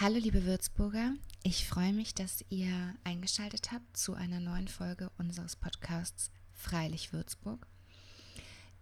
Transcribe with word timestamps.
Hallo 0.00 0.18
liebe 0.18 0.44
Würzburger, 0.44 1.12
ich 1.44 1.68
freue 1.68 1.92
mich, 1.92 2.16
dass 2.16 2.44
ihr 2.50 2.96
eingeschaltet 3.04 3.70
habt 3.70 3.96
zu 3.96 4.14
einer 4.14 4.40
neuen 4.40 4.66
Folge 4.66 5.08
unseres 5.18 5.54
Podcasts 5.54 6.32
Freilich 6.52 7.12
Würzburg. 7.12 7.64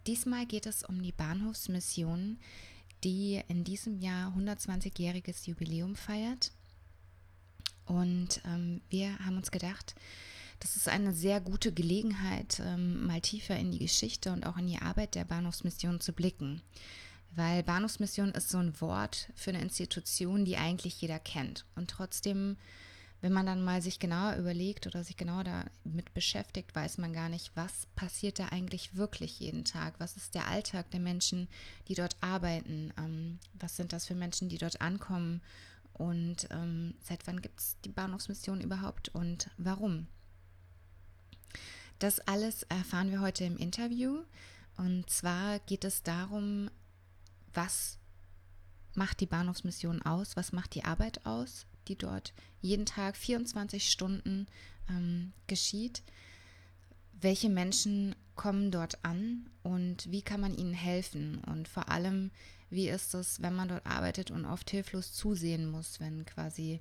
Diesmal 0.06 0.46
geht 0.46 0.64
es 0.64 0.82
um 0.82 1.02
die 1.02 1.12
Bahnhofsmission, 1.12 2.38
die 3.04 3.42
in 3.48 3.62
diesem 3.62 4.00
Jahr 4.00 4.34
120-jähriges 4.34 5.46
Jubiläum 5.46 5.96
feiert. 5.96 6.50
Und 7.84 8.40
ähm, 8.46 8.80
wir 8.88 9.18
haben 9.18 9.36
uns 9.36 9.50
gedacht, 9.50 9.94
das 10.60 10.76
ist 10.76 10.88
eine 10.88 11.12
sehr 11.12 11.42
gute 11.42 11.74
Gelegenheit, 11.74 12.58
ähm, 12.64 13.06
mal 13.06 13.20
tiefer 13.20 13.58
in 13.58 13.70
die 13.70 13.80
Geschichte 13.80 14.32
und 14.32 14.46
auch 14.46 14.56
in 14.56 14.66
die 14.66 14.78
Arbeit 14.78 15.14
der 15.14 15.26
Bahnhofsmission 15.26 16.00
zu 16.00 16.14
blicken. 16.14 16.62
Weil 17.34 17.62
Bahnhofsmission 17.62 18.32
ist 18.32 18.50
so 18.50 18.58
ein 18.58 18.78
Wort 18.80 19.30
für 19.34 19.50
eine 19.50 19.62
Institution, 19.62 20.44
die 20.44 20.56
eigentlich 20.56 21.00
jeder 21.00 21.18
kennt. 21.18 21.64
Und 21.74 21.90
trotzdem, 21.90 22.58
wenn 23.22 23.32
man 23.32 23.46
dann 23.46 23.64
mal 23.64 23.80
sich 23.80 23.98
genauer 23.98 24.36
überlegt 24.36 24.86
oder 24.86 25.02
sich 25.02 25.16
genauer 25.16 25.44
damit 25.44 26.12
beschäftigt, 26.12 26.74
weiß 26.74 26.98
man 26.98 27.14
gar 27.14 27.30
nicht, 27.30 27.50
was 27.54 27.86
passiert 27.96 28.38
da 28.38 28.48
eigentlich 28.48 28.96
wirklich 28.96 29.40
jeden 29.40 29.64
Tag? 29.64 29.94
Was 29.98 30.16
ist 30.16 30.34
der 30.34 30.48
Alltag 30.48 30.90
der 30.90 31.00
Menschen, 31.00 31.48
die 31.88 31.94
dort 31.94 32.16
arbeiten? 32.20 32.92
Ähm, 32.98 33.38
was 33.54 33.76
sind 33.76 33.94
das 33.94 34.06
für 34.06 34.14
Menschen, 34.14 34.50
die 34.50 34.58
dort 34.58 34.82
ankommen? 34.82 35.40
Und 35.94 36.48
ähm, 36.50 36.94
seit 37.00 37.26
wann 37.26 37.40
gibt 37.40 37.60
es 37.60 37.76
die 37.84 37.90
Bahnhofsmission 37.90 38.60
überhaupt 38.60 39.08
und 39.10 39.50
warum? 39.56 40.06
Das 41.98 42.20
alles 42.20 42.64
erfahren 42.64 43.10
wir 43.10 43.20
heute 43.20 43.44
im 43.44 43.56
Interview. 43.56 44.22
Und 44.76 45.08
zwar 45.08 45.60
geht 45.60 45.84
es 45.84 46.02
darum, 46.02 46.70
was 47.54 47.98
macht 48.94 49.20
die 49.20 49.26
Bahnhofsmission 49.26 50.02
aus, 50.02 50.36
was 50.36 50.52
macht 50.52 50.74
die 50.74 50.84
Arbeit 50.84 51.24
aus, 51.24 51.66
die 51.88 51.96
dort 51.96 52.34
jeden 52.60 52.86
Tag 52.86 53.16
24 53.16 53.90
Stunden 53.90 54.46
ähm, 54.88 55.32
geschieht, 55.46 56.02
welche 57.20 57.48
Menschen 57.48 58.14
kommen 58.34 58.70
dort 58.70 59.04
an 59.04 59.48
und 59.62 60.10
wie 60.10 60.22
kann 60.22 60.40
man 60.40 60.54
ihnen 60.54 60.74
helfen? 60.74 61.38
Und 61.44 61.68
vor 61.68 61.88
allem, 61.88 62.30
wie 62.70 62.88
ist 62.88 63.14
es, 63.14 63.40
wenn 63.42 63.54
man 63.54 63.68
dort 63.68 63.86
arbeitet 63.86 64.30
und 64.30 64.44
oft 64.44 64.70
hilflos 64.70 65.12
zusehen 65.12 65.70
muss, 65.70 66.00
wenn 66.00 66.24
quasi 66.24 66.80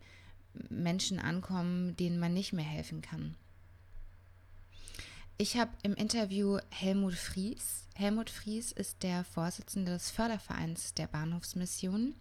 Menschen 0.70 1.20
ankommen, 1.20 1.96
denen 1.96 2.20
man 2.20 2.34
nicht 2.34 2.54
mehr 2.54 2.66
helfen 2.66 3.02
kann. 3.02 3.36
Ich 5.42 5.58
habe 5.58 5.72
im 5.82 5.96
Interview 5.96 6.60
Helmut 6.70 7.16
Fries. 7.16 7.88
Helmut 7.96 8.30
Fries 8.30 8.72
ist 8.72 9.02
der 9.02 9.24
Vorsitzende 9.24 9.92
des 9.92 10.12
Fördervereins 10.12 10.94
der 10.94 11.08
Bahnhofsmission. 11.08 12.14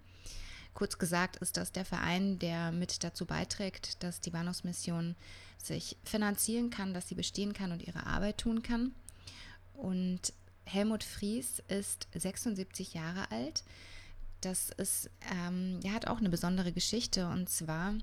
Kurz 0.72 0.96
gesagt 0.96 1.36
ist 1.36 1.58
das 1.58 1.70
der 1.70 1.84
Verein, 1.84 2.38
der 2.38 2.72
mit 2.72 3.04
dazu 3.04 3.26
beiträgt, 3.26 4.02
dass 4.02 4.22
die 4.22 4.30
Bahnhofsmission 4.30 5.16
sich 5.62 5.98
finanzieren 6.02 6.70
kann, 6.70 6.94
dass 6.94 7.08
sie 7.08 7.14
bestehen 7.14 7.52
kann 7.52 7.72
und 7.72 7.86
ihre 7.86 8.06
Arbeit 8.06 8.38
tun 8.38 8.62
kann. 8.62 8.94
Und 9.74 10.32
Helmut 10.64 11.04
Fries 11.04 11.62
ist 11.68 12.08
76 12.14 12.94
Jahre 12.94 13.30
alt. 13.30 13.64
Das 14.40 14.70
ist, 14.78 15.10
ähm, 15.30 15.78
er 15.84 15.92
hat 15.92 16.06
auch 16.06 16.20
eine 16.20 16.30
besondere 16.30 16.72
Geschichte 16.72 17.28
und 17.28 17.50
zwar 17.50 17.96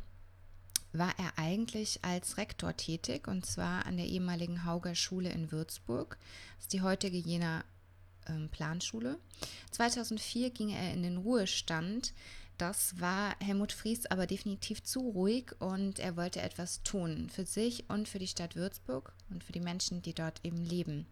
war 0.97 1.13
er 1.17 1.37
eigentlich 1.37 2.03
als 2.03 2.37
Rektor 2.37 2.75
tätig 2.75 3.27
und 3.27 3.45
zwar 3.45 3.85
an 3.85 3.97
der 3.97 4.05
ehemaligen 4.05 4.65
Hauger 4.65 4.95
Schule 4.95 5.29
in 5.29 5.51
Würzburg. 5.51 6.17
Das 6.55 6.65
ist 6.65 6.73
die 6.73 6.81
heutige 6.81 7.17
Jena 7.17 7.63
ähm, 8.27 8.49
Planschule. 8.49 9.17
2004 9.71 10.49
ging 10.51 10.69
er 10.69 10.93
in 10.93 11.03
den 11.03 11.17
Ruhestand. 11.17 12.13
Das 12.57 12.99
war 12.99 13.35
Helmut 13.39 13.71
Fries 13.71 14.07
aber 14.07 14.25
definitiv 14.25 14.83
zu 14.83 14.99
ruhig 14.99 15.51
und 15.59 15.99
er 15.99 16.17
wollte 16.17 16.41
etwas 16.41 16.81
tun 16.83 17.29
für 17.29 17.45
sich 17.45 17.87
und 17.89 18.07
für 18.07 18.19
die 18.19 18.27
Stadt 18.27 18.55
Würzburg 18.55 19.13
und 19.29 19.43
für 19.43 19.51
die 19.51 19.59
Menschen, 19.59 20.01
die 20.01 20.13
dort 20.13 20.43
eben 20.43 20.57
leben. 20.57 21.05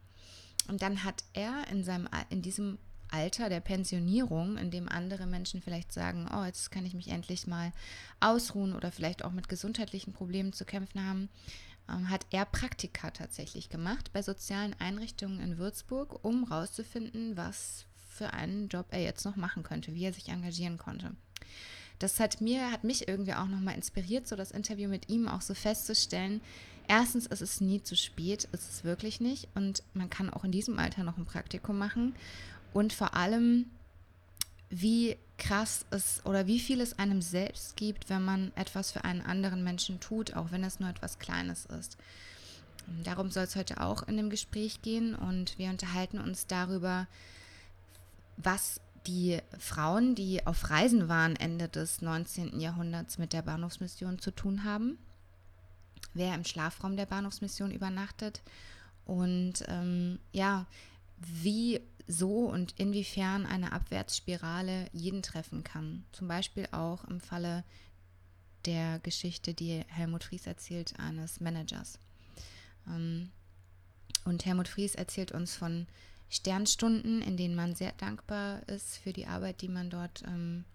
Und 0.68 0.82
dann 0.82 1.04
hat 1.04 1.24
er 1.34 1.68
in, 1.70 1.84
seinem, 1.84 2.10
in 2.30 2.42
diesem 2.42 2.80
Alter 3.16 3.48
der 3.48 3.62
Pensionierung, 3.62 4.58
in 4.58 4.72
dem 4.72 4.90
andere 4.90 5.26
Menschen 5.26 5.62
vielleicht 5.62 5.94
sagen, 5.94 6.28
oh, 6.36 6.44
jetzt 6.44 6.70
kann 6.70 6.86
ich 6.86 6.94
mich 6.94 7.08
endlich 7.08 7.48
mal 7.48 7.72
ausruhen 8.20 8.76
oder 8.76 8.92
vielleicht 8.92 9.24
auch 9.24 9.32
mit 9.32 9.48
gesundheitlichen 9.48 10.12
Problemen 10.12 10.52
zu 10.52 10.66
kämpfen 10.66 11.08
haben, 11.08 11.30
ähm, 11.90 12.10
hat 12.10 12.26
er 12.32 12.44
Praktika 12.44 13.12
tatsächlich 13.12 13.70
gemacht 13.70 14.12
bei 14.12 14.22
sozialen 14.22 14.76
Einrichtungen 14.80 15.40
in 15.40 15.58
Würzburg, 15.58 16.26
um 16.26 16.50
herauszufinden, 16.50 17.38
was 17.38 17.86
für 18.10 18.34
einen 18.34 18.68
Job 18.68 18.88
er 18.92 19.02
jetzt 19.02 19.24
noch 19.24 19.38
machen 19.38 19.64
könnte, 19.64 19.94
wie 19.94 20.04
er 20.04 20.14
sich 20.14 20.28
engagieren 20.28 20.78
konnte. 20.78 21.12
Das 22.00 22.20
hat 22.20 22.42
mir, 22.42 22.70
hat 22.70 22.84
mich 22.84 23.08
irgendwie 23.08 23.34
auch 23.34 23.48
nochmal 23.48 23.76
inspiriert, 23.76 24.28
so 24.28 24.36
das 24.36 24.52
Interview 24.52 24.90
mit 24.90 25.08
ihm 25.08 25.30
auch 25.30 25.42
so 25.42 25.54
festzustellen. 25.54 26.42
Erstens 26.88 27.26
ist 27.26 27.42
es 27.42 27.62
nie 27.62 27.82
zu 27.82 27.96
spät, 27.96 28.50
ist 28.52 28.70
es 28.70 28.84
wirklich 28.84 29.22
nicht. 29.22 29.48
Und 29.56 29.84
man 29.94 30.10
kann 30.10 30.30
auch 30.30 30.44
in 30.44 30.52
diesem 30.52 30.78
Alter 30.78 31.04
noch 31.04 31.18
ein 31.18 31.26
Praktikum 31.26 31.78
machen 31.78 32.14
und 32.76 32.92
vor 32.92 33.16
allem, 33.16 33.68
wie 34.70 35.16
krass 35.38 35.86
es 35.92 36.22
oder 36.26 36.46
wie 36.46 36.60
viel 36.60 36.82
es 36.82 37.00
einem 37.00 37.22
selbst 37.22 37.78
gibt, 37.78 38.10
wenn 38.10 38.22
man 38.22 38.52
etwas 38.56 38.92
für 38.92 39.06
einen 39.06 39.22
anderen 39.22 39.64
Menschen 39.64 40.02
tut, 40.02 40.36
auch 40.36 40.52
wenn 40.52 40.62
es 40.66 40.82
nur 40.82 40.90
etwas 40.90 41.18
Kleines 41.18 41.66
ist. 41.68 41.96
Darum 43.06 43.32
soll 43.32 43.46
es 43.46 43.56
heute 43.56 43.80
auch 43.80 44.04
in 44.10 44.18
dem 44.18 44.30
Gespräch 44.30 44.82
gehen 44.82 45.16
und 45.16 45.58
wir 45.58 45.70
unterhalten 45.70 46.20
uns 46.20 46.48
darüber, 46.48 47.08
was 48.36 48.82
die 49.08 49.40
Frauen, 49.58 50.14
die 50.14 50.46
auf 50.46 50.70
Reisen 50.70 51.08
waren 51.08 51.38
Ende 51.38 51.70
des 51.70 52.02
19. 52.02 52.60
Jahrhunderts 52.60 53.18
mit 53.18 53.32
der 53.32 53.44
Bahnhofsmission 53.44 54.20
zu 54.20 54.32
tun 54.32 54.66
haben, 54.66 54.98
wer 56.14 56.36
im 56.36 56.44
Schlafraum 56.44 56.98
der 56.98 57.06
Bahnhofsmission 57.06 57.72
übernachtet 57.72 58.42
und 59.06 59.64
ähm, 59.70 60.20
ja, 60.34 60.66
wie 61.18 61.80
so 62.08 62.46
und 62.46 62.74
inwiefern 62.78 63.46
eine 63.46 63.72
Abwärtsspirale 63.72 64.88
jeden 64.94 65.22
treffen 65.22 65.64
kann. 65.64 66.06
Zum 66.12 66.28
Beispiel 66.28 66.68
auch 66.72 67.04
im 67.06 67.20
Falle 67.20 67.64
der 68.66 69.00
Geschichte, 69.00 69.54
die 69.54 69.84
Helmut 69.88 70.24
Fries 70.24 70.48
erzählt, 70.48 71.00
eines 71.00 71.40
Managers. 71.40 72.00
Ähm, 72.88 73.32
und 74.24 74.46
Helmut 74.46 74.68
Fries 74.68 74.96
erzählt 74.96 75.32
uns 75.32 75.56
von 75.56 75.88
Sternstunden, 76.30 77.22
in 77.22 77.38
denen 77.38 77.56
man 77.56 77.76
sehr 77.76 77.92
dankbar 77.94 78.68
ist 78.68 78.98
für 78.98 79.14
die 79.14 79.28
Arbeit, 79.28 79.62
die 79.62 79.70
man 79.70 79.90
dort 79.90 80.24
ähm, 80.28 80.66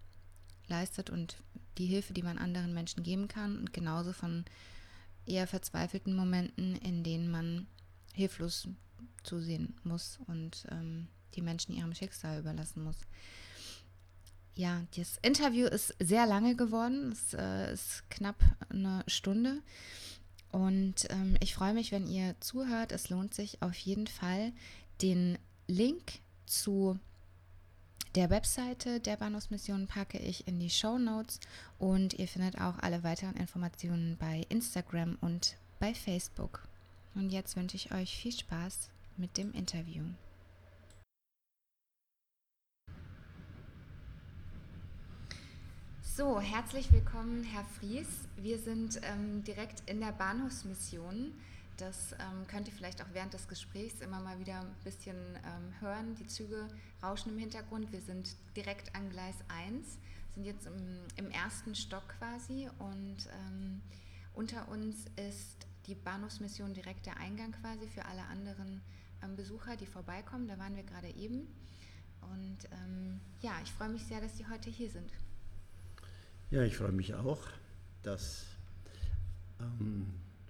leistet 0.68 1.10
und 1.10 1.36
die 1.78 1.86
Hilfe, 1.86 2.12
die 2.12 2.22
man 2.22 2.38
anderen 2.38 2.72
Menschen 2.72 3.02
geben 3.02 3.28
kann. 3.28 3.58
Und 3.58 3.72
genauso 3.72 4.12
von 4.12 4.44
eher 5.26 5.46
verzweifelten 5.46 6.14
Momenten, 6.14 6.76
in 6.76 7.02
denen 7.02 7.30
man 7.30 7.66
hilflos 8.14 8.68
zusehen 9.22 9.74
muss 9.84 10.18
und 10.26 10.66
ähm, 10.70 11.08
die 11.36 11.42
Menschen 11.42 11.74
ihrem 11.74 11.94
Schicksal 11.94 12.38
überlassen 12.38 12.84
muss. 12.84 12.96
Ja, 14.54 14.82
das 14.96 15.18
Interview 15.22 15.66
ist 15.66 15.94
sehr 16.00 16.26
lange 16.26 16.56
geworden. 16.56 17.12
Es 17.12 17.34
äh, 17.34 17.72
ist 17.72 18.08
knapp 18.10 18.42
eine 18.68 19.04
Stunde. 19.06 19.62
Und 20.52 21.06
ähm, 21.10 21.36
ich 21.40 21.54
freue 21.54 21.74
mich, 21.74 21.92
wenn 21.92 22.06
ihr 22.06 22.34
zuhört. 22.40 22.92
Es 22.92 23.08
lohnt 23.08 23.34
sich 23.34 23.62
auf 23.62 23.76
jeden 23.76 24.06
Fall. 24.06 24.52
Den 25.00 25.38
Link 25.66 26.20
zu 26.46 26.98
der 28.16 28.28
Webseite 28.28 28.98
der 28.98 29.16
Bahnhofsmission 29.16 29.86
packe 29.86 30.18
ich 30.18 30.48
in 30.48 30.58
die 30.58 30.68
Show 30.68 30.98
Notes 30.98 31.38
und 31.78 32.14
ihr 32.14 32.26
findet 32.26 32.60
auch 32.60 32.76
alle 32.80 33.04
weiteren 33.04 33.36
Informationen 33.36 34.16
bei 34.18 34.44
Instagram 34.48 35.16
und 35.20 35.56
bei 35.78 35.94
Facebook. 35.94 36.66
Und 37.14 37.30
jetzt 37.30 37.54
wünsche 37.54 37.76
ich 37.76 37.92
euch 37.92 38.16
viel 38.16 38.32
Spaß 38.32 38.90
mit 39.16 39.36
dem 39.36 39.52
Interview. 39.52 40.02
So, 46.20 46.38
herzlich 46.38 46.92
willkommen, 46.92 47.44
Herr 47.44 47.64
Fries. 47.64 48.28
Wir 48.36 48.58
sind 48.58 49.00
ähm, 49.04 49.42
direkt 49.42 49.88
in 49.88 50.00
der 50.00 50.12
Bahnhofsmission. 50.12 51.32
Das 51.78 52.12
ähm, 52.12 52.46
könnt 52.46 52.68
ihr 52.68 52.74
vielleicht 52.74 53.00
auch 53.00 53.06
während 53.14 53.32
des 53.32 53.48
Gesprächs 53.48 54.02
immer 54.02 54.20
mal 54.20 54.38
wieder 54.38 54.60
ein 54.60 54.74
bisschen 54.84 55.16
ähm, 55.16 55.80
hören. 55.80 56.14
Die 56.16 56.26
Züge 56.26 56.68
rauschen 57.02 57.32
im 57.32 57.38
Hintergrund. 57.38 57.90
Wir 57.90 58.02
sind 58.02 58.36
direkt 58.54 58.94
an 58.94 59.08
Gleis 59.08 59.36
1, 59.48 59.96
sind 60.34 60.44
jetzt 60.44 60.66
im, 60.66 60.98
im 61.16 61.30
ersten 61.30 61.74
Stock 61.74 62.06
quasi 62.18 62.68
und 62.78 63.16
ähm, 63.32 63.80
unter 64.34 64.68
uns 64.68 65.06
ist 65.16 65.66
die 65.86 65.94
Bahnhofsmission 65.94 66.74
direkt 66.74 67.06
der 67.06 67.16
Eingang 67.16 67.52
quasi 67.52 67.86
für 67.86 68.04
alle 68.04 68.24
anderen 68.24 68.82
ähm, 69.24 69.36
Besucher, 69.36 69.74
die 69.74 69.86
vorbeikommen. 69.86 70.48
Da 70.48 70.58
waren 70.58 70.76
wir 70.76 70.84
gerade 70.84 71.08
eben. 71.08 71.48
Und 72.20 72.58
ähm, 72.72 73.22
ja, 73.40 73.52
ich 73.64 73.72
freue 73.72 73.88
mich 73.88 74.04
sehr, 74.04 74.20
dass 74.20 74.36
Sie 74.36 74.46
heute 74.46 74.68
hier 74.68 74.90
sind. 74.90 75.10
Ja, 76.50 76.64
ich 76.64 76.76
freue 76.76 76.90
mich 76.90 77.14
auch, 77.14 77.46
dass 78.02 78.44
ähm, 79.60 80.06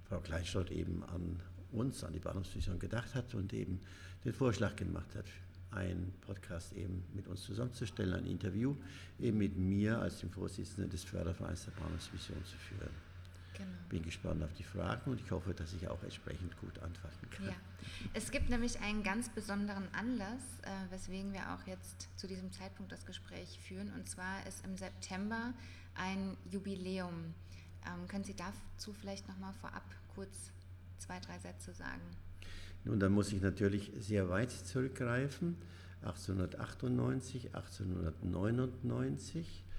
Frau 0.09 0.19
Kleinstadt 0.21 0.71
eben 0.71 1.05
an 1.05 1.39
uns, 1.73 2.03
an 2.05 2.15
die 2.15 2.19
Bahnhofsvision 2.19 2.79
gedacht 2.79 3.15
hat 3.15 3.35
und 3.35 3.53
eben 3.53 3.79
den 4.25 4.33
Vorschlag 4.33 4.77
gemacht 4.77 5.15
hat, 5.15 5.27
einen 5.71 6.15
Podcast 6.23 6.73
eben 6.73 7.05
mit 7.13 7.29
uns 7.29 7.43
zusammenzustellen, 7.43 8.15
ein 8.15 8.25
Interview 8.25 8.75
eben 9.19 9.37
mit 9.37 9.59
mir 9.59 9.99
als 9.99 10.21
dem 10.21 10.31
Vorsitzenden 10.31 10.89
des 10.89 11.05
Fördervereins 11.05 11.67
der 11.67 11.73
Bahnhofsmission 11.73 12.43
zu 12.47 12.57
führen. 12.57 13.10
Genau. 13.61 13.79
Bin 13.91 14.03
gespannt 14.03 14.43
auf 14.43 14.53
die 14.55 14.63
Fragen 14.63 15.11
und 15.11 15.21
ich 15.21 15.31
hoffe, 15.31 15.53
dass 15.53 15.75
ich 15.75 15.87
auch 15.89 16.03
entsprechend 16.03 16.57
gut 16.61 16.79
antworten 16.79 17.29
kann. 17.31 17.47
Ja. 17.47 17.53
Es 18.15 18.31
gibt 18.31 18.49
nämlich 18.49 18.81
einen 18.81 19.03
ganz 19.03 19.29
besonderen 19.29 19.87
Anlass, 19.95 20.41
äh, 20.63 20.91
weswegen 20.91 21.35
wir 21.35 21.53
auch 21.53 21.67
jetzt 21.67 22.09
zu 22.17 22.27
diesem 22.27 22.51
Zeitpunkt 22.53 22.91
das 22.91 23.05
Gespräch 23.05 23.61
führen. 23.61 23.93
Und 23.93 24.09
zwar 24.09 24.47
ist 24.47 24.65
im 24.65 24.79
September 24.79 25.53
ein 25.95 26.39
Jubiläum. 26.51 27.35
Ähm, 27.87 28.09
können 28.09 28.25
Sie 28.25 28.35
dazu 28.35 28.95
vielleicht 28.95 29.29
nochmal 29.29 29.53
vorab 29.61 29.85
kurz 30.15 30.53
zwei, 30.99 31.21
drei 31.21 31.39
Sätze 31.39 31.75
sagen? 31.75 32.01
Nun, 32.85 32.99
da 32.99 33.11
muss 33.11 33.31
ich 33.33 33.43
natürlich 33.43 33.93
sehr 33.99 34.31
weit 34.31 34.51
zurückgreifen. 34.51 35.57
1898, 36.03 37.55
1899 37.55 39.47
äh, 39.47 39.70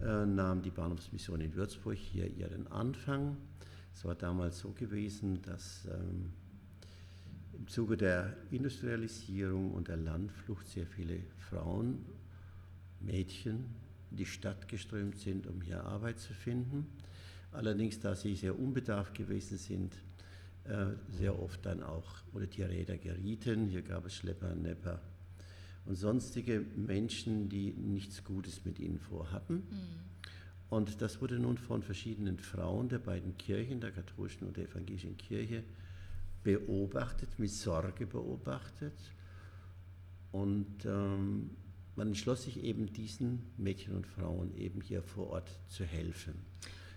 nahm 0.00 0.62
die 0.62 0.70
Bahnhofsmission 0.70 1.40
in 1.40 1.54
Würzburg 1.54 1.96
hier 1.96 2.26
ihren 2.26 2.66
Anfang. 2.68 3.36
Es 3.94 4.04
war 4.04 4.14
damals 4.14 4.58
so 4.58 4.70
gewesen, 4.72 5.42
dass 5.42 5.86
ähm, 5.86 6.32
im 7.52 7.68
Zuge 7.68 7.96
der 7.96 8.36
Industrialisierung 8.50 9.72
und 9.72 9.88
der 9.88 9.98
Landflucht 9.98 10.68
sehr 10.68 10.86
viele 10.86 11.20
Frauen, 11.50 12.06
Mädchen 13.00 13.66
in 14.10 14.16
die 14.16 14.26
Stadt 14.26 14.68
geströmt 14.68 15.18
sind, 15.18 15.46
um 15.46 15.60
hier 15.60 15.84
Arbeit 15.84 16.18
zu 16.18 16.32
finden. 16.32 16.86
Allerdings, 17.52 18.00
da 18.00 18.14
sie 18.14 18.34
sehr 18.34 18.58
unbedarft 18.58 19.14
gewesen 19.14 19.58
sind, 19.58 19.94
äh, 20.64 20.86
sehr 21.10 21.38
oft 21.38 21.64
dann 21.66 21.82
auch 21.82 22.22
unter 22.32 22.46
die 22.46 22.62
Räder 22.62 22.96
gerieten. 22.96 23.66
Hier 23.66 23.82
gab 23.82 24.06
es 24.06 24.14
Schlepper, 24.14 24.54
Nepper 24.54 25.00
und 25.86 25.96
sonstige 25.96 26.64
Menschen, 26.76 27.48
die 27.48 27.72
nichts 27.72 28.24
Gutes 28.24 28.64
mit 28.64 28.78
ihnen 28.78 28.98
vorhatten. 28.98 29.56
Mhm. 29.56 30.10
Und 30.68 31.02
das 31.02 31.20
wurde 31.20 31.38
nun 31.38 31.58
von 31.58 31.82
verschiedenen 31.82 32.38
Frauen 32.38 32.88
der 32.88 32.98
beiden 32.98 33.36
Kirchen, 33.36 33.80
der 33.80 33.90
katholischen 33.90 34.46
und 34.46 34.56
der 34.56 34.68
evangelischen 34.68 35.16
Kirche, 35.16 35.64
beobachtet, 36.44 37.38
mit 37.38 37.50
Sorge 37.50 38.06
beobachtet. 38.06 38.94
Und 40.30 40.84
ähm, 40.84 41.50
man 41.96 42.08
entschloss 42.08 42.44
sich 42.44 42.62
eben 42.62 42.92
diesen 42.92 43.50
Mädchen 43.56 43.96
und 43.96 44.06
Frauen 44.06 44.56
eben 44.56 44.80
hier 44.80 45.02
vor 45.02 45.30
Ort 45.30 45.50
zu 45.68 45.84
helfen, 45.84 46.34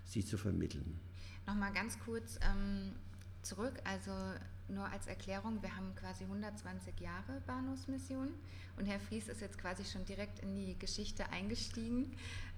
sie 0.05 0.23
zu 0.23 0.37
vermitteln. 0.37 0.99
Nochmal 1.47 1.73
ganz 1.73 1.99
kurz 1.99 2.39
ähm, 2.41 2.93
zurück, 3.41 3.73
also 3.83 4.11
nur 4.69 4.85
als 4.85 5.07
Erklärung, 5.07 5.61
wir 5.61 5.75
haben 5.75 5.93
quasi 5.95 6.23
120 6.23 6.99
Jahre 6.99 7.41
Bahnhofsmission 7.45 8.29
und 8.77 8.85
Herr 8.85 8.99
Fries 8.99 9.27
ist 9.27 9.41
jetzt 9.41 9.57
quasi 9.57 9.83
schon 9.85 10.05
direkt 10.05 10.39
in 10.39 10.55
die 10.55 10.77
Geschichte 10.77 11.29
eingestiegen. 11.29 12.11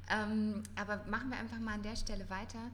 Ähm, 0.10 0.64
aber 0.76 1.02
machen 1.10 1.30
wir 1.30 1.38
einfach 1.38 1.60
mal 1.60 1.74
an 1.74 1.84
der 1.84 1.96
Stelle 1.96 2.30
weiter. 2.30 2.72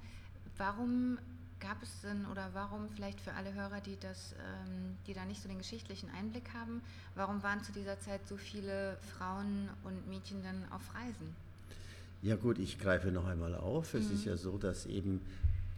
Warum 0.58 1.18
gab 1.60 1.82
es 1.82 2.02
denn 2.02 2.26
oder 2.26 2.50
warum 2.54 2.90
vielleicht 2.90 3.22
für 3.22 3.34
alle 3.34 3.54
Hörer, 3.54 3.80
die 3.82 3.98
das, 4.00 4.34
ähm, 4.34 4.98
die 5.08 5.14
da 5.14 5.26
nicht 5.26 5.42
so 5.42 5.48
den 5.48 5.60
geschichtlichen 5.60 6.10
Einblick 6.10 6.54
haben, 6.54 6.82
warum 7.16 7.42
waren 7.44 7.64
zu 7.64 7.72
dieser 7.72 8.00
Zeit 8.00 8.28
so 8.28 8.36
viele 8.36 8.98
Frauen 9.18 9.70
und 9.84 10.08
Mädchen 10.10 10.44
dann 10.44 10.66
auf 10.72 10.82
Reisen? 10.94 11.36
Ja 12.22 12.36
gut, 12.36 12.60
ich 12.60 12.78
greife 12.78 13.12
noch 13.12 13.26
einmal 13.26 13.56
auf. 13.56 13.94
Es 13.94 14.10
mhm. 14.10 14.16
ist 14.16 14.26
ja 14.26 14.38
so, 14.38 14.58
dass 14.58 14.86
eben 14.86 15.22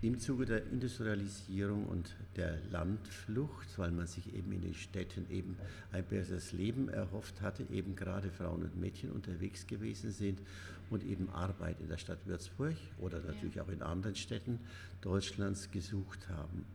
im 0.03 0.19
Zuge 0.19 0.45
der 0.45 0.65
Industrialisierung 0.65 1.85
und 1.85 2.13
der 2.35 2.59
Landflucht, 2.69 3.77
weil 3.77 3.91
man 3.91 4.05
sich 4.05 4.35
eben 4.35 4.51
in 4.51 4.61
den 4.61 4.73
Städten 4.73 5.29
eben 5.29 5.57
ein 5.93 6.03
besseres 6.03 6.51
Leben 6.51 6.89
erhofft 6.89 7.41
hatte, 7.41 7.65
eben 7.71 7.95
gerade 7.95 8.29
Frauen 8.29 8.63
und 8.63 8.75
Mädchen 8.75 9.13
unterwegs 9.13 9.65
gewesen 9.65 10.11
sind 10.11 10.41
und 10.89 11.05
eben 11.05 11.29
Arbeit 11.29 11.79
in 11.79 11.87
der 11.87 11.97
Stadt 11.97 12.19
Würzburg 12.25 12.75
oder 12.99 13.21
natürlich 13.21 13.61
auch 13.61 13.69
in 13.69 13.81
anderen 13.81 14.15
Städten 14.15 14.59
Deutschlands 14.99 15.71
gesucht 15.71 16.27
haben. 16.27 16.65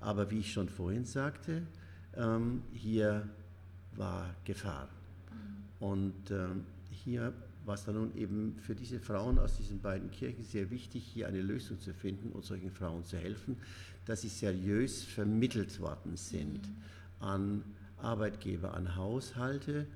Aber 0.00 0.30
wie 0.30 0.40
ich 0.40 0.52
schon 0.52 0.68
vorhin 0.68 1.06
sagte, 1.06 1.62
ähm, 2.14 2.64
hier 2.74 3.26
war 3.96 4.34
Gefahr. 4.44 4.90
Mhm. 5.30 5.86
Und 5.86 6.30
ähm, 6.30 6.66
hier 6.90 7.32
war 7.64 7.74
es 7.74 7.84
dann 7.84 7.94
nun 7.94 8.14
eben 8.16 8.56
für 8.60 8.74
diese 8.74 9.00
Frauen 9.00 9.38
aus 9.38 9.56
diesen 9.56 9.80
beiden 9.80 10.10
Kirchen 10.10 10.44
sehr 10.44 10.70
wichtig, 10.70 11.04
hier 11.04 11.28
eine 11.28 11.40
Lösung 11.40 11.80
zu 11.80 11.94
finden 11.94 12.30
und 12.32 12.44
solchen 12.44 12.70
Frauen 12.70 13.04
zu 13.04 13.16
helfen, 13.16 13.56
dass 14.04 14.22
sie 14.22 14.28
seriös 14.28 15.02
vermittelt 15.02 15.80
worden 15.80 16.16
sind 16.16 16.68
mhm. 16.68 16.74
an 17.20 17.64
Arbeitgeber, 17.98 18.74
an 18.74 18.96
Haushalte 18.96 19.86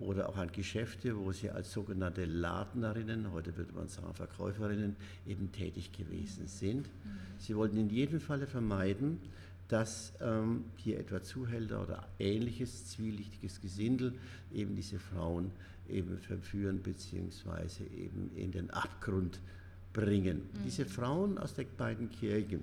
oder 0.00 0.28
auch 0.28 0.36
an 0.36 0.50
Geschäfte, 0.50 1.16
wo 1.16 1.30
sie 1.30 1.50
als 1.50 1.72
sogenannte 1.72 2.24
Ladnerinnen, 2.24 3.30
heute 3.32 3.56
würde 3.56 3.72
man 3.74 3.86
sagen 3.86 4.12
Verkäuferinnen, 4.12 4.96
eben 5.24 5.52
tätig 5.52 5.92
gewesen 5.92 6.48
sind. 6.48 6.86
Mhm. 6.86 7.18
Sie 7.38 7.54
wollten 7.54 7.76
in 7.76 7.90
jedem 7.90 8.20
Falle 8.20 8.48
vermeiden, 8.48 9.20
dass 9.68 10.12
ähm, 10.20 10.64
hier 10.76 10.98
etwa 10.98 11.22
Zuhälter 11.22 11.82
oder 11.82 12.06
ähnliches 12.18 12.86
zwielichtiges 12.86 13.60
Gesindel 13.60 14.14
eben 14.52 14.74
diese 14.74 14.98
Frauen 14.98 15.52
eben 15.88 16.18
verführen 16.18 16.78
bzw. 16.78 17.84
eben 17.96 18.30
in 18.34 18.52
den 18.52 18.70
Abgrund 18.70 19.40
bringen. 19.92 20.38
Mhm. 20.38 20.64
Diese 20.64 20.84
Frauen 20.84 21.38
aus 21.38 21.54
den 21.54 21.68
beiden 21.76 22.10
Kirchen 22.10 22.60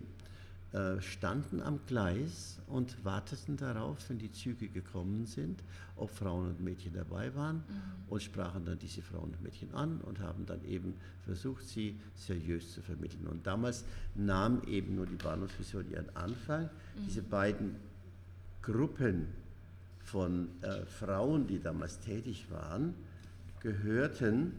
äh, 0.73 1.01
standen 1.01 1.62
am 1.62 1.79
Gleis 1.85 2.59
und 2.68 3.03
warteten 3.03 3.57
darauf, 3.57 3.97
wenn 4.09 4.19
die 4.19 4.31
Züge 4.31 4.69
gekommen 4.69 5.25
sind, 5.25 5.62
ob 5.97 6.12
Frauen 6.12 6.47
und 6.47 6.62
Mädchen 6.62 6.94
dabei 6.94 7.35
waren 7.35 7.57
mhm. 7.57 7.63
und 8.07 8.23
sprachen 8.23 8.63
dann 8.63 8.79
diese 8.79 9.01
Frauen 9.01 9.31
und 9.31 9.41
Mädchen 9.41 9.74
an 9.74 10.00
und 10.00 10.19
haben 10.19 10.45
dann 10.45 10.63
eben 10.63 10.94
versucht, 11.25 11.67
sie 11.67 12.00
seriös 12.15 12.74
zu 12.74 12.81
vermitteln. 12.81 13.27
Und 13.27 13.45
damals 13.45 13.83
nahm 14.15 14.62
eben 14.65 14.95
nur 14.95 15.06
die 15.06 15.15
Bahnhofsvision 15.15 15.91
ihren 15.91 16.15
Anfang. 16.15 16.63
Mhm. 16.63 17.06
Diese 17.06 17.21
beiden 17.21 17.75
Gruppen 18.62 19.27
von 20.03 20.47
äh, 20.62 20.85
Frauen, 20.85 21.47
die 21.47 21.59
damals 21.59 22.00
tätig 22.00 22.47
waren, 22.50 22.94
gehörten, 23.62 24.54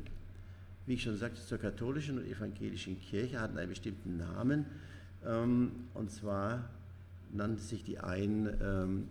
wie 0.86 0.94
ich 0.94 1.02
schon 1.02 1.16
sagte, 1.16 1.40
zur 1.40 1.58
katholischen 1.58 2.18
und 2.18 2.26
evangelischen 2.26 2.98
Kirche, 3.00 3.40
hatten 3.40 3.58
einen 3.58 3.68
bestimmten 3.68 4.16
Namen. 4.16 4.66
Ähm, 5.24 5.72
und 5.94 6.10
zwar 6.10 6.68
nannte 7.32 7.62
sich 7.62 7.84
die 7.84 7.98
einen 7.98 8.48
ähm, 8.62 9.08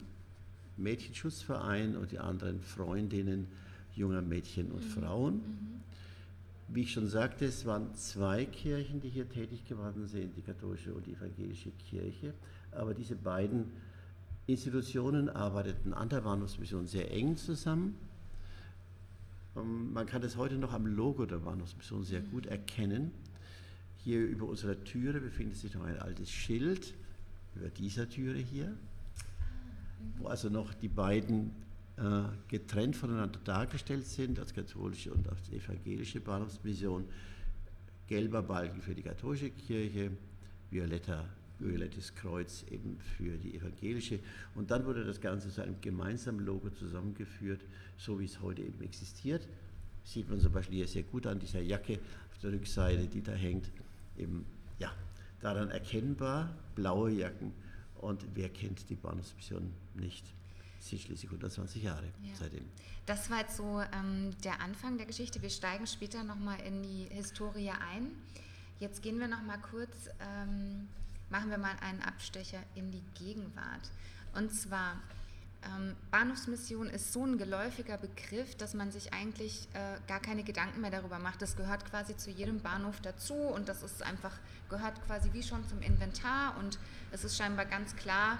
Mädchenschutzverein 0.77 1.95
und 1.95 2.11
die 2.11 2.19
anderen 2.19 2.61
Freundinnen 2.61 3.47
junger 3.95 4.21
Mädchen 4.21 4.71
und 4.71 4.83
mhm. 4.83 4.89
Frauen. 4.89 5.33
Mhm. 5.35 5.81
Wie 6.73 6.81
ich 6.83 6.93
schon 6.93 7.07
sagte, 7.07 7.45
es 7.45 7.65
waren 7.65 7.93
zwei 7.95 8.45
Kirchen, 8.45 9.01
die 9.01 9.09
hier 9.09 9.27
tätig 9.27 9.67
geworden 9.67 10.07
sind, 10.07 10.35
die 10.37 10.41
katholische 10.41 10.93
und 10.93 11.05
die 11.05 11.13
evangelische 11.13 11.71
Kirche. 11.89 12.33
Aber 12.71 12.93
diese 12.93 13.15
beiden 13.15 13.65
Institutionen 14.47 15.29
arbeiteten 15.29 15.93
an 15.93 16.07
der 16.07 16.21
Bahnhofsmission 16.21 16.87
sehr 16.87 17.11
eng 17.11 17.35
zusammen. 17.35 17.95
Ähm, 19.55 19.93
man 19.93 20.05
kann 20.05 20.21
das 20.21 20.37
heute 20.37 20.55
noch 20.55 20.73
am 20.73 20.85
Logo 20.85 21.25
der 21.25 21.37
Bahnhofsmission 21.37 22.03
sehr 22.03 22.21
gut 22.21 22.45
erkennen. 22.45 23.11
Hier 23.97 24.19
über 24.25 24.47
unserer 24.47 24.83
Türe 24.83 25.19
befindet 25.19 25.57
sich 25.57 25.73
noch 25.73 25.83
ein 25.83 25.99
altes 25.99 26.31
Schild, 26.31 26.93
über 27.55 27.69
dieser 27.69 28.09
Türe 28.09 28.39
hier, 28.39 28.75
wo 30.17 30.27
also 30.27 30.49
noch 30.49 30.73
die 30.73 30.87
beiden 30.87 31.51
äh, 31.97 32.23
getrennt 32.47 32.95
voneinander 32.95 33.39
dargestellt 33.43 34.07
sind, 34.07 34.39
als 34.39 34.53
katholische 34.53 35.13
und 35.13 35.27
als 35.29 35.49
evangelische 35.51 36.19
Bahnhofsmission. 36.19 37.05
Gelber 38.07 38.41
Balken 38.41 38.81
für 38.81 38.95
die 38.95 39.03
katholische 39.03 39.51
Kirche, 39.51 40.11
violetter 40.69 41.29
violettes 41.61 42.15
Kreuz 42.15 42.65
eben 42.71 42.97
für 43.17 43.37
die 43.37 43.55
evangelische. 43.55 44.19
Und 44.55 44.71
dann 44.71 44.85
wurde 44.85 45.05
das 45.05 45.21
Ganze 45.21 45.49
zu 45.49 45.61
einem 45.61 45.79
gemeinsamen 45.81 46.45
Logo 46.45 46.69
zusammengeführt, 46.69 47.61
so 47.97 48.19
wie 48.19 48.25
es 48.25 48.41
heute 48.41 48.61
eben 48.61 48.81
existiert. 48.81 49.47
Sieht 50.03 50.29
man 50.29 50.39
zum 50.39 50.51
Beispiel 50.51 50.77
hier 50.77 50.87
sehr 50.87 51.03
gut 51.03 51.27
an 51.27 51.39
dieser 51.39 51.61
Jacke 51.61 51.99
auf 52.31 52.37
der 52.39 52.53
Rückseite, 52.53 53.07
die 53.07 53.21
da 53.21 53.33
hängt. 53.33 53.71
Eben, 54.17 54.45
ja, 54.79 54.91
daran 55.39 55.69
erkennbar, 55.69 56.55
blaue 56.75 57.11
Jacken. 57.11 57.53
Und 57.95 58.25
wer 58.33 58.49
kennt 58.49 58.89
die 58.89 58.95
Bahnhofsmission 58.95 59.71
nicht? 59.93 60.25
Sie 60.79 60.89
sind 60.89 61.01
schließlich 61.01 61.29
120 61.29 61.83
Jahre 61.83 62.07
ja. 62.23 62.33
seitdem. 62.33 62.65
Das 63.05 63.29
war 63.29 63.39
jetzt 63.39 63.57
so 63.57 63.81
ähm, 63.93 64.31
der 64.43 64.61
Anfang 64.61 64.97
der 64.97 65.05
Geschichte. 65.05 65.41
Wir 65.41 65.51
steigen 65.51 65.85
später 65.85 66.23
nochmal 66.23 66.59
in 66.61 66.81
die 66.81 67.05
Historie 67.11 67.69
ein. 67.69 68.11
Jetzt 68.79 69.03
gehen 69.03 69.19
wir 69.19 69.27
nochmal 69.27 69.59
kurz 69.59 70.09
ähm, 70.19 70.87
machen 71.31 71.49
wir 71.49 71.57
mal 71.57 71.75
einen 71.81 72.01
Abstecher 72.03 72.59
in 72.75 72.91
die 72.91 73.03
Gegenwart. 73.17 73.89
Und 74.35 74.53
zwar, 74.53 74.97
ähm, 75.63 75.95
Bahnhofsmission 76.11 76.87
ist 76.87 77.13
so 77.13 77.25
ein 77.25 77.37
geläufiger 77.37 77.97
Begriff, 77.97 78.55
dass 78.55 78.73
man 78.73 78.91
sich 78.91 79.13
eigentlich 79.13 79.67
äh, 79.73 79.97
gar 80.07 80.19
keine 80.19 80.43
Gedanken 80.43 80.81
mehr 80.81 80.91
darüber 80.91 81.19
macht. 81.19 81.41
Das 81.41 81.55
gehört 81.55 81.89
quasi 81.89 82.17
zu 82.17 82.31
jedem 82.31 82.59
Bahnhof 82.59 82.99
dazu 83.01 83.33
und 83.33 83.69
das 83.69 83.83
ist 83.83 84.03
einfach, 84.03 84.33
gehört 84.69 85.05
quasi 85.05 85.31
wie 85.33 85.43
schon 85.43 85.67
zum 85.67 85.81
Inventar 85.81 86.57
und 86.57 86.79
es 87.11 87.23
ist 87.23 87.37
scheinbar 87.37 87.65
ganz 87.65 87.95
klar, 87.95 88.39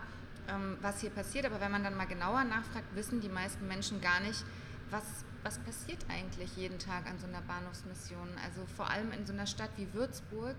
ähm, 0.49 0.77
was 0.81 1.01
hier 1.01 1.11
passiert. 1.11 1.45
Aber 1.45 1.61
wenn 1.61 1.71
man 1.71 1.83
dann 1.83 1.95
mal 1.95 2.07
genauer 2.07 2.43
nachfragt, 2.43 2.95
wissen 2.95 3.21
die 3.21 3.29
meisten 3.29 3.67
Menschen 3.67 4.01
gar 4.01 4.19
nicht, 4.19 4.43
was, 4.89 5.03
was 5.43 5.59
passiert 5.59 6.03
eigentlich 6.09 6.57
jeden 6.57 6.79
Tag 6.79 7.05
an 7.07 7.19
so 7.19 7.27
einer 7.27 7.41
Bahnhofsmission? 7.41 8.29
Also 8.43 8.65
vor 8.75 8.89
allem 8.89 9.11
in 9.11 9.25
so 9.25 9.33
einer 9.33 9.47
Stadt 9.47 9.69
wie 9.77 9.93
Würzburg, 9.93 10.55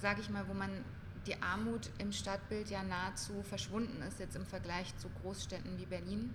sage 0.00 0.20
ich 0.20 0.28
mal, 0.28 0.46
wo 0.48 0.54
man 0.54 0.70
die 1.26 1.40
Armut 1.40 1.90
im 1.98 2.12
Stadtbild 2.12 2.70
ja 2.70 2.82
nahezu 2.82 3.42
verschwunden 3.42 4.02
ist, 4.02 4.18
jetzt 4.18 4.36
im 4.36 4.46
Vergleich 4.46 4.96
zu 4.98 5.08
Großstädten 5.22 5.78
wie 5.78 5.86
Berlin. 5.86 6.34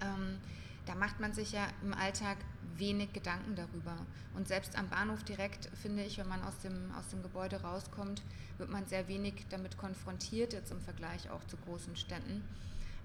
Ähm, 0.00 0.38
da 0.86 0.94
macht 0.94 1.18
man 1.20 1.32
sich 1.32 1.52
ja 1.52 1.66
im 1.82 1.92
Alltag 1.94 2.38
wenig 2.76 3.12
Gedanken 3.12 3.56
darüber. 3.56 3.96
Und 4.34 4.46
selbst 4.46 4.78
am 4.78 4.88
Bahnhof 4.88 5.24
direkt, 5.24 5.68
finde 5.74 6.04
ich, 6.04 6.18
wenn 6.18 6.28
man 6.28 6.42
aus 6.42 6.58
dem, 6.58 6.92
aus 6.98 7.08
dem 7.08 7.22
Gebäude 7.22 7.60
rauskommt, 7.60 8.22
wird 8.58 8.70
man 8.70 8.86
sehr 8.86 9.08
wenig 9.08 9.46
damit 9.50 9.76
konfrontiert, 9.76 10.52
jetzt 10.52 10.70
im 10.70 10.80
Vergleich 10.80 11.30
auch 11.30 11.44
zu 11.46 11.56
großen 11.56 11.96
Städten. 11.96 12.42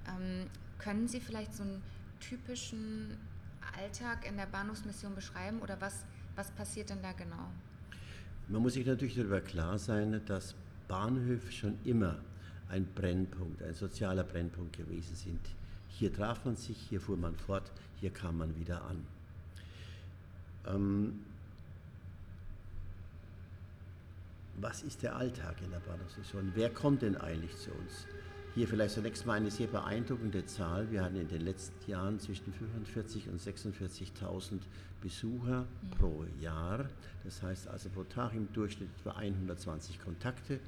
Ähm, 0.08 0.48
können 0.78 1.08
Sie 1.08 1.20
vielleicht 1.20 1.54
so 1.54 1.64
einen 1.64 1.82
typischen 2.20 3.18
Alltag 3.78 4.28
in 4.28 4.38
der 4.38 4.46
Bahnhofsmission 4.46 5.16
beschreiben 5.16 5.60
oder 5.60 5.80
was, 5.80 6.06
was 6.36 6.52
passiert 6.52 6.90
denn 6.90 7.02
da 7.02 7.14
genau? 7.14 7.50
Man 8.48 8.62
muss 8.62 8.74
sich 8.74 8.86
natürlich 8.86 9.16
darüber 9.16 9.42
klar 9.42 9.78
sein, 9.78 10.22
dass 10.26 10.56
Bahnhöfe 10.92 11.50
schon 11.54 11.78
immer 11.86 12.18
ein 12.68 12.86
Brennpunkt, 12.86 13.64
ein 13.64 13.74
sozialer 13.74 14.26
Brennpunkt 14.26 14.76
gewesen 14.76 15.16
sind. 15.16 15.40
Hier 15.88 16.14
traf 16.14 16.44
man 16.44 16.58
sich, 16.58 16.78
hier 16.90 17.00
fuhr 17.00 17.16
man 17.16 17.34
fort, 17.38 17.72
hier 18.02 18.10
kam 18.10 18.38
man 18.38 18.54
wieder 18.60 18.84
an. 18.84 19.06
Ähm, 20.68 21.22
was 24.58 24.84
ist 24.84 25.02
der 25.02 25.16
Alltag 25.16 25.56
in 25.64 25.72
der 25.72 25.80
Bahnhofsmission? 25.80 26.52
Wer 26.56 26.70
kommt 26.70 27.04
denn 27.04 27.16
eigentlich 27.16 27.56
zu 27.56 27.72
uns? 27.72 28.06
Hier 28.54 28.68
vielleicht 28.68 28.96
zunächst 28.96 29.26
mal 29.26 29.36
eine 29.36 29.50
sehr 29.50 29.68
beeindruckende 29.68 30.46
Zahl. 30.46 30.92
Wir 30.92 31.04
hatten 31.04 31.16
in 31.16 31.30
den 31.30 31.42
letzten 31.42 31.90
Jahren 31.90 32.20
zwischen 32.20 32.54
45.000 32.54 33.30
und 33.30 33.40
46.000 33.40 34.60
Besucher 35.02 35.62
mhm. 35.62 35.90
pro 35.98 36.26
Jahr. 36.42 36.90
Das 37.24 37.42
heißt 37.42 37.70
also 37.70 37.88
pro 37.90 38.04
Tag 38.04 38.34
im 38.34 38.52
Durchschnitt 38.52 38.90
etwa 39.00 39.12
120 39.12 40.04
Kontakte. 40.04 40.60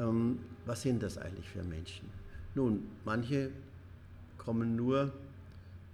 Ähm, 0.00 0.38
was 0.66 0.82
sind 0.82 1.02
das 1.02 1.18
eigentlich 1.18 1.48
für 1.48 1.62
Menschen? 1.62 2.08
Nun, 2.54 2.82
manche 3.04 3.50
kommen 4.38 4.74
nur, 4.74 5.12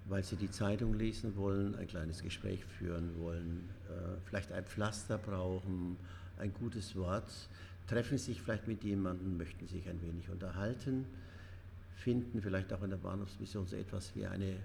weil 0.07 0.23
sie 0.23 0.37
die 0.37 0.51
Zeitung 0.51 0.95
lesen 0.95 1.37
wollen, 1.37 1.75
ein 1.75 1.87
kleines 1.87 2.23
Gespräch 2.23 2.65
führen 2.65 3.19
wollen, 3.19 3.69
äh, 3.89 4.17
vielleicht 4.25 4.53
ein 4.53 4.65
Pflaster 4.65 5.19
brauchen, 5.19 5.97
ein 6.39 6.53
gutes 6.55 6.95
Wort 6.97 7.31
treffen 7.87 8.19
sich 8.19 8.43
vielleicht 8.43 8.67
mit 8.67 8.85
jemandem, 8.85 9.37
möchten 9.37 9.67
sich 9.67 9.89
ein 9.89 10.01
wenig 10.03 10.29
unterhalten, 10.29 11.07
finden 11.97 12.43
vielleicht 12.43 12.73
auch 12.73 12.83
in 12.83 12.91
der 12.91 12.97
Bahnhofsmission 12.97 13.67
so 13.67 13.77
etwas 13.77 14.15
wie 14.15 14.27
eine 14.27 14.57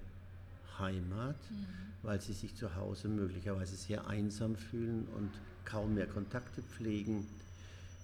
Heimat, 0.80 1.38
mhm. 1.50 1.66
weil 2.04 2.20
sie 2.20 2.34
sich 2.34 2.56
zu 2.56 2.76
Hause 2.76 3.08
möglicherweise 3.08 3.76
sehr 3.76 4.08
einsam 4.08 4.56
fühlen 4.56 5.08
und 5.18 5.30
kaum 5.66 5.96
mehr 5.96 6.08
Kontakte 6.08 6.62
pflegen. 6.62 7.28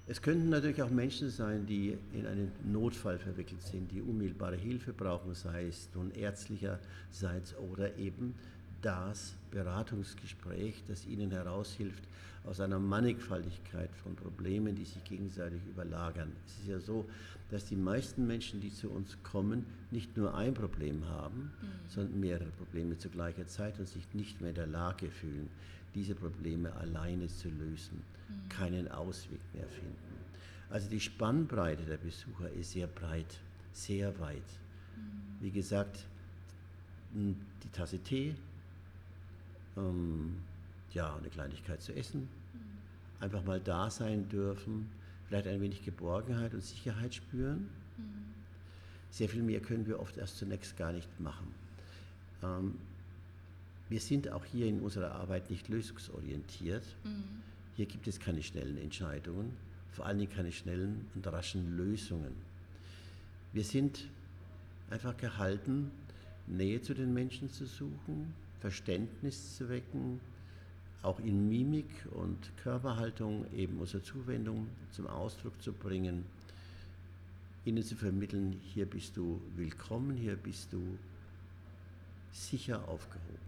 Es 0.09 0.21
könnten 0.21 0.49
natürlich 0.49 0.81
auch 0.81 0.89
Menschen 0.89 1.29
sein, 1.29 1.65
die 1.65 1.97
in 2.13 2.25
einen 2.25 2.51
Notfall 2.63 3.19
verwickelt 3.19 3.61
sind, 3.61 3.91
die 3.91 4.01
unmittelbare 4.01 4.55
Hilfe 4.55 4.93
brauchen, 4.93 5.35
sei 5.35 5.67
es 5.67 5.89
nun 5.93 6.11
ärztlicherseits 6.11 7.55
oder 7.57 7.97
eben 7.97 8.33
das 8.81 9.35
Beratungsgespräch, 9.51 10.83
das 10.87 11.05
ihnen 11.05 11.31
heraushilft 11.31 12.03
aus 12.45 12.61
einer 12.61 12.79
Mannigfaltigkeit 12.79 13.89
von 14.01 14.15
Problemen, 14.15 14.75
die 14.75 14.85
sich 14.85 15.03
gegenseitig 15.03 15.59
überlagern. 15.67 16.31
Es 16.45 16.53
ist 16.59 16.67
ja 16.69 16.79
so, 16.79 17.05
dass 17.51 17.65
die 17.65 17.75
meisten 17.75 18.25
Menschen, 18.25 18.61
die 18.61 18.71
zu 18.71 18.89
uns 18.89 19.17
kommen, 19.23 19.65
nicht 19.91 20.15
nur 20.15 20.35
ein 20.35 20.53
Problem 20.53 21.05
haben, 21.09 21.51
mhm. 21.61 21.67
sondern 21.89 22.19
mehrere 22.19 22.51
Probleme 22.57 22.97
zu 22.97 23.09
gleicher 23.09 23.47
Zeit 23.47 23.77
und 23.79 23.89
sich 23.89 24.03
nicht 24.13 24.39
mehr 24.39 24.51
in 24.51 24.55
der 24.55 24.67
Lage 24.67 25.09
fühlen, 25.09 25.49
diese 25.97 26.13
Probleme 26.13 26.71
alleine 26.75 27.27
zu 27.27 27.49
lösen, 27.49 28.03
mhm. 28.29 28.49
keinen 28.49 28.87
Ausweg 28.91 29.39
mehr 29.53 29.67
finden. 29.67 29.95
Also 30.69 30.89
die 30.89 30.99
Spannbreite 30.99 31.83
der 31.83 31.97
Besucher 31.97 32.51
ist 32.51 32.71
sehr 32.71 32.85
breit, 32.85 33.39
sehr 33.73 34.19
weit. 34.19 34.37
Mhm. 34.37 35.43
Wie 35.43 35.51
gesagt, 35.51 36.05
die 37.13 37.69
Tasse 37.71 37.97
Tee, 37.97 38.35
ähm, 39.75 40.35
ja, 40.93 41.15
eine 41.15 41.29
Kleinigkeit 41.29 41.81
zu 41.81 41.95
essen, 41.95 42.21
mhm. 42.21 42.59
einfach 43.19 43.43
mal 43.43 43.59
da 43.59 43.89
sein 43.89 44.29
dürfen, 44.29 44.87
vielleicht 45.27 45.47
ein 45.47 45.61
wenig 45.61 45.83
Geborgenheit 45.83 46.53
und 46.53 46.63
Sicherheit 46.63 47.15
spüren. 47.15 47.69
Mhm. 47.97 48.03
Sehr 49.09 49.29
viel 49.29 49.41
mehr 49.41 49.61
können 49.61 49.87
wir 49.87 49.99
oft 49.99 50.15
erst 50.17 50.37
zunächst 50.37 50.77
gar 50.77 50.91
nicht 50.91 51.19
machen. 51.19 51.47
Ähm, 52.43 52.75
wir 53.89 53.99
sind 53.99 54.29
auch 54.29 54.43
hier 54.45 54.67
in 54.67 54.81
unserer 54.81 55.13
Arbeit 55.13 55.49
nicht 55.49 55.69
lösungsorientiert. 55.69 56.83
Mhm. 57.03 57.23
Hier 57.75 57.85
gibt 57.85 58.07
es 58.07 58.19
keine 58.19 58.43
schnellen 58.43 58.77
Entscheidungen, 58.77 59.53
vor 59.91 60.05
allen 60.05 60.19
Dingen 60.19 60.31
keine 60.31 60.51
schnellen 60.51 61.05
und 61.15 61.25
raschen 61.27 61.77
Lösungen. 61.77 62.33
Wir 63.53 63.63
sind 63.63 64.07
einfach 64.89 65.15
gehalten, 65.17 65.91
Nähe 66.47 66.81
zu 66.81 66.93
den 66.93 67.13
Menschen 67.13 67.51
zu 67.51 67.65
suchen, 67.65 68.33
Verständnis 68.59 69.57
zu 69.57 69.69
wecken, 69.69 70.19
auch 71.03 71.19
in 71.19 71.49
Mimik 71.49 71.89
und 72.11 72.37
Körperhaltung 72.63 73.45
eben 73.53 73.79
unsere 73.79 74.03
Zuwendung 74.03 74.67
zum 74.91 75.07
Ausdruck 75.07 75.61
zu 75.61 75.71
bringen, 75.71 76.25
ihnen 77.65 77.83
zu 77.83 77.95
vermitteln, 77.95 78.59
hier 78.73 78.85
bist 78.85 79.15
du 79.17 79.41
willkommen, 79.55 80.15
hier 80.15 80.35
bist 80.35 80.73
du 80.73 80.97
sicher 82.31 82.87
aufgehoben. 82.87 83.46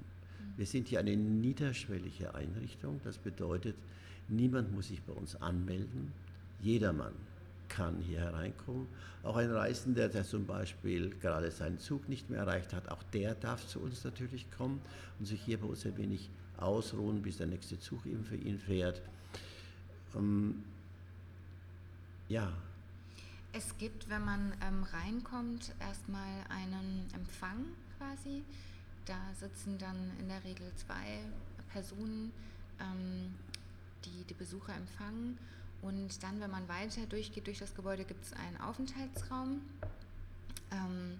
Wir 0.59 0.65
sind 0.65 0.89
hier 0.89 0.99
eine 0.99 1.15
niederschwellige 1.15 2.35
Einrichtung, 2.35 2.99
das 3.05 3.17
bedeutet, 3.17 3.77
niemand 4.27 4.73
muss 4.73 4.89
sich 4.89 5.01
bei 5.03 5.13
uns 5.13 5.37
anmelden, 5.37 6.11
jedermann 6.61 7.13
kann 7.69 8.01
hier 8.01 8.19
hereinkommen. 8.19 8.85
Auch 9.23 9.37
ein 9.37 9.51
Reisender, 9.51 10.09
der 10.09 10.25
zum 10.25 10.45
Beispiel 10.45 11.11
gerade 11.21 11.49
seinen 11.49 11.79
Zug 11.79 12.09
nicht 12.09 12.29
mehr 12.29 12.41
erreicht 12.41 12.73
hat, 12.73 12.89
auch 12.89 13.01
der 13.13 13.35
darf 13.35 13.65
zu 13.67 13.79
uns 13.79 14.03
natürlich 14.03 14.51
kommen 14.51 14.81
und 15.17 15.27
sich 15.27 15.41
hier 15.41 15.57
bei 15.59 15.65
uns 15.65 15.85
ein 15.85 15.95
wenig 15.95 16.29
ausruhen, 16.57 17.21
bis 17.21 17.37
der 17.37 17.47
nächste 17.47 17.79
Zug 17.79 18.05
eben 18.05 18.25
für 18.25 18.35
ihn 18.35 18.59
fährt. 18.59 19.01
Ähm, 20.13 20.61
ja. 22.27 22.51
Es 23.53 23.77
gibt, 23.77 24.09
wenn 24.09 24.25
man 24.25 24.51
ähm, 24.67 24.83
reinkommt, 24.91 25.73
erstmal 25.79 26.43
einen 26.49 27.07
Empfang 27.15 27.63
quasi. 27.97 28.43
Da 29.09 29.17
sitzen 29.33 29.79
dann 29.79 30.11
in 30.19 30.27
der 30.27 30.43
Regel 30.43 30.71
zwei 30.75 31.23
Personen, 31.73 32.31
ähm, 32.79 33.33
die 34.05 34.23
die 34.25 34.35
Besucher 34.35 34.75
empfangen 34.75 35.39
und 35.81 36.21
dann, 36.21 36.39
wenn 36.39 36.51
man 36.51 36.67
weiter 36.67 37.07
durchgeht 37.07 37.47
durch 37.47 37.57
das 37.57 37.73
Gebäude, 37.73 38.03
gibt 38.03 38.23
es 38.23 38.33
einen 38.33 38.57
Aufenthaltsraum, 38.57 39.61
ähm, 40.69 41.17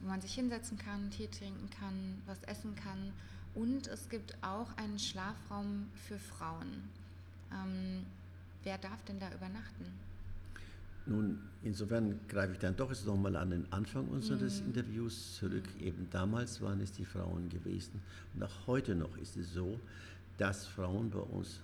wo 0.00 0.08
man 0.08 0.20
sich 0.20 0.34
hinsetzen 0.34 0.76
kann, 0.76 1.10
Tee 1.10 1.28
trinken 1.28 1.70
kann, 1.70 2.20
was 2.26 2.42
essen 2.42 2.74
kann. 2.76 3.14
Und 3.54 3.86
es 3.86 4.10
gibt 4.10 4.36
auch 4.42 4.76
einen 4.76 4.98
Schlafraum 4.98 5.88
für 6.06 6.18
Frauen. 6.18 6.90
Ähm, 7.50 8.04
wer 8.64 8.76
darf 8.76 9.02
denn 9.04 9.18
da 9.18 9.32
übernachten? 9.32 9.86
Nun, 11.06 11.38
insofern 11.62 12.18
greife 12.28 12.54
ich 12.54 12.58
dann 12.58 12.76
doch 12.76 12.88
jetzt 12.90 13.06
nochmal 13.06 13.36
an 13.36 13.50
den 13.50 13.72
Anfang 13.72 14.08
unseres 14.08 14.60
mhm. 14.60 14.68
Interviews 14.68 15.36
zurück. 15.36 15.68
Eben 15.80 16.08
damals 16.10 16.60
waren 16.62 16.80
es 16.80 16.92
die 16.92 17.04
Frauen 17.04 17.48
gewesen. 17.50 18.00
Und 18.34 18.42
auch 18.42 18.66
heute 18.66 18.94
noch 18.94 19.16
ist 19.18 19.36
es 19.36 19.52
so, 19.52 19.78
dass 20.38 20.66
Frauen 20.66 21.10
bei 21.10 21.20
uns 21.20 21.60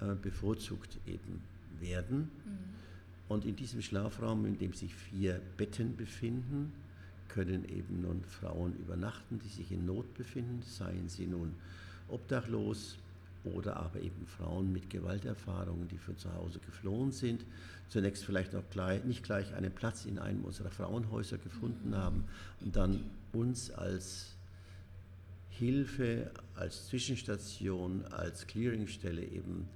äh, 0.00 0.14
bevorzugt 0.14 0.98
eben 1.06 1.40
werden. 1.80 2.30
Mhm. 2.44 2.58
Und 3.28 3.46
in 3.46 3.56
diesem 3.56 3.80
Schlafraum, 3.80 4.44
in 4.44 4.58
dem 4.58 4.74
sich 4.74 4.94
vier 4.94 5.40
Betten 5.56 5.96
befinden, 5.96 6.72
können 7.28 7.64
eben 7.68 8.02
nun 8.02 8.22
Frauen 8.24 8.74
übernachten, 8.78 9.38
die 9.38 9.48
sich 9.48 9.72
in 9.72 9.86
Not 9.86 10.12
befinden, 10.14 10.62
seien 10.62 11.08
sie 11.08 11.26
nun 11.26 11.54
obdachlos 12.08 12.98
oder 13.44 13.76
aber 13.76 14.00
eben 14.00 14.26
Frauen 14.26 14.72
mit 14.72 14.90
Gewalterfahrungen, 14.90 15.88
die 15.88 15.98
von 15.98 16.16
zu 16.16 16.32
Hause 16.34 16.60
geflohen 16.60 17.12
sind, 17.12 17.44
zunächst 17.88 18.24
vielleicht 18.24 18.52
noch 18.52 18.68
gleich, 18.70 19.04
nicht 19.04 19.22
gleich 19.22 19.54
einen 19.54 19.72
Platz 19.72 20.04
in 20.04 20.18
einem 20.18 20.44
unserer 20.44 20.70
Frauenhäuser 20.70 21.38
gefunden 21.38 21.90
mhm. 21.90 21.96
haben 21.96 22.24
und 22.60 22.76
dann 22.76 23.10
uns 23.32 23.70
als 23.70 24.36
Hilfe, 25.50 26.30
als 26.54 26.88
Zwischenstation, 26.88 28.04
als 28.06 28.46
Clearingstelle 28.46 29.22
eben 29.22 29.68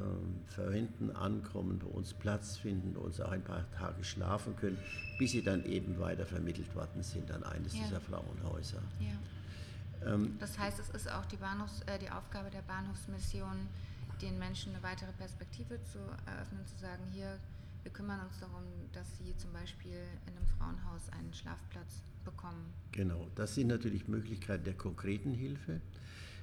ähm, 0.00 0.40
verwenden, 0.46 1.10
ankommen, 1.12 1.78
bei 1.78 1.86
uns 1.86 2.12
Platz 2.14 2.56
finden, 2.56 2.96
uns 2.96 3.20
auch 3.20 3.30
ein 3.30 3.44
paar 3.44 3.70
Tage 3.70 4.02
schlafen 4.02 4.56
können, 4.56 4.78
bis 5.18 5.30
sie 5.30 5.42
dann 5.42 5.64
eben 5.66 5.98
weiter 6.00 6.26
vermittelt 6.26 6.74
worden 6.74 7.02
sind 7.02 7.30
an 7.30 7.44
eines 7.44 7.74
ja. 7.74 7.84
dieser 7.84 8.00
Frauenhäuser. 8.00 8.82
Ja. 8.98 9.16
Ähm, 10.06 10.36
das 10.38 10.58
heißt, 10.58 10.78
es 10.78 10.90
ist 10.90 11.10
auch 11.10 11.24
die, 11.26 11.36
Bahnhofs-, 11.36 11.82
äh, 11.86 11.98
die 11.98 12.10
Aufgabe 12.10 12.50
der 12.50 12.62
Bahnhofsmission, 12.62 13.68
den 14.20 14.38
Menschen 14.38 14.74
eine 14.74 14.82
weitere 14.82 15.12
Perspektive 15.12 15.82
zu 15.84 15.98
eröffnen, 16.26 16.66
zu 16.66 16.78
sagen, 16.78 17.02
hier, 17.12 17.38
wir 17.82 17.92
kümmern 17.92 18.20
uns 18.20 18.38
darum, 18.40 18.62
dass 18.92 19.06
sie 19.18 19.36
zum 19.36 19.52
Beispiel 19.52 19.98
in 20.26 20.36
einem 20.36 20.46
Frauenhaus 20.58 21.10
einen 21.10 21.32
Schlafplatz 21.34 22.02
bekommen. 22.24 22.72
Genau, 22.92 23.28
das 23.34 23.54
sind 23.54 23.68
natürlich 23.68 24.08
Möglichkeiten 24.08 24.64
der 24.64 24.74
konkreten 24.74 25.32
Hilfe. 25.32 25.80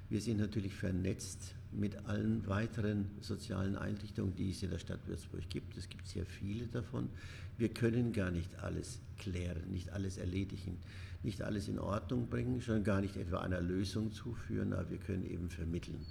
Wir 0.09 0.21
sind 0.21 0.37
natürlich 0.37 0.75
vernetzt 0.75 1.55
mit 1.71 2.05
allen 2.05 2.45
weiteren 2.45 3.09
sozialen 3.21 3.77
Einrichtungen, 3.77 4.35
die 4.35 4.51
es 4.51 4.61
in 4.61 4.69
der 4.69 4.79
Stadt 4.79 4.99
Würzburg 5.07 5.49
gibt. 5.49 5.77
Es 5.77 5.87
gibt 5.87 6.05
sehr 6.07 6.25
viele 6.25 6.67
davon. 6.67 7.09
Wir 7.57 7.69
können 7.69 8.11
gar 8.11 8.29
nicht 8.29 8.53
alles 8.59 8.99
klären, 9.17 9.71
nicht 9.71 9.89
alles 9.91 10.17
erledigen, 10.17 10.77
nicht 11.23 11.41
alles 11.41 11.67
in 11.67 11.79
Ordnung 11.79 12.27
bringen, 12.27 12.61
schon 12.61 12.83
gar 12.83 13.01
nicht 13.01 13.15
etwa 13.15 13.39
einer 13.39 13.61
Lösung 13.61 14.11
zuführen, 14.11 14.73
aber 14.73 14.89
wir 14.89 14.97
können 14.97 15.25
eben 15.25 15.49
vermitteln. 15.49 16.05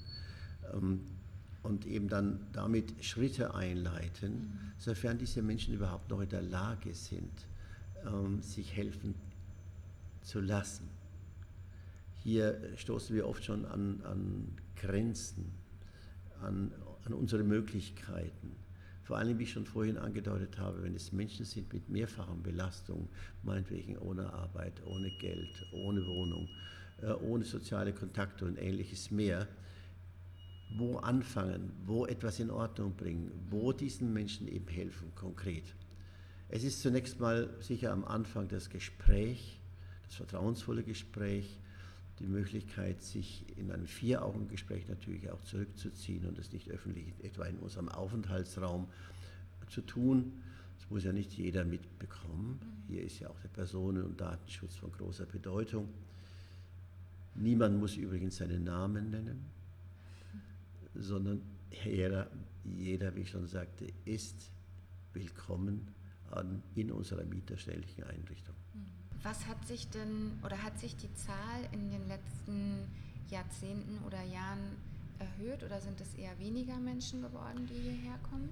Ähm, 0.73 1.01
und 1.63 1.87
eben 1.87 2.09
dann 2.09 2.41
damit 2.53 3.05
Schritte 3.05 3.55
einleiten, 3.55 4.33
mhm. 4.33 4.73
sofern 4.79 5.19
diese 5.19 5.43
Menschen 5.43 5.75
überhaupt 5.75 6.09
noch 6.11 6.21
in 6.21 6.29
der 6.29 6.43
Lage 6.43 6.95
sind, 6.95 7.47
ähm, 8.07 8.41
sich 8.43 8.75
helfen 8.75 9.15
zu 10.23 10.41
lassen. 10.41 10.89
Hier 12.23 12.61
stoßen 12.77 13.15
wir 13.15 13.27
oft 13.27 13.45
schon 13.45 13.65
an, 13.67 14.01
an 14.05 14.49
Grenzen, 14.77 15.53
an, 16.43 16.73
an 17.05 17.13
unsere 17.13 17.43
Möglichkeiten. 17.43 18.57
Vor 19.11 19.19
allem, 19.19 19.41
wie 19.41 19.43
ich 19.43 19.51
schon 19.51 19.67
vorhin 19.67 19.99
angedeutet 19.99 20.57
habe, 20.61 20.85
wenn 20.85 20.95
es 20.95 21.11
Menschen 21.11 21.45
sind 21.45 21.73
mit 21.73 21.89
mehrfachen 21.89 22.45
Belastungen, 22.45 23.09
meinetwegen 23.43 23.99
ohne 23.99 24.33
Arbeit, 24.33 24.81
ohne 24.87 25.11
Geld, 25.11 25.67
ohne 25.73 26.07
Wohnung, 26.07 26.49
äh, 27.03 27.11
ohne 27.15 27.45
soziale 27.45 27.93
Kontakte 27.93 28.45
und 28.45 28.57
ähnliches 28.57 29.11
mehr, 29.11 29.49
wo 30.77 30.99
anfangen, 30.99 31.73
wo 31.87 32.07
etwas 32.07 32.39
in 32.39 32.51
Ordnung 32.51 32.95
bringen, 32.95 33.33
wo 33.51 33.73
diesen 33.73 34.13
Menschen 34.13 34.47
eben 34.47 34.69
helfen, 34.69 35.13
konkret. 35.17 35.65
Es 36.49 36.63
ist 36.63 36.81
zunächst 36.81 37.19
mal 37.19 37.51
sicher 37.59 37.91
am 37.91 38.05
Anfang 38.05 38.47
das 38.47 38.71
Gespräch, 38.71 39.59
das 40.07 40.15
vertrauensvolle 40.15 40.85
Gespräch, 40.85 41.59
die 42.21 42.27
Möglichkeit, 42.27 43.03
sich 43.03 43.45
in 43.57 43.73
einem 43.73 43.87
Vier-Augen-Gespräch 43.87 44.87
natürlich 44.89 45.31
auch 45.31 45.43
zurückzuziehen 45.43 46.27
und 46.27 46.39
es 46.39 46.53
nicht 46.53 46.71
öffentlich 46.71 47.13
etwa 47.23 47.47
in 47.47 47.57
unserem 47.57 47.89
Aufenthaltsraum 47.89 48.87
zu 49.69 49.81
tun. 49.81 50.33
Das 50.79 50.91
muss 50.91 51.05
ja 51.05 51.13
nicht 51.13 51.33
jeder 51.33 51.65
mitbekommen. 51.65 52.61
Hier 52.89 53.03
ist 53.03 53.21
ja 53.21 53.31
auch 53.31 53.41
der 53.41 53.49
Personen- 53.49 54.05
und 54.05 54.21
Datenschutz 54.21 54.77
von 54.77 54.93
großer 54.93 55.25
Bedeutung. 55.25 55.89
Niemand 57.37 57.79
muss 57.79 57.97
übrigens 57.97 58.37
seinen 58.37 58.65
Namen 58.65 59.11
nennen, 59.11 59.47
sondern 60.95 61.41
jeder, 61.85 62.31
jeder 62.65 63.15
wie 63.17 63.21
ich 63.21 63.31
schon 63.31 63.47
sagte, 63.47 63.87
ist 64.05 64.51
willkommen 65.15 65.89
an, 66.31 66.63
in 66.75 66.91
unserer 66.91 67.25
mieterstelllichen 67.25 68.05
Einrichtung. 68.05 68.55
Was 69.23 69.47
hat 69.47 69.67
sich 69.67 69.89
denn 69.89 70.33
oder 70.45 70.63
hat 70.63 70.79
sich 70.79 70.97
die 70.97 71.13
Zahl 71.15 71.69
in 71.73 71.91
den 71.91 72.09
letzten 72.09 72.87
Jahrzehnten 73.31 73.99
oder 74.07 74.23
Jahren 74.23 74.77
erhöht 75.19 75.63
oder 75.63 75.81
sind 75.81 76.01
es 76.01 76.15
eher 76.15 76.39
weniger 76.39 76.77
Menschen 76.79 77.21
geworden, 77.21 77.69
die 77.69 77.91
hierher 77.91 78.19
kommen? 78.31 78.49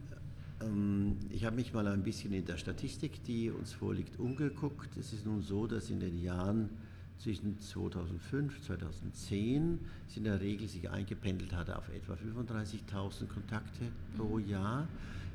Ähm, 0.60 1.16
ich 1.30 1.44
habe 1.44 1.56
mich 1.56 1.72
mal 1.72 1.87
ein 1.88 2.02
bisschen 2.02 2.32
in 2.32 2.44
der 2.44 2.58
Statistik, 2.58 3.25
die 3.25 3.50
uns 3.50 3.72
vorliegt, 3.72 4.18
umgeguckt. 4.18 4.96
Es 4.96 5.12
ist 5.12 5.25
nun 5.25 5.42
so, 5.42 5.66
dass 5.66 5.88
in 5.88 6.00
den 6.00 6.20
Jahren 6.22 6.68
zwischen 7.18 7.58
2005 7.58 8.56
und 8.56 8.64
2010 8.64 9.78
es 10.08 10.16
in 10.16 10.25
der 10.25 10.40
Regel 10.40 10.68
sich 10.68 10.88
eingependelt 10.90 11.52
hatte 11.52 11.76
auf 11.76 11.88
etwa 11.88 12.14
35.000 12.14 13.26
Kontakte 13.26 13.90
pro 14.16 14.38
mhm. 14.38 14.48
Jahr. 14.48 14.88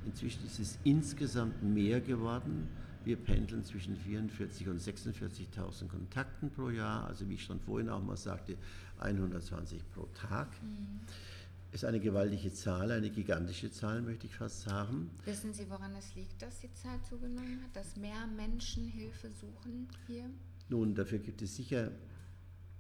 Inzwischen 0.06 0.46
ist 0.46 0.60
es 0.60 0.80
insgesamt 0.84 1.64
mehr 1.64 2.02
geworden. 2.02 2.68
Wir 3.04 3.18
pendeln 3.18 3.64
zwischen 3.64 3.98
44.000 3.98 4.70
und 4.70 4.82
46.000 4.82 5.88
Kontakten 5.88 6.50
pro 6.50 6.70
Jahr, 6.70 7.06
also 7.06 7.28
wie 7.28 7.34
ich 7.34 7.44
schon 7.44 7.60
vorhin 7.60 7.90
auch 7.90 8.02
mal 8.02 8.18
sagte, 8.18 8.58
120 9.00 9.82
pro 9.92 10.06
Tag. 10.14 10.50
Mhm. 10.62 11.02
Ist 11.74 11.86
eine 11.86 12.00
gewaltige 12.00 12.54
Zahl, 12.54 12.92
eine 12.92 13.10
gigantische 13.10 13.72
Zahl, 13.72 14.02
möchte 14.02 14.28
ich 14.28 14.36
fast 14.36 14.62
sagen. 14.62 15.10
Wissen 15.26 15.54
Sie, 15.54 15.68
woran 15.70 15.96
es 15.96 16.14
liegt, 16.14 16.40
dass 16.42 16.60
die 16.60 16.72
Zahl 16.74 17.02
zugenommen 17.10 17.60
hat, 17.64 17.76
dass 17.76 17.98
mehr 17.98 18.28
Menschen 18.28 18.86
Hilfe 18.86 19.32
suchen 19.32 19.88
hier? 20.06 20.30
Nun, 20.70 20.94
dafür 20.94 21.18
gibt 21.18 21.42
es 21.42 21.56
sicher 21.56 21.92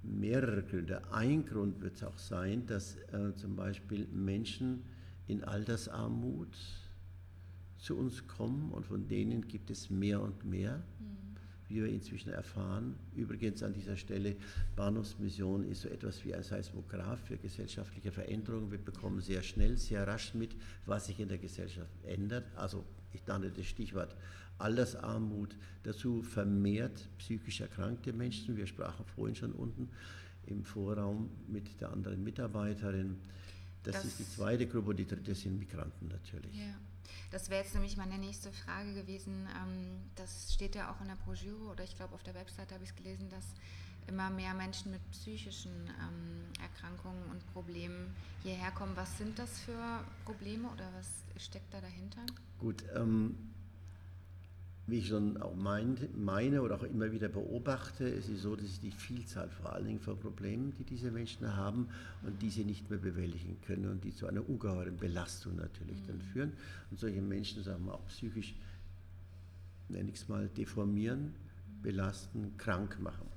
mehrere 0.04 0.62
Gründe. 0.64 1.02
Ein 1.12 1.46
Grund 1.46 1.82
wird 1.82 2.04
auch 2.04 2.18
sein, 2.18 2.66
dass 2.68 2.98
äh, 3.12 3.34
zum 3.36 3.56
Beispiel 3.56 4.08
Menschen 4.08 4.84
in 5.28 5.44
Altersarmut, 5.44 6.56
zu 7.84 7.98
uns 7.98 8.26
kommen 8.28 8.72
und 8.72 8.86
von 8.86 9.08
denen 9.10 9.46
gibt 9.46 9.70
es 9.70 9.90
mehr 9.90 10.22
und 10.22 10.46
mehr, 10.46 10.78
mhm. 10.78 11.38
wie 11.68 11.84
wir 11.84 11.90
inzwischen 11.90 12.32
erfahren. 12.32 12.96
Übrigens 13.14 13.62
an 13.62 13.74
dieser 13.74 13.98
Stelle, 13.98 14.38
Bahnhofsmission 14.78 15.66
ist 15.70 15.82
so 15.82 15.90
etwas 15.90 16.24
wie 16.24 16.34
ein 16.34 16.44
Seismograph 16.44 17.20
für 17.20 17.36
gesellschaftliche 17.36 18.12
Veränderungen. 18.14 18.72
Wir 18.72 18.78
bekommen 18.78 19.20
sehr 19.20 19.44
schnell, 19.44 19.78
sehr 19.78 20.08
rasch 20.08 20.34
mit, 20.34 20.56
was 20.86 21.08
sich 21.08 21.20
in 21.20 21.28
der 21.28 21.38
Gesellschaft 21.38 21.92
ändert. 22.06 22.46
Also 22.56 22.86
ich 23.12 23.28
nannte 23.28 23.52
das 23.52 23.66
Stichwort 23.66 24.16
Altersarmut, 24.60 25.58
dazu 25.84 26.22
vermehrt 26.22 27.10
psychisch 27.18 27.60
erkrankte 27.60 28.14
Menschen. 28.14 28.56
Wir 28.56 28.66
sprachen 28.66 29.04
vorhin 29.14 29.36
schon 29.36 29.52
unten 29.52 29.90
im 30.46 30.64
Vorraum 30.64 31.30
mit 31.50 31.82
der 31.82 31.92
anderen 31.92 32.24
Mitarbeiterin. 32.24 33.18
Das, 33.84 33.96
das 33.96 34.06
ist 34.06 34.20
die 34.20 34.30
zweite 34.30 34.68
Gruppe 34.68 34.92
und 34.92 34.98
die 35.00 35.06
dritte 35.06 35.36
sind 35.36 35.60
Migranten 35.60 36.08
natürlich. 36.08 36.58
Ja. 36.58 36.76
Das 37.32 37.50
wäre 37.50 37.64
jetzt 37.64 37.74
nämlich 37.74 37.98
meine 37.98 38.18
nächste 38.18 38.52
Frage 38.52 38.94
gewesen. 38.94 39.48
Ähm, 39.62 40.02
das 40.16 40.54
steht 40.54 40.76
ja 40.76 40.92
auch 40.92 41.02
in 41.02 41.08
der 41.08 41.16
Broschüre 41.16 41.64
oder 41.72 41.84
ich 41.84 41.96
glaube 41.96 42.14
auf 42.14 42.24
der 42.24 42.36
Website 42.36 42.72
habe 42.72 42.84
ich 42.84 42.90
es 42.90 42.96
gelesen, 42.96 43.30
dass 43.30 43.46
immer 44.08 44.30
mehr 44.30 44.54
Menschen 44.54 44.92
mit 44.92 45.02
psychischen 45.12 45.72
ähm, 45.72 46.44
Erkrankungen 46.62 47.24
und 47.32 47.54
Problemen 47.54 48.14
hierher 48.44 48.72
kommen. 48.72 48.96
Was 48.96 49.18
sind 49.18 49.40
das 49.40 49.60
für 49.60 50.04
Probleme 50.26 50.68
oder 50.70 50.90
was 50.98 51.44
steckt 51.44 51.74
da 51.74 51.80
dahinter? 51.82 52.22
Gut, 52.60 52.84
ähm, 52.96 53.53
wie 54.86 54.98
ich 54.98 55.08
schon 55.08 55.42
auch 55.42 55.56
meine 55.56 56.62
oder 56.62 56.76
auch 56.76 56.84
immer 56.84 57.12
wieder 57.12 57.30
beobachte, 57.30 58.06
es 58.06 58.28
ist 58.28 58.42
so, 58.42 58.56
dass 58.56 58.66
es 58.66 58.80
die 58.82 58.92
Vielzahl 58.92 59.50
vor 59.50 59.72
allen 59.72 59.86
Dingen 59.86 60.00
von 60.00 60.20
Problemen, 60.20 60.74
die 60.78 60.84
diese 60.84 61.10
Menschen 61.10 61.56
haben 61.56 61.88
und 62.24 62.42
die 62.42 62.50
sie 62.50 62.66
nicht 62.66 62.90
mehr 62.90 63.00
bewältigen 63.00 63.62
können 63.62 63.90
und 63.90 64.04
die 64.04 64.14
zu 64.14 64.28
einer 64.28 64.48
ungeheuren 64.48 64.98
Belastung 64.98 65.56
natürlich 65.56 66.02
mhm. 66.02 66.08
dann 66.08 66.22
führen. 66.22 66.54
Und 66.92 67.00
solche 67.00 67.22
Menschen, 67.22 67.64
sagen 67.64 67.86
wir 67.86 67.94
auch 67.94 68.06
psychisch, 68.08 68.56
nenne 69.88 70.10
ich 70.10 70.16
es 70.16 70.28
mal, 70.28 70.50
deformieren, 70.50 71.34
belasten, 71.82 72.58
krank 72.58 73.00
machen. 73.00 73.28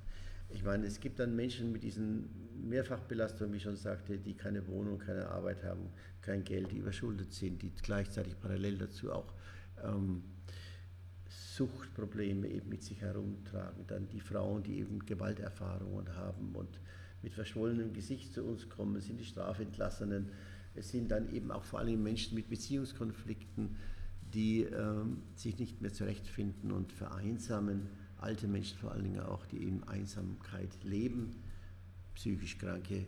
Ich 0.49 0.63
meine, 0.63 0.85
es 0.85 0.99
gibt 0.99 1.19
dann 1.19 1.35
Menschen 1.35 1.71
mit 1.71 1.83
diesen 1.83 2.29
Mehrfachbelastungen, 2.67 3.53
wie 3.53 3.57
ich 3.57 3.63
schon 3.63 3.75
sagte, 3.77 4.17
die 4.17 4.33
keine 4.33 4.67
Wohnung, 4.67 4.97
keine 4.99 5.29
Arbeit 5.29 5.63
haben, 5.63 5.89
kein 6.21 6.43
Geld, 6.43 6.71
die 6.71 6.77
überschuldet 6.77 7.31
sind, 7.33 7.61
die 7.61 7.71
gleichzeitig 7.71 8.37
parallel 8.39 8.77
dazu 8.77 9.13
auch 9.13 9.33
ähm, 9.83 10.23
Suchtprobleme 11.57 12.47
eben 12.47 12.69
mit 12.69 12.83
sich 12.83 13.01
herumtragen. 13.01 13.85
Dann 13.87 14.07
die 14.09 14.19
Frauen, 14.19 14.61
die 14.63 14.77
eben 14.77 15.05
Gewalterfahrungen 15.05 16.15
haben 16.15 16.55
und 16.55 16.79
mit 17.23 17.33
verschwollenem 17.33 17.93
Gesicht 17.93 18.31
zu 18.31 18.43
uns 18.43 18.69
kommen, 18.69 19.01
sind 19.01 19.19
die 19.19 19.25
Strafentlassenen. 19.25 20.29
Es 20.75 20.89
sind 20.89 21.09
dann 21.09 21.33
eben 21.33 21.51
auch 21.51 21.63
vor 21.63 21.79
allem 21.79 22.03
Menschen 22.03 22.35
mit 22.35 22.49
Beziehungskonflikten, 22.49 23.75
die 24.33 24.63
ähm, 24.63 25.23
sich 25.35 25.57
nicht 25.57 25.81
mehr 25.81 25.91
zurechtfinden 25.91 26.71
und 26.71 26.93
vereinsamen. 26.93 27.87
Alte 28.17 28.47
Menschen 28.47 28.77
vor 28.77 28.91
allen 28.91 29.03
Dingen 29.03 29.21
auch, 29.21 29.45
die 29.47 29.63
in 29.63 29.83
Einsamkeit 29.85 30.83
leben, 30.83 31.35
psychisch 32.13 32.57
Kranke 32.57 33.05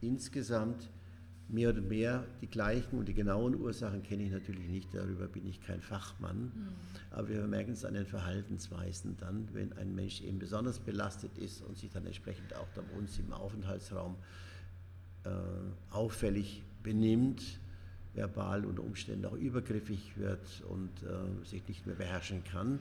insgesamt 0.00 0.90
mehr 1.52 1.68
oder 1.68 1.82
mehr 1.82 2.24
die 2.40 2.46
gleichen 2.46 2.98
und 2.98 3.06
die 3.06 3.14
genauen 3.14 3.54
Ursachen 3.54 4.02
kenne 4.02 4.24
ich 4.24 4.32
natürlich 4.32 4.66
nicht, 4.68 4.94
darüber 4.94 5.28
bin 5.28 5.46
ich 5.46 5.60
kein 5.60 5.82
Fachmann. 5.82 6.44
Mhm. 6.44 6.68
Aber 7.10 7.28
wir 7.28 7.46
merken 7.46 7.72
es 7.72 7.84
an 7.84 7.94
den 7.94 8.06
Verhaltensweisen 8.06 9.16
dann, 9.20 9.48
wenn 9.52 9.72
ein 9.74 9.94
Mensch 9.94 10.22
eben 10.22 10.38
besonders 10.38 10.78
belastet 10.78 11.36
ist 11.36 11.62
und 11.62 11.76
sich 11.76 11.90
dann 11.90 12.06
entsprechend 12.06 12.54
auch 12.56 12.66
bei 12.68 12.82
uns 12.96 13.18
im 13.18 13.32
Aufenthaltsraum 13.32 14.16
äh, 15.24 15.30
auffällig 15.90 16.62
benimmt, 16.82 17.42
verbal 18.14 18.64
unter 18.64 18.82
Umständen 18.82 19.26
auch 19.26 19.36
übergriffig 19.36 20.16
wird 20.16 20.62
und 20.68 20.90
äh, 21.02 21.46
sich 21.46 21.66
nicht 21.68 21.86
mehr 21.86 21.96
beherrschen 21.96 22.42
kann, 22.44 22.72
mhm. 22.72 22.78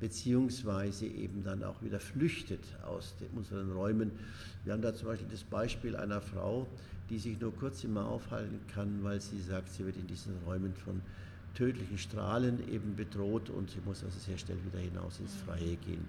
Beziehungsweise 0.00 1.06
eben 1.06 1.44
dann 1.44 1.62
auch 1.62 1.82
wieder 1.82 2.00
flüchtet 2.00 2.64
aus 2.84 3.14
den, 3.20 3.28
unseren 3.36 3.72
Räumen. 3.72 4.10
Wir 4.64 4.72
haben 4.72 4.82
da 4.82 4.94
zum 4.94 5.08
Beispiel 5.08 5.28
das 5.30 5.44
Beispiel 5.44 5.96
einer 5.96 6.20
Frau, 6.20 6.66
die 7.10 7.18
sich 7.18 7.40
nur 7.40 7.54
kurz 7.54 7.84
immer 7.84 8.06
aufhalten 8.06 8.60
kann, 8.74 9.02
weil 9.02 9.20
sie 9.20 9.40
sagt, 9.40 9.70
sie 9.70 9.84
wird 9.84 9.96
in 9.96 10.06
diesen 10.06 10.34
Räumen 10.46 10.74
von 10.74 11.00
tödlichen 11.54 11.98
Strahlen 11.98 12.68
eben 12.68 12.96
bedroht 12.96 13.50
und 13.50 13.70
sie 13.70 13.80
muss 13.84 14.02
also 14.02 14.18
sehr 14.18 14.38
schnell 14.38 14.58
wieder 14.64 14.78
hinaus 14.78 15.20
ins 15.20 15.34
Freie 15.36 15.76
gehen. 15.76 16.06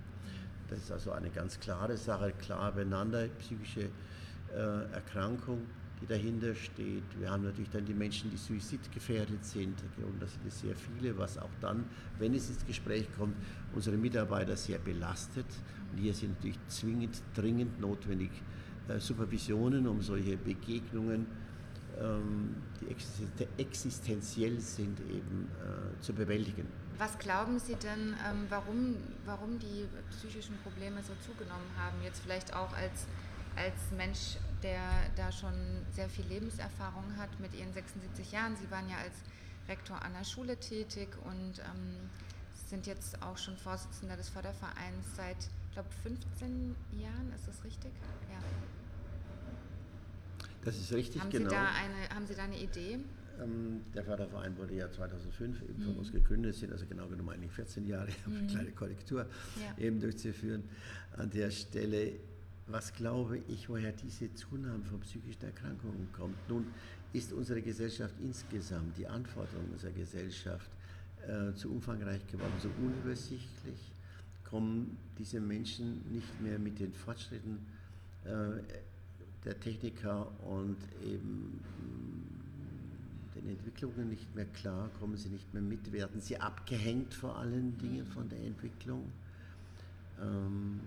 Das 0.69 0.79
ist 0.79 0.91
also 0.91 1.11
eine 1.11 1.29
ganz 1.29 1.59
klare 1.59 1.97
Sache, 1.97 2.31
klar 2.31 2.71
beieinander, 2.71 3.27
psychische 3.39 3.89
äh, 4.53 4.93
Erkrankung 4.93 5.59
die 6.01 6.07
dahinter 6.07 6.53
steht. 6.55 7.03
Wir 7.19 7.29
haben 7.31 7.43
natürlich 7.43 7.69
dann 7.69 7.85
die 7.85 7.93
Menschen, 7.93 8.29
die 8.29 8.37
suizidgefährdet 8.37 9.43
sind. 9.45 9.81
Und 9.97 10.21
das 10.21 10.33
sind 10.33 10.51
sehr 10.51 10.75
viele, 10.75 11.17
was 11.17 11.37
auch 11.37 11.49
dann, 11.61 11.85
wenn 12.19 12.33
es 12.33 12.49
ins 12.49 12.65
Gespräch 12.65 13.07
kommt, 13.17 13.35
unsere 13.73 13.97
Mitarbeiter 13.97 14.55
sehr 14.55 14.79
belastet. 14.79 15.45
Und 15.91 15.99
hier 15.99 16.13
sind 16.13 16.35
natürlich 16.35 16.59
zwingend, 16.67 17.21
dringend 17.33 17.79
notwendig 17.79 18.31
äh, 18.87 18.99
Supervisionen, 18.99 19.87
um 19.87 20.01
solche 20.01 20.37
Begegnungen, 20.37 21.25
ähm, 21.99 22.55
die 22.81 22.93
existenziell 23.57 24.59
sind, 24.59 24.99
eben 24.99 25.49
äh, 25.61 26.01
zu 26.01 26.13
bewältigen. 26.13 26.67
Was 26.97 27.17
glauben 27.19 27.59
Sie 27.59 27.75
denn, 27.75 28.15
ähm, 28.25 28.45
warum, 28.49 28.95
warum 29.25 29.59
die 29.59 29.85
psychischen 30.11 30.55
Probleme 30.57 31.01
so 31.03 31.13
zugenommen 31.25 31.67
haben? 31.77 31.97
Jetzt 32.03 32.21
vielleicht 32.21 32.53
auch 32.55 32.73
als, 32.73 33.07
als 33.55 33.91
Mensch, 33.95 34.37
der 34.63 34.81
da 35.15 35.31
schon 35.31 35.53
sehr 35.91 36.09
viel 36.09 36.25
Lebenserfahrung 36.25 37.17
hat 37.17 37.39
mit 37.39 37.53
Ihren 37.53 37.73
76 37.73 38.31
Jahren. 38.31 38.55
Sie 38.55 38.69
waren 38.71 38.89
ja 38.89 38.97
als 38.97 39.15
Rektor 39.67 40.01
an 40.01 40.13
der 40.13 40.23
Schule 40.23 40.57
tätig 40.57 41.09
und 41.23 41.59
ähm, 41.59 42.09
sind 42.67 42.87
jetzt 42.87 43.21
auch 43.21 43.37
schon 43.37 43.57
Vorsitzender 43.57 44.17
des 44.17 44.29
Fördervereins 44.29 45.15
seit, 45.15 45.37
ich 45.67 45.73
glaube, 45.73 45.89
15 46.03 46.75
Jahren. 46.91 47.31
Ist 47.35 47.47
das 47.47 47.63
richtig? 47.63 47.91
Ja. 48.31 48.39
Das 50.63 50.77
ist 50.77 50.91
richtig, 50.93 51.21
haben 51.21 51.29
genau. 51.29 51.49
Sie 51.49 51.55
da 51.55 51.67
eine, 51.67 52.15
haben 52.15 52.25
Sie 52.25 52.35
da 52.35 52.43
eine 52.43 52.59
Idee? 52.59 52.99
Ähm, 53.41 53.81
der 53.93 54.03
Förderverein 54.03 54.57
wurde 54.57 54.75
ja 54.75 54.89
2005 54.89 55.61
eben 55.61 55.83
von 55.83 55.93
mhm. 55.93 55.99
uns 55.99 56.11
gegründet, 56.11 56.55
sind 56.55 56.71
also 56.71 56.85
genau 56.85 57.07
genommen 57.07 57.29
eigentlich 57.29 57.51
14 57.51 57.85
Jahre, 57.85 58.09
mhm. 58.25 58.37
eine 58.37 58.47
kleine 58.47 58.71
Korrektur 58.71 59.27
ja. 59.61 59.83
eben 59.83 59.99
durchzuführen. 59.99 60.63
An 61.17 61.29
der 61.29 61.51
Stelle, 61.51 62.13
was 62.67 62.93
glaube 62.93 63.37
ich, 63.47 63.69
woher 63.69 63.91
diese 63.91 64.33
Zunahme 64.33 64.83
von 64.85 64.99
psychischen 65.01 65.43
Erkrankungen 65.43 66.07
kommt? 66.11 66.37
Nun 66.49 66.67
ist 67.13 67.31
unsere 67.31 67.61
Gesellschaft 67.61 68.15
insgesamt, 68.21 68.97
die 68.97 69.07
Anforderungen 69.07 69.71
unserer 69.71 69.91
Gesellschaft 69.91 70.69
äh, 71.27 71.53
zu 71.53 71.71
umfangreich 71.71 72.25
geworden, 72.27 72.53
so 72.61 72.69
unübersichtlich, 72.79 73.91
kommen 74.43 74.97
diese 75.17 75.39
Menschen 75.39 76.01
nicht 76.11 76.41
mehr 76.41 76.59
mit 76.59 76.79
den 76.79 76.93
Fortschritten 76.93 77.65
äh, 78.23 78.61
der 79.43 79.59
Techniker 79.59 80.27
und 80.41 80.77
eben 81.03 81.59
den 83.35 83.49
Entwicklungen 83.49 84.09
nicht 84.09 84.33
mehr 84.35 84.45
klar, 84.45 84.89
kommen 84.99 85.17
sie 85.17 85.29
nicht 85.29 85.53
mehr 85.53 85.61
mit, 85.61 85.91
werden 85.91 86.21
sie 86.21 86.37
abgehängt 86.37 87.13
vor 87.13 87.37
allen 87.37 87.77
Dingen 87.77 88.05
von 88.07 88.27
der 88.29 88.39
Entwicklung. 88.39 89.11
Ähm, 90.21 90.79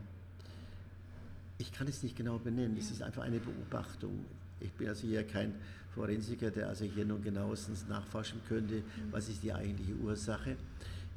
ich 1.58 1.72
kann 1.72 1.88
es 1.88 2.02
nicht 2.02 2.16
genau 2.16 2.38
benennen, 2.38 2.76
es 2.78 2.90
ist 2.90 3.02
einfach 3.02 3.22
eine 3.22 3.40
Beobachtung. 3.40 4.24
Ich 4.60 4.70
bin 4.72 4.88
also 4.88 5.06
hier 5.06 5.24
kein 5.24 5.54
Forensiker, 5.94 6.50
der 6.50 6.68
also 6.68 6.84
hier 6.84 7.04
nun 7.04 7.22
genauestens 7.22 7.86
nachforschen 7.88 8.40
könnte, 8.48 8.76
mhm. 8.76 8.82
was 9.10 9.28
ist 9.28 9.42
die 9.42 9.52
eigentliche 9.52 9.94
Ursache. 9.96 10.56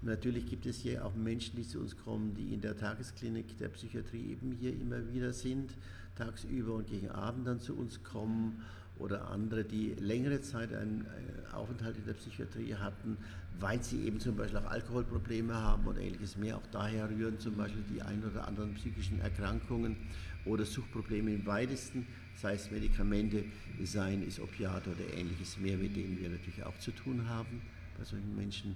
Natürlich 0.04 0.47
gibt 0.47 0.65
es 0.65 0.77
hier 0.77 1.06
auch 1.06 1.13
Menschen, 1.13 1.56
die 1.56 1.67
zu 1.67 1.80
uns 1.80 1.95
kommen, 1.95 2.34
die 2.34 2.54
in 2.54 2.62
der 2.62 2.75
Tagesklinik 2.75 3.58
der 3.60 3.67
Psychiatrie 3.69 4.32
eben 4.32 4.58
hier 4.60 4.73
immer 4.73 5.13
wieder 5.13 5.32
sind, 5.32 5.71
tagsüber 6.15 6.73
und 6.73 6.88
gegen 6.88 7.10
Abend 7.12 7.47
dann 7.47 7.60
zu 7.60 7.75
uns 7.75 8.01
kommen 8.04 8.63
oder 8.97 9.30
andere, 9.30 9.63
die 9.63 9.95
längere 9.99 10.41
Zeit 10.41 10.73
einen 10.73 11.06
Aufenthalt 11.54 11.97
in 11.97 12.06
der 12.06 12.13
Psychiatrie 12.13 12.75
hatten, 12.75 13.17
weil 13.60 13.82
sie 13.84 14.04
eben 14.06 14.19
zum 14.19 14.36
Beispiel 14.36 14.60
auch 14.60 14.71
Alkoholprobleme 14.71 15.54
haben 15.54 15.86
oder 15.86 15.99
ähnliches 15.99 16.38
mehr. 16.38 16.58
Auch 16.58 16.67
daher 16.71 17.10
rühren 17.10 17.39
zum 17.39 17.56
Beispiel 17.56 17.84
die 17.93 18.01
ein 18.01 18.23
oder 18.23 18.47
anderen 18.47 18.73
psychischen 18.73 19.19
Erkrankungen 19.21 19.97
oder 20.45 20.65
Suchtprobleme 20.65 21.34
im 21.34 21.45
weitesten, 21.45 22.08
sei 22.36 22.54
es 22.54 22.71
Medikamente, 22.71 23.45
seien 23.84 24.27
es 24.27 24.39
Opiate 24.39 24.91
oder 24.91 25.13
ähnliches 25.13 25.58
mehr, 25.58 25.77
mit 25.77 25.95
denen 25.95 26.19
wir 26.19 26.30
natürlich 26.30 26.63
auch 26.63 26.77
zu 26.80 26.91
tun 26.91 27.27
haben 27.27 27.62
bei 27.97 28.04
solchen 28.04 28.36
Menschen. 28.36 28.75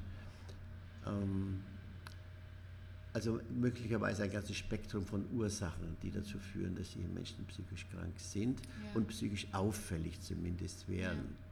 Ähm, 1.06 1.62
also 3.14 3.40
möglicherweise 3.50 4.24
ein 4.24 4.32
ganzes 4.32 4.58
Spektrum 4.58 5.06
von 5.06 5.26
Ursachen, 5.32 5.96
die 6.04 6.12
dazu 6.12 6.38
führen, 6.38 6.76
dass 6.76 6.92
die 6.92 7.00
Menschen 7.00 7.46
psychisch 7.46 7.88
krank 7.90 8.14
sind 8.18 8.60
ja. 8.60 8.68
und 8.94 9.08
psychisch 9.08 9.48
auffällig 9.54 10.20
zumindest 10.20 10.90
werden. 10.90 11.24
Ja. 11.24 11.46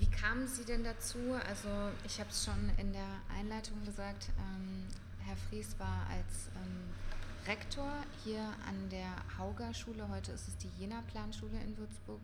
Wie 0.00 0.06
kamen 0.06 0.48
Sie 0.48 0.64
denn 0.64 0.82
dazu? 0.82 1.18
Also 1.46 1.68
ich 2.06 2.18
habe 2.20 2.30
es 2.30 2.46
schon 2.46 2.70
in 2.78 2.90
der 2.94 3.20
Einleitung 3.38 3.84
gesagt, 3.84 4.30
ähm, 4.38 4.86
Herr 5.26 5.36
Fries 5.36 5.78
war 5.78 6.06
als 6.08 6.48
ähm, 6.56 6.88
Rektor 7.46 7.90
hier 8.24 8.40
an 8.68 8.88
der 8.90 9.08
Hauger-Schule, 9.38 10.08
heute 10.08 10.32
ist 10.32 10.46
es 10.48 10.56
die 10.58 10.68
Jena-Planschule 10.78 11.58
in 11.64 11.76
Würzburg, 11.78 12.20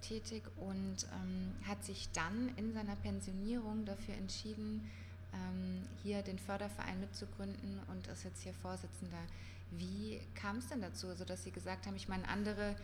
tätig 0.00 0.42
und 0.56 1.06
ähm, 1.12 1.52
hat 1.66 1.84
sich 1.84 2.08
dann 2.12 2.50
in 2.56 2.72
seiner 2.72 2.96
Pensionierung 2.96 3.84
dafür 3.84 4.14
entschieden, 4.14 4.90
ähm, 5.32 5.82
hier 6.02 6.22
den 6.22 6.38
Förderverein 6.38 6.98
mitzugründen 7.00 7.80
und 7.88 8.06
ist 8.06 8.24
jetzt 8.24 8.42
hier 8.42 8.54
Vorsitzender. 8.54 9.18
Wie 9.70 10.20
kam 10.34 10.58
es 10.58 10.68
denn 10.68 10.80
dazu, 10.80 11.08
also 11.08 11.24
dass 11.24 11.44
Sie 11.44 11.50
gesagt 11.50 11.86
haben, 11.86 11.96
ich 11.96 12.08
meine, 12.08 12.28
andere 12.28 12.74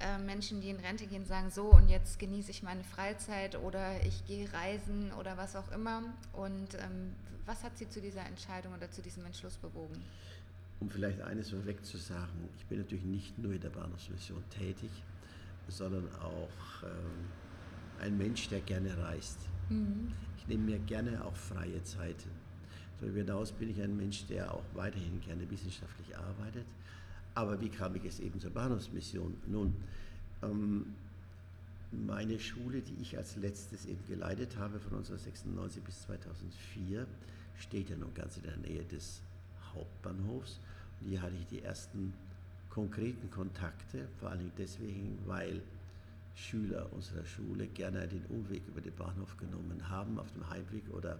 äh, 0.00 0.18
Menschen, 0.18 0.60
die 0.60 0.70
in 0.70 0.80
Rente 0.80 1.06
gehen, 1.06 1.24
sagen 1.24 1.50
so 1.50 1.64
und 1.64 1.88
jetzt 1.88 2.18
genieße 2.18 2.50
ich 2.50 2.62
meine 2.62 2.84
Freizeit 2.84 3.56
oder 3.56 4.04
ich 4.04 4.26
gehe 4.26 4.52
reisen 4.52 5.12
oder 5.12 5.36
was 5.36 5.56
auch 5.56 5.70
immer. 5.72 6.02
Und 6.32 6.74
ähm, 6.74 7.14
was 7.46 7.62
hat 7.64 7.76
Sie 7.78 7.88
zu 7.88 8.00
dieser 8.00 8.24
Entscheidung 8.26 8.74
oder 8.74 8.90
zu 8.90 9.02
diesem 9.02 9.24
Entschluss 9.24 9.56
bewogen? 9.56 10.02
Um 10.80 10.90
vielleicht 10.90 11.20
eines 11.20 11.50
vorweg 11.50 11.84
zu 11.84 11.96
sagen, 11.96 12.48
ich 12.56 12.66
bin 12.66 12.78
natürlich 12.78 13.04
nicht 13.04 13.38
nur 13.38 13.52
in 13.52 13.60
der 13.60 13.70
Bahnhofsmission 13.70 14.42
tätig, 14.50 14.90
sondern 15.68 16.08
auch 16.20 16.82
ähm, 16.82 17.28
ein 18.00 18.18
Mensch, 18.18 18.48
der 18.48 18.60
gerne 18.60 18.96
reist. 18.98 19.38
Mhm. 19.68 20.12
Ich 20.36 20.48
nehme 20.48 20.64
mir 20.64 20.78
gerne 20.80 21.24
auch 21.24 21.36
freie 21.36 21.82
Zeiten. 21.84 22.30
Darüber 23.00 23.18
hinaus 23.18 23.52
bin 23.52 23.70
ich 23.70 23.80
ein 23.80 23.96
Mensch, 23.96 24.26
der 24.26 24.52
auch 24.52 24.64
weiterhin 24.74 25.20
gerne 25.20 25.48
wissenschaftlich 25.50 26.16
arbeitet. 26.16 26.66
Aber 27.34 27.60
wie 27.60 27.68
kam 27.68 27.94
ich 27.96 28.04
es 28.04 28.20
eben 28.20 28.38
zur 28.40 28.50
Bahnhofsmission? 28.50 29.34
Nun, 29.46 29.74
ähm, 30.42 30.86
meine 31.92 32.38
Schule, 32.38 32.80
die 32.80 32.94
ich 33.00 33.16
als 33.16 33.36
letztes 33.36 33.86
eben 33.86 34.04
geleitet 34.06 34.56
habe, 34.56 34.78
von 34.80 34.94
1996 34.98 35.82
bis 35.82 36.02
2004, 36.02 37.06
steht 37.58 37.90
ja 37.90 37.96
noch 37.96 38.12
ganz 38.14 38.36
in 38.36 38.44
der 38.44 38.56
Nähe 38.56 38.84
des 38.84 39.20
Hauptbahnhofs. 39.74 40.60
Und 41.00 41.08
hier 41.08 41.22
hatte 41.22 41.36
ich 41.36 41.46
die 41.46 41.62
ersten 41.62 42.12
konkreten 42.70 43.30
Kontakte, 43.30 44.08
vor 44.18 44.30
allem 44.30 44.50
deswegen, 44.56 45.18
weil 45.26 45.60
Schüler 46.34 46.90
unserer 46.92 47.24
Schule 47.24 47.66
gerne 47.66 48.08
den 48.08 48.24
Umweg 48.26 48.62
über 48.66 48.80
den 48.80 48.94
Bahnhof 48.94 49.36
genommen 49.36 49.88
haben, 49.88 50.18
auf 50.18 50.32
dem 50.32 50.48
Heimweg 50.48 50.84
oder 50.92 51.18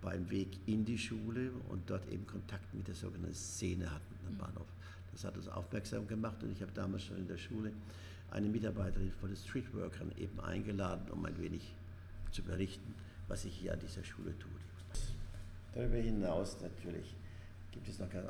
beim 0.00 0.30
Weg 0.30 0.48
in 0.66 0.84
die 0.84 0.98
Schule 0.98 1.50
und 1.68 1.88
dort 1.90 2.08
eben 2.08 2.26
Kontakt 2.26 2.72
mit 2.74 2.86
der 2.86 2.94
sogenannten 2.94 3.34
Szene 3.34 3.90
hatten 3.90 4.14
am 4.26 4.34
mhm. 4.34 4.38
Bahnhof. 4.38 4.66
Das 5.12 5.24
hat 5.24 5.36
uns 5.36 5.48
aufmerksam 5.48 6.06
gemacht 6.06 6.42
und 6.42 6.52
ich 6.52 6.62
habe 6.62 6.72
damals 6.72 7.04
schon 7.04 7.16
in 7.16 7.26
der 7.26 7.38
Schule 7.38 7.72
eine 8.30 8.48
Mitarbeiterin 8.48 9.12
von 9.12 9.30
den 9.30 9.36
Streetworkern 9.36 10.12
eben 10.18 10.38
eingeladen, 10.40 11.10
um 11.10 11.24
ein 11.24 11.38
wenig 11.40 11.74
zu 12.30 12.42
berichten, 12.42 12.94
was 13.28 13.42
sich 13.42 13.54
hier 13.54 13.72
an 13.72 13.80
dieser 13.80 14.04
Schule 14.04 14.38
tut. 14.38 14.50
Darüber 15.76 15.96
hinaus 15.96 16.56
natürlich 16.62 17.14
gibt 17.70 17.86
es 17.88 17.98
noch 17.98 18.08
ganz 18.08 18.26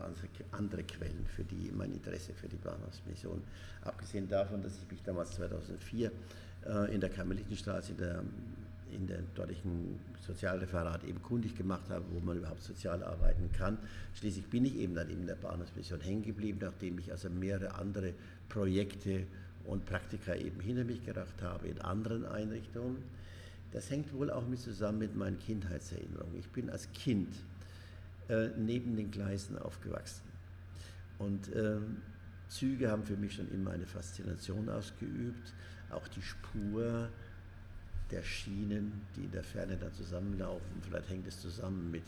andere 0.51 0.83
Quellen 0.83 1.25
für 1.27 1.45
die, 1.45 1.71
mein 1.73 1.93
Interesse 1.93 2.35
für 2.35 2.49
die 2.49 2.57
Bahnhofsmission. 2.57 3.41
Abgesehen 3.83 4.29
davon, 4.29 4.63
dass 4.63 4.77
ich 4.77 4.91
mich 4.91 5.03
damals 5.05 5.31
2004 5.37 6.11
äh, 6.67 6.95
in 6.95 7.01
der 7.01 7.11
Karmelitenstraße 7.11 7.93
in 7.93 7.99
in 8.93 9.07
der 9.07 9.19
dortigen 9.35 9.99
Sozialreferat 10.27 11.05
eben 11.05 11.21
kundig 11.23 11.57
gemacht 11.57 11.91
habe, 11.91 12.05
wo 12.13 12.21
man 12.21 12.39
überhaupt 12.39 12.63
sozial 12.63 13.03
arbeiten 13.03 13.51
kann. 13.53 13.79
Schließlich 14.15 14.47
bin 14.47 14.65
ich 14.65 14.77
eben 14.77 14.95
dann 14.95 15.11
in 15.11 15.27
der 15.27 15.35
Bahnhofsmission 15.35 16.01
hängen 16.01 16.23
geblieben, 16.23 16.59
nachdem 16.63 16.99
ich 16.99 17.11
also 17.11 17.29
mehrere 17.29 17.75
andere 17.75 18.15
Projekte 18.49 19.27
und 19.65 19.87
Praktika 19.87 20.35
eben 20.35 20.61
hinter 20.61 20.85
mich 20.85 21.05
gebracht 21.05 21.43
habe 21.43 21.67
in 21.69 21.81
anderen 21.81 22.25
Einrichtungen. 22.27 23.03
Das 23.77 23.91
hängt 23.91 24.11
wohl 24.15 24.31
auch 24.31 24.47
mit 24.47 24.59
zusammen 24.59 25.01
mit 25.01 25.15
meinen 25.17 25.39
Kindheitserinnerungen. 25.39 26.39
Ich 26.39 26.49
bin 26.49 26.71
als 26.71 26.91
Kind 26.93 27.29
äh, 28.31 28.49
neben 28.57 28.97
den 28.97 29.11
Gleisen 29.11 29.59
aufgewachsen. 29.59 30.25
Und 31.19 31.53
äh, 31.53 31.77
Züge 32.49 32.91
haben 32.91 33.05
für 33.05 33.19
mich 33.19 33.35
schon 33.35 33.53
immer 33.53 33.73
eine 33.73 33.85
Faszination 33.85 34.71
ausgeübt. 34.71 35.53
Auch 35.91 36.09
die 36.09 36.23
Spur 36.23 37.11
der 38.11 38.23
Schienen, 38.23 39.03
die 39.15 39.25
in 39.25 39.33
der 39.33 39.45
Ferne 39.45 39.77
da 39.77 39.93
zusammenlaufen. 39.93 40.81
Vielleicht 40.81 41.11
hängt 41.11 41.27
es 41.27 41.43
zusammen 41.43 41.91
mit 41.91 42.05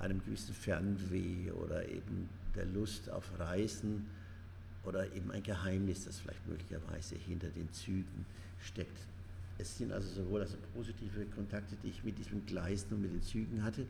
einem 0.00 0.20
gewissen 0.24 0.52
Fernweh 0.52 1.52
oder 1.52 1.88
eben 1.88 2.28
der 2.56 2.64
Lust 2.64 3.08
auf 3.08 3.38
Reisen 3.38 4.08
oder 4.82 5.06
eben 5.14 5.30
ein 5.30 5.44
Geheimnis, 5.44 6.06
das 6.06 6.18
vielleicht 6.18 6.44
möglicherweise 6.48 7.14
hinter 7.14 7.50
den 7.50 7.72
Zügen 7.72 8.26
steckt. 8.58 9.13
Es 9.58 9.78
sind 9.78 9.92
also 9.92 10.22
sowohl 10.22 10.40
also 10.40 10.56
positive 10.74 11.24
Kontakte, 11.26 11.76
die 11.82 11.88
ich 11.88 12.02
mit 12.02 12.18
diesen 12.18 12.44
Gleisen 12.46 12.94
und 12.94 13.02
mit 13.02 13.12
den 13.12 13.22
Zügen 13.22 13.62
hatte, 13.62 13.86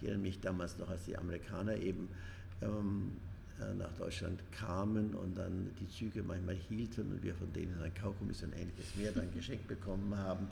ich 0.00 0.08
erinnere 0.08 0.22
mich 0.22 0.40
damals 0.40 0.78
noch, 0.78 0.88
als 0.88 1.04
die 1.04 1.16
Amerikaner 1.16 1.76
eben 1.76 2.08
ähm, 2.62 3.12
äh, 3.60 3.74
nach 3.74 3.92
Deutschland 3.98 4.40
kamen 4.50 5.14
und 5.14 5.36
dann 5.36 5.70
die 5.78 5.88
Züge 5.88 6.22
manchmal 6.22 6.54
hielten 6.54 7.12
und 7.12 7.22
wir 7.22 7.34
von 7.34 7.52
denen 7.52 7.78
dann 7.78 7.92
Kaugummis 7.92 8.42
und 8.42 8.54
ähnliches 8.54 8.96
mehr 8.96 9.12
dann 9.12 9.30
geschenkt 9.34 9.68
bekommen 9.68 10.16
haben. 10.16 10.48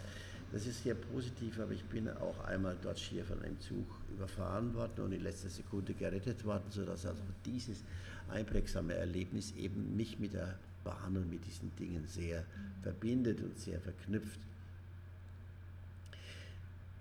Das 0.52 0.66
ist 0.66 0.82
sehr 0.82 0.94
positiv, 0.94 1.58
aber 1.60 1.72
ich 1.72 1.84
bin 1.84 2.08
auch 2.08 2.44
einmal 2.44 2.76
dort 2.82 2.98
schier 2.98 3.24
von 3.24 3.42
einem 3.42 3.58
Zug 3.60 3.86
überfahren 4.10 4.74
worden 4.74 5.04
und 5.04 5.12
in 5.12 5.22
letzter 5.22 5.50
Sekunde 5.50 5.94
gerettet 5.94 6.44
worden, 6.44 6.64
sodass 6.70 7.06
also 7.06 7.22
dieses 7.44 7.82
einprägsame 8.30 8.94
Erlebnis 8.94 9.54
eben 9.56 9.96
mich 9.96 10.18
mit 10.18 10.34
der 10.34 10.58
Bahn 10.84 11.16
und 11.16 11.30
mit 11.30 11.44
diesen 11.46 11.74
Dingen 11.76 12.06
sehr 12.06 12.44
verbindet 12.82 13.40
und 13.40 13.58
sehr 13.58 13.80
verknüpft. 13.80 14.40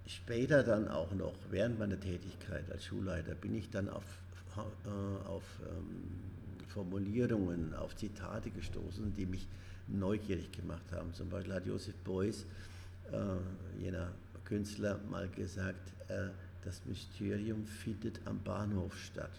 Später 0.08 0.64
dann 0.64 0.88
auch 0.88 1.12
noch, 1.12 1.34
während 1.52 1.80
meiner 1.80 2.00
Tätigkeit 2.00 2.72
als 2.72 2.86
Schulleiter, 2.86 3.36
bin 3.36 3.56
ich 3.56 3.70
dann 3.70 3.90
auf, 3.90 4.06
äh, 4.56 5.28
auf 5.28 5.44
ähm, 5.62 6.68
Formulierungen, 6.70 7.74
auf 7.76 7.96
Zitate 7.96 8.50
gestoßen, 8.50 9.14
die 9.16 9.26
mich 9.26 9.48
neugierig 9.88 10.52
gemacht 10.52 10.86
haben. 10.92 11.14
Zum 11.14 11.30
Beispiel 11.30 11.54
hat 11.54 11.66
Josef 11.66 11.96
Beuys, 12.06 12.46
äh, 13.12 13.82
jener 13.82 14.12
Künstler, 14.46 15.00
mal 15.10 15.28
gesagt, 15.30 15.92
äh, 16.10 16.30
das 16.64 16.86
Mysterium 16.86 17.66
findet 17.66 18.20
am 18.26 18.40
Bahnhof 18.44 18.98
statt. 18.98 19.32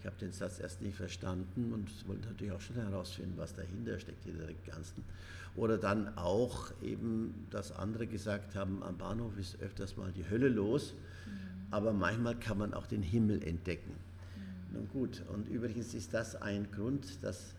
Ich 0.00 0.06
habe 0.06 0.16
den 0.20 0.32
Satz 0.32 0.60
erst 0.60 0.80
nicht 0.80 0.96
verstanden 0.96 1.72
und 1.72 2.08
wollte 2.08 2.28
natürlich 2.28 2.52
auch 2.52 2.60
schon 2.60 2.76
herausfinden, 2.76 3.34
was 3.36 3.54
dahinter 3.54 3.98
steckt, 3.98 4.24
hinter 4.24 4.46
dem 4.46 4.62
Ganzen. 4.64 5.04
Oder 5.56 5.76
dann 5.76 6.16
auch 6.16 6.70
eben, 6.82 7.46
dass 7.50 7.72
andere 7.72 8.06
gesagt 8.06 8.54
haben, 8.54 8.82
am 8.82 8.96
Bahnhof 8.96 9.36
ist 9.38 9.60
öfters 9.60 9.96
mal 9.96 10.12
die 10.12 10.28
Hölle 10.30 10.48
los, 10.48 10.94
mhm. 10.94 11.72
aber 11.72 11.92
manchmal 11.92 12.36
kann 12.36 12.58
man 12.58 12.74
auch 12.74 12.86
den 12.86 13.02
Himmel 13.02 13.42
entdecken. 13.42 13.90
Mhm. 13.90 14.74
Nun 14.74 14.88
gut, 14.88 15.22
und 15.32 15.48
übrigens 15.48 15.94
ist 15.94 16.14
das 16.14 16.36
ein 16.36 16.70
Grund, 16.70 17.24
dass, 17.24 17.54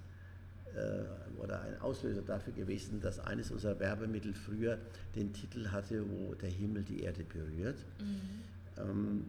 äh, 0.75 1.41
oder 1.41 1.61
ein 1.61 1.81
Auslöser 1.81 2.21
dafür 2.21 2.53
gewesen, 2.53 3.01
dass 3.01 3.19
eines 3.19 3.51
unserer 3.51 3.77
Werbemittel 3.81 4.33
früher 4.33 4.77
den 5.15 5.33
Titel 5.33 5.67
hatte, 5.69 6.05
wo 6.09 6.35
der 6.35 6.49
Himmel 6.49 6.83
die 6.83 7.01
Erde 7.01 7.25
berührt. 7.25 7.79
Mhm. 7.99 8.21
Ähm, 8.77 9.25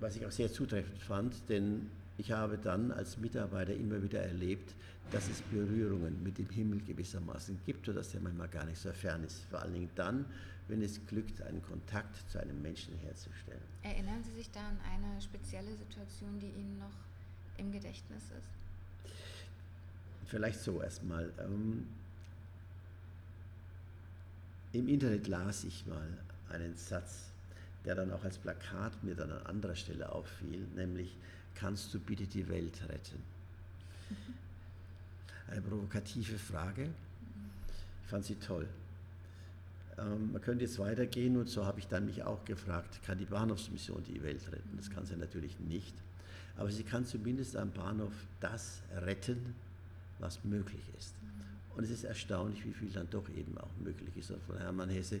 was 0.00 0.16
ich 0.16 0.26
auch 0.26 0.30
sehr 0.30 0.52
zutreffend 0.52 1.02
fand, 1.02 1.48
denn 1.48 1.90
ich 2.18 2.32
habe 2.32 2.58
dann 2.58 2.90
als 2.90 3.16
Mitarbeiter 3.18 3.74
immer 3.74 4.02
wieder 4.02 4.20
erlebt, 4.20 4.74
dass 5.10 5.28
es 5.28 5.40
Berührungen 5.42 6.22
mit 6.22 6.38
dem 6.38 6.48
Himmel 6.50 6.80
gewissermaßen 6.80 7.60
gibt 7.64 7.88
oder 7.88 7.98
dass 7.98 8.10
der 8.10 8.20
manchmal 8.20 8.48
gar 8.48 8.64
nicht 8.64 8.78
so 8.78 8.92
fern 8.92 9.24
ist. 9.24 9.44
Vor 9.50 9.60
allen 9.62 9.72
Dingen 9.72 9.90
dann, 9.94 10.24
wenn 10.68 10.82
es 10.82 11.00
glückt, 11.06 11.40
einen 11.42 11.62
Kontakt 11.62 12.28
zu 12.30 12.40
einem 12.40 12.60
Menschen 12.60 12.94
herzustellen. 12.98 13.62
Erinnern 13.82 14.22
Sie 14.22 14.32
sich 14.32 14.50
da 14.50 14.60
an 14.60 14.78
eine 14.92 15.20
spezielle 15.22 15.74
Situation, 15.76 16.38
die 16.40 16.48
Ihnen 16.48 16.78
noch 16.78 16.92
im 17.56 17.72
Gedächtnis 17.72 18.24
ist? 18.24 19.12
Vielleicht 20.26 20.60
so 20.60 20.82
erstmal. 20.82 21.32
Ähm, 21.38 21.86
Im 24.72 24.88
Internet 24.88 25.26
las 25.26 25.64
ich 25.64 25.86
mal 25.86 26.06
einen 26.50 26.76
Satz, 26.76 27.30
der 27.84 27.94
dann 27.94 28.12
auch 28.12 28.24
als 28.24 28.38
Plakat 28.38 29.02
mir 29.02 29.14
dann 29.14 29.30
an 29.30 29.46
anderer 29.46 29.74
Stelle 29.74 30.10
auffiel, 30.12 30.66
nämlich 30.74 31.16
kannst 31.54 31.92
du 31.94 32.00
bitte 32.00 32.26
die 32.26 32.48
Welt 32.48 32.80
retten? 32.88 33.22
Eine 35.50 35.62
provokative 35.62 36.38
Frage. 36.38 36.90
Ich 38.02 38.10
fand 38.10 38.24
sie 38.24 38.36
toll. 38.36 38.66
Ähm, 39.98 40.32
man 40.32 40.40
könnte 40.42 40.64
jetzt 40.64 40.78
weitergehen 40.78 41.36
und 41.36 41.48
so 41.48 41.64
habe 41.64 41.80
ich 41.80 41.88
dann 41.88 42.06
mich 42.06 42.22
auch 42.22 42.44
gefragt, 42.44 43.00
kann 43.04 43.18
die 43.18 43.24
Bahnhofsmission 43.24 44.04
die 44.04 44.22
Welt 44.22 44.40
retten? 44.52 44.76
Das 44.76 44.90
kann 44.90 45.04
sie 45.06 45.16
natürlich 45.16 45.58
nicht. 45.60 45.94
Aber 46.56 46.70
sie 46.70 46.82
kann 46.82 47.04
zumindest 47.06 47.56
am 47.56 47.70
Bahnhof 47.70 48.12
das 48.40 48.82
retten, 48.96 49.54
was 50.18 50.42
möglich 50.44 50.82
ist. 50.98 51.14
Und 51.76 51.84
es 51.84 51.90
ist 51.90 52.04
erstaunlich, 52.04 52.64
wie 52.64 52.72
viel 52.72 52.90
dann 52.90 53.08
doch 53.10 53.28
eben 53.30 53.56
auch 53.58 53.70
möglich 53.82 54.16
ist. 54.16 54.32
Und 54.32 54.42
von 54.42 54.58
Hermann 54.58 54.90
Hesse 54.90 55.20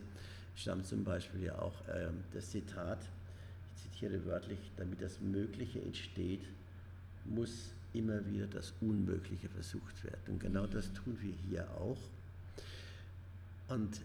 stammt 0.56 0.86
zum 0.86 1.04
Beispiel 1.04 1.44
ja 1.44 1.58
auch 1.58 1.86
äh, 1.88 2.08
das 2.32 2.50
Zitat, 2.50 2.98
ich 3.76 3.82
zitiere 3.82 4.24
wörtlich, 4.24 4.58
damit 4.76 5.00
das 5.00 5.20
Mögliche 5.20 5.80
entsteht, 5.80 6.42
muss 7.24 7.70
immer 7.94 8.24
wieder 8.26 8.46
das 8.46 8.72
Unmögliche 8.80 9.48
versucht 9.48 10.04
werden. 10.04 10.20
Und 10.26 10.40
genau 10.40 10.66
das 10.66 10.92
tun 10.92 11.16
wir 11.20 11.32
hier 11.48 11.68
auch. 11.72 11.98
Und 13.68 14.00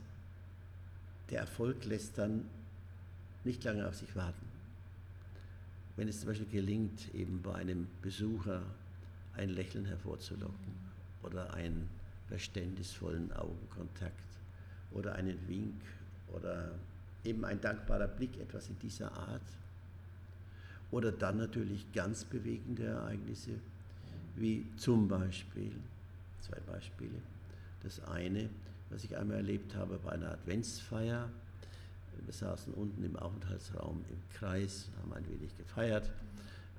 der 1.29 1.41
Erfolg 1.41 1.86
lässt 1.86 2.17
dann 2.17 2.45
nicht 3.43 3.63
lange 3.63 3.88
auf 3.88 3.95
sich 3.95 4.15
warten. 4.15 4.45
Wenn 5.95 6.08
es 6.08 6.19
zum 6.19 6.29
Beispiel 6.29 6.47
gelingt, 6.47 7.13
eben 7.13 7.41
bei 7.41 7.56
einem 7.56 7.88
Besucher 8.01 8.63
ein 9.36 9.49
Lächeln 9.49 9.86
hervorzulocken 9.86 10.73
oder 11.21 11.53
einen 11.53 11.89
verständnisvollen 12.27 13.32
Augenkontakt 13.34 14.13
oder 14.91 15.15
einen 15.15 15.38
Wink 15.47 15.82
oder 16.33 16.71
eben 17.23 17.45
ein 17.45 17.61
dankbarer 17.61 18.07
Blick, 18.07 18.39
etwas 18.39 18.69
in 18.69 18.77
dieser 18.79 19.11
Art. 19.11 19.41
Oder 20.91 21.11
dann 21.11 21.37
natürlich 21.37 21.91
ganz 21.93 22.23
bewegende 22.23 22.85
Ereignisse, 22.85 23.51
wie 24.35 24.65
zum 24.77 25.07
Beispiel, 25.07 25.71
zwei 26.41 26.59
Beispiele. 26.71 27.15
Das 27.83 28.03
eine, 28.05 28.49
was 28.89 29.03
ich 29.03 29.17
einmal 29.17 29.37
erlebt 29.37 29.75
habe 29.75 29.97
bei 30.03 30.11
einer 30.11 30.31
Adventsfeier. 30.31 31.29
Wir 32.25 32.33
saßen 32.33 32.73
unten 32.73 33.03
im 33.03 33.15
Aufenthaltsraum 33.15 34.05
im 34.09 34.37
Kreis, 34.37 34.89
haben 35.01 35.13
ein 35.13 35.27
wenig 35.27 35.57
gefeiert. 35.57 36.11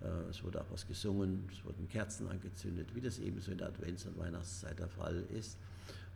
Äh, 0.02 0.30
es 0.30 0.42
wurde 0.44 0.60
auch 0.60 0.70
was 0.70 0.86
gesungen, 0.86 1.48
es 1.52 1.64
wurden 1.64 1.88
Kerzen 1.88 2.28
angezündet, 2.28 2.88
wie 2.94 3.00
das 3.00 3.18
eben 3.18 3.40
so 3.40 3.50
in 3.50 3.58
der 3.58 3.68
Advents- 3.68 4.06
und 4.06 4.18
Weihnachtszeit 4.18 4.78
der 4.78 4.88
Fall 4.88 5.24
ist. 5.36 5.56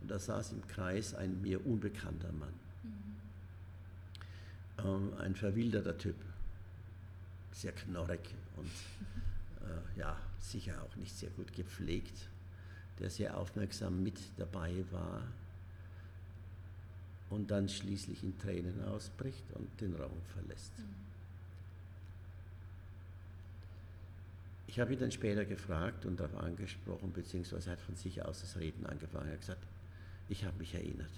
Und 0.01 0.09
da 0.09 0.17
saß 0.17 0.53
im 0.53 0.65
Kreis 0.67 1.13
ein 1.13 1.41
mir 1.41 1.65
unbekannter 1.65 2.31
Mann. 2.31 2.53
Ähm, 4.83 5.13
ein 5.19 5.35
verwilderter 5.35 5.97
Typ, 5.97 6.15
sehr 7.51 7.71
knorrig 7.71 8.21
und 8.57 8.71
äh, 9.67 9.99
ja, 9.99 10.17
sicher 10.39 10.81
auch 10.83 10.95
nicht 10.95 11.15
sehr 11.15 11.29
gut 11.31 11.53
gepflegt, 11.53 12.27
der 12.99 13.09
sehr 13.09 13.37
aufmerksam 13.37 14.03
mit 14.03 14.19
dabei 14.37 14.83
war 14.91 15.21
und 17.29 17.51
dann 17.51 17.69
schließlich 17.69 18.23
in 18.23 18.37
Tränen 18.39 18.83
ausbricht 18.85 19.43
und 19.53 19.69
den 19.81 19.95
Raum 19.95 20.21
verlässt. 20.33 20.77
Mhm. 20.77 21.09
Ich 24.69 24.79
habe 24.79 24.93
ihn 24.93 24.99
dann 24.99 25.11
später 25.11 25.45
gefragt 25.45 26.05
und 26.05 26.19
darauf 26.19 26.43
angesprochen, 26.43 27.11
beziehungsweise 27.11 27.71
hat 27.71 27.81
von 27.81 27.95
sich 27.95 28.23
aus 28.23 28.41
das 28.41 28.55
Reden 28.57 28.85
angefangen. 28.85 29.25
Er 29.25 29.33
hat 29.33 29.39
gesagt, 29.41 29.63
ich 30.29 30.45
habe 30.45 30.59
mich 30.59 30.75
erinnert. 30.75 31.09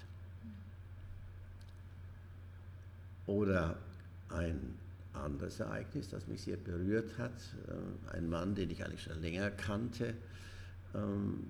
Oder 3.26 3.76
ein 4.28 4.78
anderes 5.12 5.60
Ereignis, 5.60 6.08
das 6.08 6.26
mich 6.26 6.42
sehr 6.42 6.56
berührt 6.56 7.18
hat. 7.18 7.32
Äh, 7.68 8.16
ein 8.16 8.28
Mann, 8.28 8.54
den 8.54 8.70
ich 8.70 8.84
eigentlich 8.84 9.02
schon 9.02 9.20
länger 9.20 9.50
kannte, 9.50 10.14
ähm, 10.94 11.46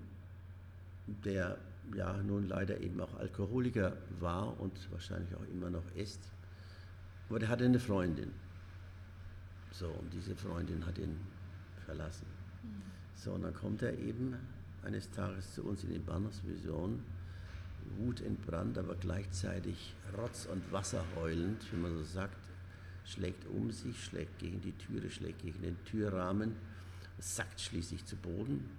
der 1.23 1.57
ja 1.95 2.17
nun 2.23 2.47
leider 2.47 2.79
eben 2.79 2.99
auch 3.01 3.15
Alkoholiker 3.17 3.97
war 4.19 4.59
und 4.59 4.91
wahrscheinlich 4.91 5.35
auch 5.35 5.45
immer 5.51 5.69
noch 5.69 5.83
ist. 5.95 6.19
Aber 7.29 7.39
der 7.39 7.49
hatte 7.49 7.65
eine 7.65 7.79
Freundin. 7.79 8.31
So, 9.71 9.87
und 9.87 10.13
diese 10.13 10.35
Freundin 10.35 10.85
hat 10.85 10.97
ihn 10.97 11.19
verlassen. 11.85 12.27
So, 13.15 13.31
und 13.31 13.41
dann 13.41 13.53
kommt 13.53 13.81
er 13.81 13.97
eben 13.97 14.35
eines 14.83 15.09
Tages 15.11 15.53
zu 15.53 15.63
uns 15.63 15.83
in 15.83 15.93
die 15.93 15.99
Bahnhofsvision 15.99 17.03
wutentbrannt, 17.97 18.77
aber 18.77 18.95
gleichzeitig 18.95 19.93
Rotz 20.17 20.45
und 20.45 20.71
Wasser 20.71 21.03
heulend, 21.15 21.61
wie 21.71 21.77
man 21.77 21.97
so 21.97 22.03
sagt, 22.03 22.37
schlägt 23.05 23.45
um 23.47 23.71
sich, 23.71 24.03
schlägt 24.03 24.39
gegen 24.39 24.61
die 24.61 24.71
Türe, 24.73 25.09
schlägt 25.09 25.41
gegen 25.41 25.61
den 25.61 25.77
Türrahmen, 25.85 26.55
sackt 27.19 27.59
schließlich 27.59 28.05
zu 28.05 28.15
Boden. 28.15 28.69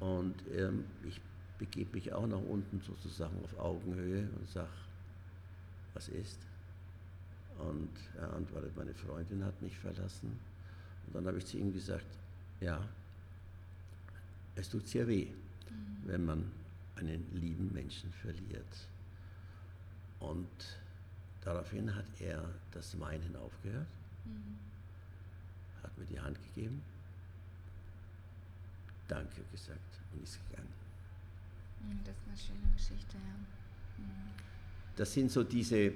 Und 0.00 0.34
ähm, 0.54 0.84
ich 1.04 1.20
begebe 1.58 1.94
mich 1.94 2.12
auch 2.12 2.26
nach 2.26 2.40
unten 2.40 2.80
sozusagen 2.80 3.36
auf 3.44 3.58
Augenhöhe 3.58 4.28
und 4.38 4.48
sage, 4.48 4.68
was 5.94 6.08
ist? 6.08 6.38
Und 7.58 7.90
er 8.18 8.32
antwortet, 8.32 8.76
meine 8.76 8.94
Freundin 8.94 9.44
hat 9.44 9.60
mich 9.62 9.78
verlassen. 9.78 10.38
Und 11.06 11.14
dann 11.14 11.26
habe 11.26 11.38
ich 11.38 11.46
zu 11.46 11.58
ihm 11.58 11.72
gesagt, 11.72 12.06
ja, 12.60 12.82
es 14.54 14.68
tut 14.68 14.86
sehr 14.88 15.06
weh, 15.06 15.26
mhm. 15.26 15.96
wenn 16.04 16.24
man 16.24 16.50
einen 16.96 17.26
lieben 17.34 17.72
Menschen 17.72 18.12
verliert. 18.12 18.88
Und 20.20 20.48
daraufhin 21.40 21.94
hat 21.94 22.06
er 22.20 22.48
das 22.70 22.98
Weinen 23.00 23.34
aufgehört, 23.36 23.88
mhm. 24.24 24.58
hat 25.82 25.96
mir 25.98 26.06
die 26.06 26.20
Hand 26.20 26.38
gegeben, 26.42 26.82
Danke 29.08 29.42
gesagt 29.50 30.00
und 30.12 30.22
ist 30.22 30.38
gegangen. 30.48 30.72
Mhm, 31.80 32.00
das 32.04 32.14
ist 32.16 32.28
eine 32.28 32.36
schöne 32.36 32.72
Geschichte, 32.74 33.16
ja. 33.16 34.02
Mhm. 34.02 34.30
Das 34.96 35.12
sind 35.12 35.30
so 35.30 35.42
diese 35.42 35.92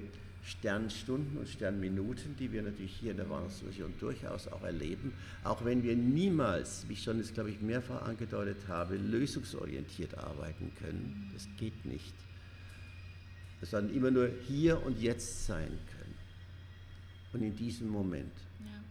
Sternstunden 0.46 1.38
und 1.38 1.48
Sternminuten, 1.48 2.36
die 2.36 2.52
wir 2.52 2.62
natürlich 2.62 2.94
hier 2.96 3.10
in 3.10 3.16
der 3.16 3.28
Warnungsmission 3.28 3.92
durchaus 3.98 4.46
auch 4.46 4.62
erleben, 4.62 5.12
auch 5.42 5.64
wenn 5.64 5.82
wir 5.82 5.96
niemals, 5.96 6.88
wie 6.88 6.92
ich 6.92 7.02
schon 7.02 7.18
jetzt 7.18 7.34
glaube 7.34 7.50
ich 7.50 7.60
mehrfach 7.60 8.02
angedeutet 8.02 8.68
habe, 8.68 8.96
lösungsorientiert 8.96 10.16
arbeiten 10.16 10.70
können. 10.78 11.30
Das 11.34 11.48
geht 11.58 11.84
nicht. 11.84 12.14
Sondern 13.60 13.92
immer 13.92 14.12
nur 14.12 14.28
hier 14.46 14.80
und 14.86 15.00
jetzt 15.00 15.46
sein 15.46 15.66
können. 15.66 16.14
Und 17.32 17.42
in 17.42 17.56
diesem 17.56 17.88
Moment. 17.88 18.32
Ja. 18.60 18.84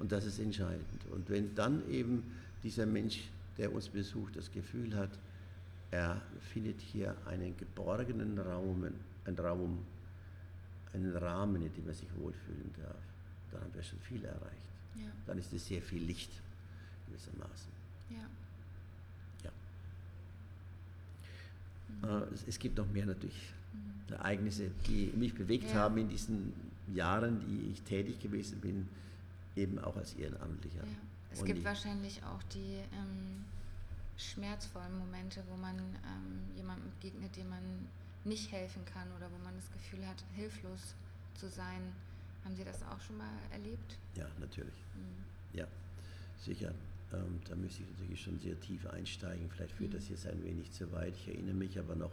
Und 0.00 0.10
das 0.10 0.26
ist 0.26 0.40
entscheidend. 0.40 1.06
Und 1.12 1.30
wenn 1.30 1.54
dann 1.54 1.88
eben 1.88 2.24
dieser 2.64 2.86
Mensch, 2.86 3.20
der 3.56 3.72
uns 3.72 3.88
besucht, 3.88 4.34
das 4.34 4.50
Gefühl 4.50 4.96
hat, 4.96 5.10
er 5.92 6.20
findet 6.40 6.80
hier 6.80 7.14
einen 7.26 7.56
geborgenen 7.56 8.36
Raum, 8.38 8.84
einen 9.24 9.38
Raum, 9.38 9.78
einen 10.92 11.16
Rahmen, 11.16 11.62
in 11.62 11.72
dem 11.74 11.88
er 11.88 11.94
sich 11.94 12.08
wohlfühlen 12.16 12.72
darf, 12.78 12.96
dann 13.50 13.62
haben 13.62 13.74
wir 13.74 13.82
schon 13.82 13.98
viel 14.00 14.24
erreicht. 14.24 14.72
Ja. 14.94 15.10
Dann 15.26 15.38
ist 15.38 15.52
es 15.52 15.66
sehr 15.66 15.82
viel 15.82 16.02
Licht 16.02 16.30
gewissermaßen. 17.06 17.72
Ja. 18.10 18.26
ja. 19.44 19.50
Mhm. 22.20 22.28
Es, 22.46 22.58
gibt 22.58 22.76
noch 22.76 22.88
mehr 22.88 23.06
natürlich 23.06 23.52
mhm. 23.72 24.14
Ereignisse, 24.14 24.70
die 24.86 25.12
mich 25.16 25.34
bewegt 25.34 25.70
ja. 25.70 25.80
haben 25.80 25.98
in 25.98 26.08
diesen 26.08 26.52
Jahren, 26.94 27.40
die 27.40 27.72
ich 27.72 27.82
tätig 27.82 28.20
gewesen 28.20 28.60
bin, 28.60 28.88
eben 29.56 29.78
auch 29.78 29.96
als 29.96 30.14
Ehrenamtlicher. 30.14 30.84
Es 31.30 31.40
Und 31.40 31.46
gibt 31.46 31.64
wahrscheinlich 31.64 32.22
auch 32.24 32.42
die 32.54 32.76
ähm, 32.92 33.44
schmerzvollen 34.16 34.98
Momente, 34.98 35.42
wo 35.48 35.56
man 35.56 35.76
ähm, 35.78 36.56
jemandem 36.56 36.90
begegnet, 37.00 37.36
dem 37.36 37.48
man 37.48 37.62
nicht 38.24 38.52
helfen 38.52 38.84
kann 38.84 39.10
oder 39.16 39.30
wo 39.30 39.44
man 39.44 39.54
das 39.56 39.70
Gefühl 39.72 40.06
hat, 40.06 40.22
hilflos 40.34 40.94
zu 41.34 41.48
sein. 41.48 41.92
Haben 42.44 42.56
Sie 42.56 42.64
das 42.64 42.82
auch 42.82 43.00
schon 43.00 43.18
mal 43.18 43.32
erlebt? 43.50 43.96
Ja, 44.16 44.26
natürlich. 44.40 44.74
Mhm. 44.94 45.58
Ja, 45.58 45.66
sicher. 46.38 46.72
Ähm, 47.12 47.40
da 47.48 47.54
müsste 47.54 47.82
ich 47.82 47.88
natürlich 47.90 48.22
schon 48.22 48.38
sehr 48.40 48.58
tief 48.60 48.86
einsteigen. 48.86 49.48
Vielleicht 49.50 49.72
führt 49.72 49.90
mhm. 49.90 49.96
das 49.96 50.08
jetzt 50.08 50.26
ein 50.26 50.42
wenig 50.42 50.70
zu 50.72 50.90
weit. 50.92 51.14
Ich 51.16 51.28
erinnere 51.28 51.54
mich 51.54 51.78
aber 51.78 51.94
noch 51.94 52.12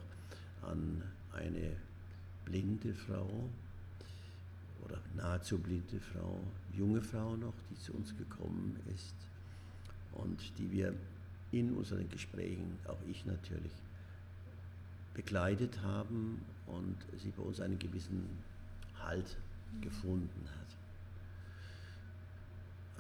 an 0.62 1.04
eine 1.34 1.76
blinde 2.46 2.94
Frau 2.94 3.30
oder 4.84 5.00
nahezu 5.16 5.58
blinde 5.60 6.00
Frau, 6.00 6.40
junge 6.76 7.02
Frau 7.02 7.36
noch, 7.36 7.54
die 7.70 7.78
zu 7.80 7.94
uns 7.94 8.16
gekommen 8.18 8.80
ist 8.96 9.16
und 10.14 10.58
die 10.58 10.72
wir 10.72 10.94
in 11.52 11.74
unseren 11.74 12.10
Gesprächen, 12.10 12.78
auch 12.88 13.00
ich 13.10 13.26
natürlich, 13.26 13.72
begleitet 15.14 15.82
haben 15.82 16.42
und 16.68 16.98
sie 17.18 17.32
bei 17.32 17.44
uns 17.44 17.60
einen 17.60 17.80
gewissen 17.80 18.28
Halt 19.02 19.38
gefunden 19.82 20.48
hat. 20.60 20.68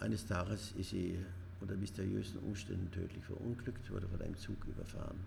Eines 0.03 0.25
Tages 0.25 0.73
ist 0.77 0.91
sie 0.91 1.17
unter 1.61 1.75
mysteriösen 1.75 2.39
Umständen 2.39 2.89
tödlich 2.91 3.23
verunglückt, 3.25 3.91
wurde 3.91 4.07
von 4.07 4.21
einem 4.21 4.37
Zug 4.37 4.57
überfahren. 4.65 5.19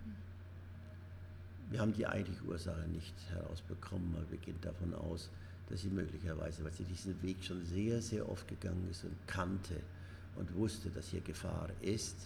Wir 1.69 1.79
haben 1.79 1.93
die 1.93 2.07
eigentliche 2.07 2.43
Ursache 2.43 2.87
nicht 2.89 3.13
herausbekommen, 3.29 4.15
aber 4.15 4.31
wir 4.31 4.37
gehen 4.39 4.59
davon 4.61 4.93
aus, 4.93 5.29
dass 5.69 5.81
sie 5.81 5.89
möglicherweise, 5.89 6.63
weil 6.63 6.73
sie 6.73 6.83
diesen 6.83 7.21
Weg 7.21 7.43
schon 7.43 7.63
sehr, 7.65 8.01
sehr 8.01 8.27
oft 8.29 8.47
gegangen 8.47 8.87
ist 8.89 9.03
und 9.05 9.15
kannte 9.27 9.75
und 10.35 10.53
wusste, 10.55 10.89
dass 10.89 11.07
hier 11.09 11.21
Gefahr 11.21 11.69
ist 11.81 12.17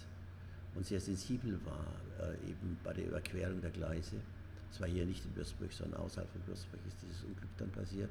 und 0.76 0.86
sehr 0.86 1.00
sensibel 1.00 1.60
war, 1.66 1.86
äh, 2.28 2.50
eben 2.50 2.78
bei 2.84 2.94
der 2.94 3.08
Überquerung 3.08 3.62
der 3.62 3.72
Gleise, 3.72 4.18
es 4.72 4.82
war 4.82 4.88
hier 4.88 5.06
nicht 5.06 5.24
in 5.26 5.36
Würzburg, 5.36 5.72
sondern 5.72 6.02
außerhalb 6.02 6.30
von 6.30 6.48
Würzburg 6.48 6.80
ist 6.88 6.98
dieses 7.02 7.24
Unglück 7.24 7.50
dann 7.58 7.70
passiert, 7.70 8.10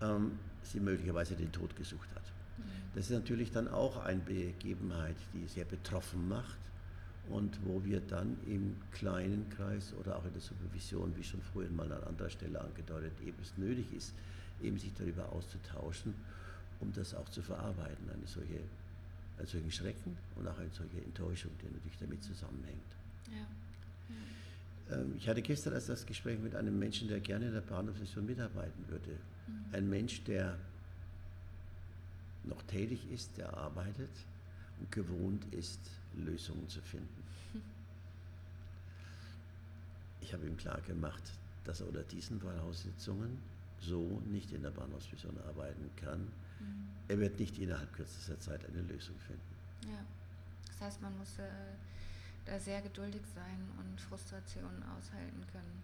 ähm, 0.00 0.38
sie 0.62 0.80
möglicherweise 0.80 1.34
den 1.34 1.50
Tod 1.52 1.74
gesucht 1.76 2.08
hat. 2.14 2.22
Mhm. 2.58 2.62
Das 2.94 3.06
ist 3.06 3.16
natürlich 3.16 3.50
dann 3.50 3.68
auch 3.68 4.04
eine 4.04 4.20
Begebenheit, 4.20 5.16
die 5.34 5.46
sehr 5.46 5.64
betroffen 5.64 6.28
macht 6.28 6.58
und 7.30 7.58
wo 7.64 7.84
wir 7.84 8.00
dann 8.00 8.36
im 8.46 8.76
kleinen 8.92 9.48
Kreis 9.50 9.92
oder 10.00 10.16
auch 10.16 10.24
in 10.24 10.32
der 10.32 10.40
Supervision, 10.40 11.14
wie 11.16 11.24
schon 11.24 11.42
vorhin 11.42 11.74
mal 11.76 11.90
an 11.92 12.02
anderer 12.04 12.30
Stelle 12.30 12.60
angedeutet, 12.60 13.12
eben 13.24 13.36
es 13.42 13.56
nötig 13.56 13.92
ist, 13.92 14.14
eben 14.62 14.78
sich 14.78 14.92
darüber 14.94 15.30
auszutauschen, 15.32 16.14
um 16.80 16.92
das 16.92 17.14
auch 17.14 17.28
zu 17.28 17.42
verarbeiten, 17.42 18.08
eine 18.10 18.26
solche, 18.26 18.60
einen 19.38 19.46
solchen 19.46 19.70
Schrecken 19.70 20.16
und 20.36 20.48
auch 20.48 20.58
eine 20.58 20.70
solche 20.70 20.98
Enttäuschung, 21.04 21.50
die 21.60 21.66
natürlich 21.66 21.98
damit 21.98 22.22
zusammenhängt. 22.22 22.96
Ja. 23.26 23.46
Ähm, 24.10 24.37
ich 25.16 25.28
hatte 25.28 25.42
gestern 25.42 25.74
erst 25.74 25.88
das 25.88 26.06
Gespräch 26.06 26.38
mit 26.38 26.54
einem 26.54 26.78
Menschen, 26.78 27.08
der 27.08 27.20
gerne 27.20 27.46
in 27.46 27.52
der 27.52 27.60
Bahnhofsmission 27.60 28.24
mitarbeiten 28.24 28.88
würde. 28.88 29.10
Mhm. 29.46 29.64
Ein 29.74 29.90
Mensch, 29.90 30.24
der 30.24 30.58
noch 32.44 32.62
tätig 32.62 33.10
ist, 33.10 33.36
der 33.36 33.54
arbeitet 33.54 34.10
und 34.80 34.90
gewohnt 34.90 35.44
ist, 35.52 35.80
Lösungen 36.14 36.68
zu 36.68 36.80
finden. 36.80 37.22
Ich 40.20 40.34
habe 40.34 40.46
ihm 40.46 40.58
klar 40.58 40.78
gemacht, 40.82 41.22
dass 41.64 41.80
er 41.80 41.86
unter 41.86 42.02
diesen 42.02 42.38
Voraussetzungen 42.38 43.38
so 43.80 44.20
nicht 44.26 44.52
in 44.52 44.60
der 44.60 44.70
Bahnhofsmission 44.70 45.38
arbeiten 45.48 45.88
kann. 45.96 46.20
Mhm. 46.20 46.88
Er 47.08 47.18
wird 47.18 47.38
nicht 47.38 47.58
innerhalb 47.58 47.90
kürzester 47.94 48.38
Zeit 48.38 48.60
eine 48.66 48.82
Lösung 48.82 49.16
finden. 49.20 49.90
Ja, 49.90 50.04
das 50.66 50.80
heißt, 50.82 51.00
man 51.00 51.16
muss 51.16 51.38
äh, 51.38 51.48
da 52.48 52.58
sehr 52.58 52.80
geduldig 52.82 53.22
sein 53.34 53.68
und 53.78 54.00
Frustrationen 54.00 54.82
aushalten 54.82 55.44
können. 55.52 55.82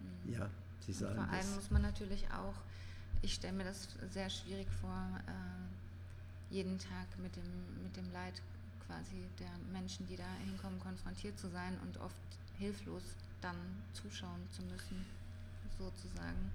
Mhm. 0.00 0.32
Ja, 0.32 0.50
Sie 0.80 0.92
sagen 0.92 1.18
und 1.18 1.24
Vor 1.26 1.34
allem 1.34 1.54
muss 1.54 1.70
man 1.70 1.82
natürlich 1.82 2.26
auch, 2.30 2.54
ich 3.22 3.34
stelle 3.34 3.54
mir 3.54 3.64
das 3.64 3.88
sehr 4.10 4.30
schwierig 4.30 4.68
vor, 4.80 5.20
äh, 5.26 6.54
jeden 6.54 6.78
Tag 6.78 7.06
mit 7.22 7.34
dem, 7.36 7.82
mit 7.82 7.96
dem 7.96 8.10
Leid 8.12 8.40
quasi 8.86 9.24
der 9.38 9.50
Menschen, 9.72 10.06
die 10.06 10.16
da 10.16 10.28
hinkommen, 10.44 10.78
konfrontiert 10.80 11.38
zu 11.38 11.48
sein 11.48 11.76
und 11.84 11.98
oft 11.98 12.14
hilflos 12.58 13.02
dann 13.40 13.56
zuschauen 13.92 14.40
zu 14.50 14.62
müssen, 14.62 15.04
sozusagen. 15.78 16.50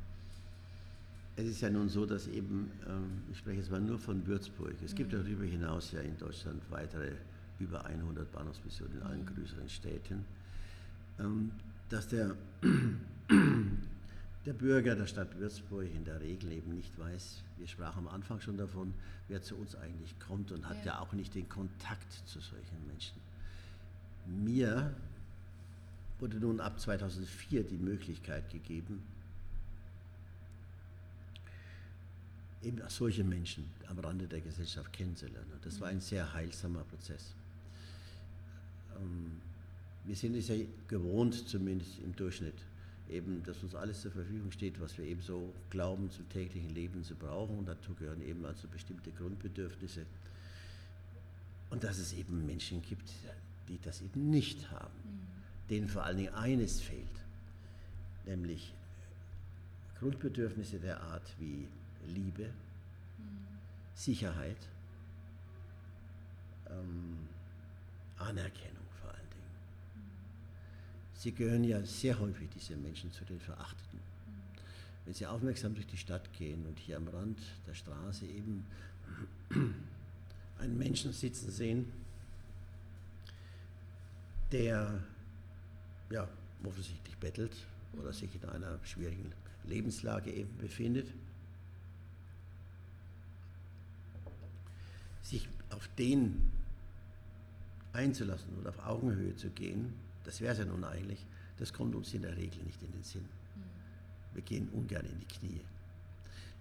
Es 1.35 1.45
ist 1.45 1.61
ja 1.61 1.69
nun 1.69 1.89
so, 1.89 2.05
dass 2.05 2.27
eben, 2.27 2.71
ähm, 2.87 3.23
ich 3.31 3.37
spreche 3.37 3.59
jetzt 3.59 3.71
mal 3.71 3.79
nur 3.79 3.99
von 3.99 4.25
Würzburg, 4.25 4.75
es 4.83 4.91
mhm. 4.93 4.95
gibt 4.95 5.13
darüber 5.13 5.43
hinaus 5.43 5.91
ja 5.91 6.01
in 6.01 6.17
Deutschland 6.17 6.61
weitere 6.69 7.13
über 7.61 7.85
100 7.85 8.31
Bahnhofsmissionen 8.31 8.97
in 8.97 9.03
allen 9.03 9.25
größeren 9.25 9.69
Städten, 9.69 10.25
ähm, 11.19 11.51
dass 11.89 12.07
der, 12.07 12.35
der 14.45 14.53
Bürger 14.53 14.95
der 14.95 15.05
Stadt 15.05 15.37
Würzburg 15.37 15.85
in 15.93 16.03
der 16.03 16.19
Regel 16.19 16.51
eben 16.51 16.75
nicht 16.75 16.97
weiß, 16.97 17.43
wir 17.57 17.67
sprachen 17.67 18.07
am 18.07 18.13
Anfang 18.13 18.39
schon 18.41 18.57
davon, 18.57 18.93
wer 19.27 19.41
zu 19.41 19.55
uns 19.55 19.75
eigentlich 19.75 20.19
kommt 20.19 20.51
und 20.51 20.67
hat 20.67 20.77
ja, 20.79 20.93
ja 20.93 20.99
auch 20.99 21.13
nicht 21.13 21.35
den 21.35 21.47
Kontakt 21.47 22.11
zu 22.25 22.39
solchen 22.39 22.87
Menschen. 22.87 23.17
Mir 24.25 24.93
wurde 26.19 26.37
nun 26.37 26.59
ab 26.59 26.79
2004 26.79 27.63
die 27.63 27.77
Möglichkeit 27.77 28.49
gegeben, 28.49 29.03
eben 32.63 32.81
solche 32.89 33.23
Menschen 33.23 33.65
am 33.87 33.99
Rande 33.99 34.27
der 34.27 34.41
Gesellschaft 34.41 34.93
kennenzulernen. 34.93 35.51
Das 35.63 35.79
war 35.81 35.89
ein 35.89 35.99
sehr 35.99 36.31
heilsamer 36.33 36.83
Prozess. 36.83 37.33
Ähm, 38.99 39.41
wir 40.05 40.15
sind 40.15 40.35
es 40.35 40.47
ja 40.47 40.55
gewohnt, 40.87 41.47
zumindest 41.47 41.99
im 41.99 42.15
Durchschnitt, 42.15 42.55
eben, 43.09 43.43
dass 43.43 43.61
uns 43.61 43.75
alles 43.75 44.01
zur 44.01 44.11
Verfügung 44.11 44.51
steht, 44.51 44.79
was 44.79 44.97
wir 44.97 45.05
eben 45.05 45.21
so 45.21 45.53
glauben, 45.69 46.09
zum 46.09 46.27
täglichen 46.29 46.73
Leben 46.73 47.03
zu 47.03 47.15
brauchen. 47.15 47.59
Und 47.59 47.67
dazu 47.67 47.93
gehören 47.93 48.21
eben 48.21 48.45
also 48.45 48.67
bestimmte 48.67 49.11
Grundbedürfnisse. 49.11 50.05
Und 51.69 51.83
dass 51.83 51.97
es 51.97 52.13
eben 52.13 52.45
Menschen 52.45 52.81
gibt, 52.81 53.09
die 53.67 53.79
das 53.83 54.01
eben 54.01 54.29
nicht 54.29 54.69
haben, 54.71 54.97
mhm. 55.03 55.67
denen 55.69 55.87
vor 55.87 56.03
allen 56.03 56.17
Dingen 56.17 56.33
eines 56.33 56.81
fehlt, 56.81 57.07
nämlich 58.25 58.73
Grundbedürfnisse 59.99 60.79
der 60.79 61.01
Art 61.01 61.33
wie 61.39 61.67
Liebe, 62.07 62.45
mhm. 62.45 63.47
Sicherheit, 63.93 64.57
ähm, 66.69 67.17
Anerkennung. 68.17 68.80
Sie 71.21 71.31
gehören 71.31 71.63
ja 71.63 71.85
sehr 71.85 72.19
häufig, 72.19 72.49
diese 72.49 72.75
Menschen, 72.75 73.11
zu 73.11 73.23
den 73.25 73.39
Verachteten. 73.39 73.99
Wenn 75.05 75.13
Sie 75.13 75.27
aufmerksam 75.27 75.75
durch 75.75 75.85
die 75.85 75.97
Stadt 75.97 76.33
gehen 76.33 76.65
und 76.65 76.79
hier 76.79 76.97
am 76.97 77.07
Rand 77.09 77.37
der 77.67 77.75
Straße 77.75 78.25
eben 78.25 78.65
einen 80.57 80.79
Menschen 80.79 81.13
sitzen 81.13 81.51
sehen, 81.51 81.93
der 84.51 85.03
ja, 86.09 86.27
offensichtlich 86.63 87.15
bettelt 87.17 87.55
oder 87.93 88.13
sich 88.13 88.33
in 88.33 88.49
einer 88.49 88.79
schwierigen 88.83 89.31
Lebenslage 89.65 90.31
eben 90.31 90.57
befindet, 90.57 91.13
sich 95.21 95.47
auf 95.69 95.87
den 95.99 96.51
einzulassen 97.93 98.57
und 98.57 98.65
auf 98.65 98.83
Augenhöhe 98.87 99.35
zu 99.35 99.51
gehen, 99.51 99.93
das 100.31 100.39
wäre 100.39 100.53
es 100.53 100.59
ja 100.59 100.65
nun 100.65 100.85
eigentlich, 100.85 101.25
das 101.57 101.73
kommt 101.73 101.93
uns 101.93 102.13
in 102.13 102.21
der 102.21 102.37
Regel 102.37 102.63
nicht 102.63 102.81
in 102.81 102.93
den 102.93 103.03
Sinn. 103.03 103.25
Wir 104.33 104.41
gehen 104.41 104.69
ungern 104.69 105.05
in 105.05 105.19
die 105.19 105.25
Knie. 105.25 105.59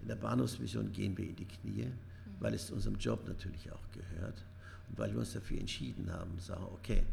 In 0.03 0.09
der 0.09 0.17
Bahnhofsmission 0.17 0.91
gehen 0.91 1.17
wir 1.17 1.29
in 1.29 1.37
die 1.37 1.45
Knie, 1.45 1.85
mhm. 1.85 1.93
weil 2.41 2.55
es 2.55 2.67
zu 2.67 2.75
unserem 2.75 2.97
Job 2.97 3.29
natürlich 3.29 3.71
auch 3.71 3.93
gehört 3.93 4.45
und 4.89 4.99
weil 4.99 5.13
wir 5.13 5.21
uns 5.21 5.35
dafür 5.35 5.61
entschieden 5.61 6.13
haben, 6.13 6.37
sagen, 6.41 6.65
okay, 6.73 7.05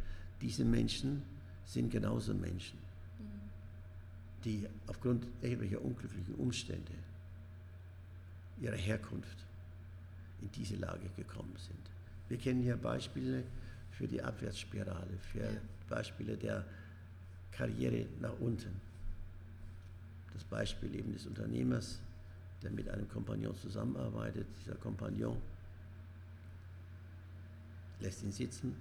diese 0.41 0.65
Menschen 0.65 1.21
sind 1.63 1.91
genauso 1.91 2.33
Menschen, 2.33 2.79
mhm. 3.19 4.43
die 4.43 4.67
aufgrund 4.87 5.27
irgendwelcher 5.43 5.79
unglücklichen 5.79 6.33
Umstände 6.35 6.93
ihrer 8.59 8.77
Herkunft 8.77 9.45
in 10.41 10.49
diese 10.53 10.77
Lage 10.77 11.07
gekommen 11.15 11.53
sind. 11.55 11.91
Wir 12.29 12.39
kennen 12.39 12.63
hier 12.63 12.77
Beispiele 12.77 13.43
für 13.91 14.07
die 14.07 14.23
Abwärtsspirale, 14.23 15.19
für 15.31 15.43
ja. 15.43 15.51
Beispiele 15.89 16.37
der 16.37 16.65
Karriere 17.51 18.05
nach 18.19 18.37
unten. 18.39 18.79
Das 20.33 20.43
Beispiel 20.43 20.93
eben 20.95 21.13
des 21.13 21.25
Unternehmers, 21.25 21.99
der 22.61 22.71
mit 22.71 22.89
einem 22.89 23.07
Kompagnon 23.09 23.55
zusammenarbeitet. 23.55 24.45
Dieser 24.59 24.75
Kompagnon 24.75 25.37
lässt 27.99 28.23
ihn 28.23 28.31
sitzen, 28.31 28.75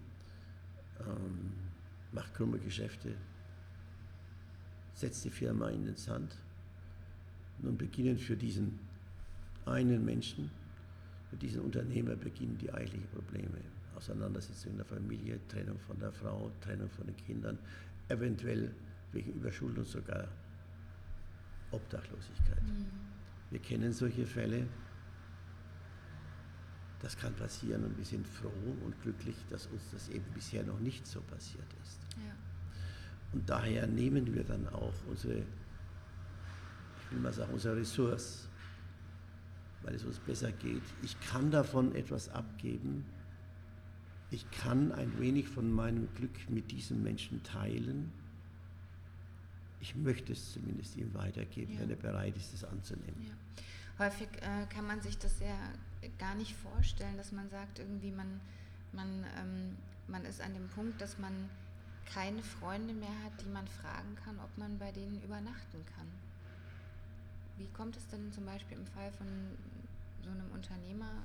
ähm, 1.01 1.53
macht 2.13 2.35
krumme 2.35 2.59
Geschäfte, 2.59 3.15
setzt 4.95 5.25
die 5.25 5.31
Firma 5.31 5.71
in 5.71 5.85
den 5.85 5.97
Sand. 5.97 6.37
Nun 7.59 7.77
beginnen 7.77 8.19
für 8.19 8.37
diesen 8.37 8.79
einen 9.65 10.05
Menschen, 10.05 10.51
für 11.31 11.37
diesen 11.37 11.63
Unternehmer 11.63 12.15
beginnen 12.17 12.59
die 12.59 12.73
eigentlichen 12.73 13.09
Probleme. 13.09 13.59
Auseinandersetzung 13.97 14.73
in 14.73 14.77
der 14.77 14.87
Familie, 14.87 15.41
Trennung 15.49 15.79
von 15.79 15.99
der 15.99 16.13
Frau, 16.13 16.51
Trennung 16.61 16.91
von 16.91 17.07
den 17.07 17.17
Kindern, 17.17 17.59
eventuell 18.09 18.73
wegen 19.13 19.33
Überschuldung 19.33 19.85
sogar 19.85 20.29
Obdachlosigkeit. 21.71 22.63
Mhm. 22.63 22.87
Wir 23.51 23.61
kennen 23.61 23.93
solche 23.93 24.27
Fälle. 24.27 24.67
Das 27.01 27.17
kann 27.17 27.35
passieren 27.35 27.85
und 27.85 27.97
wir 27.97 28.05
sind 28.05 28.27
froh 28.27 28.77
und 28.85 29.01
glücklich, 29.03 29.37
dass 29.51 29.67
uns 29.67 29.83
das 29.93 30.09
eben 30.09 30.25
bisher 30.35 30.65
noch 30.65 30.81
nicht 30.81 31.07
so 31.07 31.21
passiert 31.21 31.67
ist. 31.83 32.01
Ja. 32.17 32.35
Und 33.33 33.49
daher 33.49 33.87
nehmen 33.87 34.35
wir 34.35 34.45
dann 34.45 34.67
auch 34.69 34.95
unsere, 35.09 35.39
ich 35.39 37.13
will 37.13 37.21
mal 37.21 37.33
sagen, 37.33 37.53
unsere 37.53 37.77
Ressource, 37.77 38.49
weil 39.83 39.95
es 39.95 40.05
uns 40.05 40.19
besser 40.19 40.51
geht. 40.53 40.83
Ich 41.03 41.21
kann 41.21 41.51
davon 41.51 41.95
etwas 41.95 42.29
abgeben. 42.31 43.05
Ich 44.37 44.51
kann 44.51 44.93
ein 44.93 45.19
wenig 45.19 45.49
von 45.49 45.73
meinem 45.73 46.09
Glück 46.15 46.49
mit 46.49 46.71
diesem 46.71 47.03
Menschen 47.03 47.43
teilen 47.43 48.13
ich 49.87 49.95
möchte 49.95 50.33
es 50.33 50.53
zumindest 50.53 50.97
ihm 50.97 51.15
weitergeben, 51.15 51.75
ja. 51.75 51.81
wenn 51.81 51.91
er 51.91 51.97
bereit 51.97 52.37
ist, 52.37 52.53
es 52.53 52.65
anzunehmen. 52.65 53.23
Ja. 53.23 54.05
Häufig 54.05 54.29
äh, 54.43 54.67
kann 54.67 54.85
man 54.85 55.01
sich 55.01 55.17
das 55.17 55.39
ja 55.39 55.57
gar 56.19 56.35
nicht 56.35 56.57
vorstellen, 56.57 57.17
dass 57.17 57.31
man 57.31 57.49
sagt, 57.51 57.79
irgendwie 57.79 58.11
man, 58.11 58.41
man, 58.93 59.25
ähm, 59.39 59.77
man 60.09 60.25
ist 60.25 60.41
an 60.41 60.55
dem 60.55 60.67
Punkt, 60.69 61.01
dass 61.01 61.19
man 61.19 61.49
keine 62.13 62.43
Freunde 62.43 62.95
mehr 62.95 63.15
hat, 63.25 63.41
die 63.41 63.49
man 63.49 63.67
fragen 63.69 64.17
kann, 64.25 64.41
ob 64.41 64.59
man 64.59 64.77
bei 64.79 64.91
denen 64.91 65.23
übernachten 65.23 65.85
kann. 65.95 66.09
Wie 67.57 67.69
kommt 67.69 67.97
es 67.97 68.07
denn 68.09 68.33
zum 68.33 68.45
Beispiel 68.45 68.77
im 68.77 68.87
Fall 68.87 69.13
von 69.13 69.29
so 70.25 70.31
einem 70.31 70.51
Unternehmer 70.53 71.25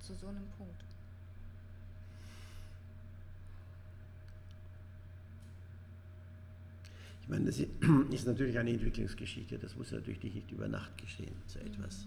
zu 0.00 0.14
so 0.14 0.28
einem 0.28 0.46
Punkt? 0.56 0.84
Ich 7.24 7.30
meine, 7.30 7.46
das 7.46 7.58
ist 8.10 8.26
natürlich 8.26 8.58
eine 8.58 8.70
Entwicklungsgeschichte, 8.70 9.58
das 9.58 9.74
muss 9.76 9.92
natürlich 9.92 10.22
nicht 10.22 10.50
über 10.50 10.68
Nacht 10.68 10.96
geschehen, 10.98 11.34
so 11.46 11.58
etwas. 11.58 12.06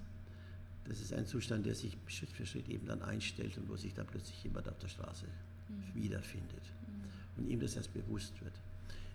Das 0.88 1.01
ist 1.01 1.11
ein 1.11 1.26
Zustand, 1.26 1.65
der 1.65 1.74
sich 1.74 1.97
Schritt 2.05 2.30
für 2.30 2.45
Schritt 2.45 2.70
eben 2.70 2.86
dann 2.86 3.01
einstellt 3.01 3.57
und 3.57 3.68
wo 3.68 3.76
sich 3.76 3.95
dann 3.95 4.05
plötzlich 4.05 4.43
jemand 4.43 4.70
auf 4.70 4.78
der 4.78 4.89
Straße 4.89 5.26
mhm. 5.26 6.01
wiederfindet 6.01 6.61
mhm. 6.61 7.43
und 7.43 7.49
ihm 7.49 7.59
das 7.59 7.76
erst 7.76 7.91
bewusst 7.95 8.39
wird. 8.43 8.53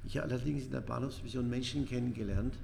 Ich 0.05 0.17
habe 0.17 0.29
allerdings 0.29 0.65
in 0.65 0.73
der 0.73 0.81
Bahnhofsvision 0.81 1.49
Menschen 1.49 1.87
kennengelernt, 1.87 2.59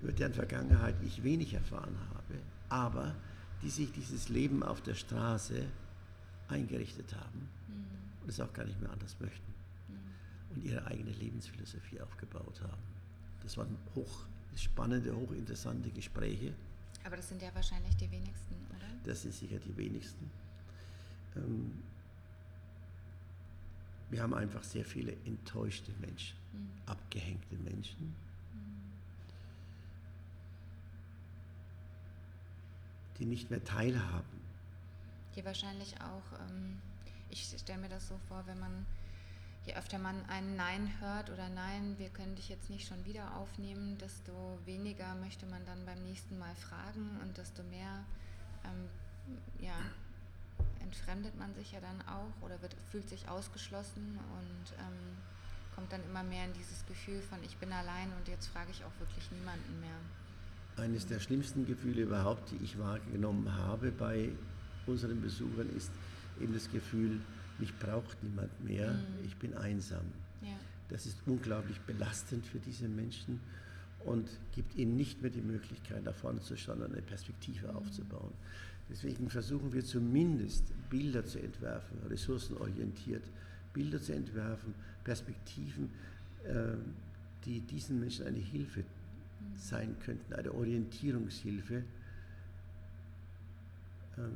über 0.00 0.10
deren 0.10 0.34
Vergangenheit 0.34 0.96
ich 1.06 1.22
wenig 1.22 1.54
erfahren 1.54 1.96
habe, 2.12 2.40
aber 2.70 3.14
die 3.62 3.70
sich 3.70 3.92
dieses 3.92 4.28
Leben 4.30 4.64
auf 4.64 4.80
der 4.80 4.94
Straße 4.94 5.64
eingerichtet 6.48 7.14
haben 7.14 7.48
mhm. 7.68 8.22
und 8.22 8.30
es 8.30 8.40
auch 8.40 8.52
gar 8.52 8.64
nicht 8.64 8.80
mehr 8.80 8.90
anders 8.90 9.16
möchten 9.20 9.49
und 10.54 10.64
ihre 10.64 10.84
eigene 10.86 11.10
Lebensphilosophie 11.12 12.00
aufgebaut 12.00 12.60
haben. 12.62 12.82
Das 13.42 13.56
waren 13.56 13.76
hoch 13.94 14.24
spannende, 14.56 15.14
hochinteressante 15.14 15.90
Gespräche. 15.90 16.52
Aber 17.04 17.16
das 17.16 17.28
sind 17.28 17.40
ja 17.40 17.54
wahrscheinlich 17.54 17.96
die 17.96 18.10
wenigsten, 18.10 18.54
oder? 18.70 18.86
Das 19.04 19.22
sind 19.22 19.32
sicher 19.32 19.58
die 19.58 19.76
wenigsten. 19.76 20.30
Ähm, 21.36 21.82
wir 24.10 24.22
haben 24.22 24.34
einfach 24.34 24.64
sehr 24.64 24.84
viele 24.84 25.12
enttäuschte 25.24 25.92
Menschen, 26.00 26.36
mhm. 26.52 26.70
abgehängte 26.86 27.56
Menschen. 27.56 28.06
Mhm. 28.06 28.80
die 33.20 33.26
nicht 33.26 33.50
mehr 33.50 33.62
teilhaben. 33.62 34.40
Hier 35.34 35.44
wahrscheinlich 35.44 35.94
auch, 36.00 36.40
ähm, 36.48 36.80
ich 37.28 37.44
stelle 37.44 37.78
mir 37.78 37.88
das 37.88 38.08
so 38.08 38.18
vor, 38.26 38.42
wenn 38.46 38.58
man 38.58 38.86
je 39.66 39.74
öfter 39.74 39.98
man 39.98 40.16
ein 40.28 40.56
Nein 40.56 40.92
hört 41.00 41.30
oder 41.30 41.48
Nein, 41.48 41.94
wir 41.98 42.08
können 42.08 42.34
dich 42.34 42.48
jetzt 42.48 42.70
nicht 42.70 42.88
schon 42.88 43.04
wieder 43.04 43.36
aufnehmen, 43.36 43.98
desto 43.98 44.32
weniger 44.64 45.14
möchte 45.16 45.46
man 45.46 45.64
dann 45.66 45.84
beim 45.84 46.02
nächsten 46.04 46.38
Mal 46.38 46.54
fragen 46.54 47.18
und 47.22 47.36
desto 47.36 47.62
mehr 47.64 48.04
ähm, 48.64 48.88
ja, 49.60 49.76
entfremdet 50.80 51.38
man 51.38 51.54
sich 51.54 51.72
ja 51.72 51.80
dann 51.80 52.00
auch 52.08 52.44
oder 52.44 52.60
wird, 52.62 52.74
fühlt 52.90 53.08
sich 53.08 53.28
ausgeschlossen 53.28 54.18
und 54.18 54.72
ähm, 54.78 55.16
kommt 55.74 55.92
dann 55.92 56.04
immer 56.04 56.22
mehr 56.22 56.44
in 56.46 56.52
dieses 56.54 56.84
Gefühl 56.86 57.20
von 57.22 57.38
ich 57.44 57.56
bin 57.58 57.72
allein 57.72 58.12
und 58.18 58.28
jetzt 58.28 58.48
frage 58.48 58.70
ich 58.70 58.82
auch 58.84 58.98
wirklich 58.98 59.30
niemanden 59.30 59.80
mehr. 59.80 60.84
Eines 60.84 61.06
der 61.06 61.20
schlimmsten 61.20 61.66
Gefühle 61.66 62.02
überhaupt, 62.02 62.50
die 62.50 62.64
ich 62.64 62.78
wahrgenommen 62.78 63.54
habe 63.54 63.90
bei 63.90 64.30
unseren 64.86 65.20
Besuchern, 65.20 65.68
ist 65.76 65.90
eben 66.40 66.54
das 66.54 66.70
Gefühl, 66.70 67.20
mich 67.60 67.76
braucht 67.78 68.22
niemand 68.22 68.64
mehr, 68.64 68.92
mhm. 68.92 69.26
ich 69.26 69.36
bin 69.36 69.54
einsam. 69.54 70.04
Ja. 70.42 70.48
Das 70.88 71.06
ist 71.06 71.18
unglaublich 71.26 71.78
belastend 71.80 72.44
für 72.46 72.58
diese 72.58 72.88
Menschen 72.88 73.40
und 74.04 74.28
gibt 74.52 74.74
ihnen 74.76 74.96
nicht 74.96 75.22
mehr 75.22 75.30
die 75.30 75.42
Möglichkeit, 75.42 76.04
nach 76.04 76.14
vorne 76.14 76.40
zu 76.40 76.56
schauen 76.56 76.82
und 76.82 76.92
eine 76.92 77.02
Perspektive 77.02 77.68
mhm. 77.68 77.76
aufzubauen. 77.76 78.32
Deswegen 78.88 79.30
versuchen 79.30 79.72
wir 79.72 79.84
zumindest 79.84 80.64
Bilder 80.88 81.24
zu 81.24 81.38
entwerfen, 81.38 81.98
ressourcenorientiert 82.08 83.22
Bilder 83.72 84.00
zu 84.00 84.12
entwerfen, 84.12 84.74
Perspektiven, 85.04 85.90
äh, 86.44 86.74
die 87.44 87.60
diesen 87.60 88.00
Menschen 88.00 88.26
eine 88.26 88.38
Hilfe 88.38 88.80
mhm. 88.80 89.56
sein 89.56 89.96
könnten, 90.04 90.32
eine 90.34 90.52
Orientierungshilfe 90.52 91.84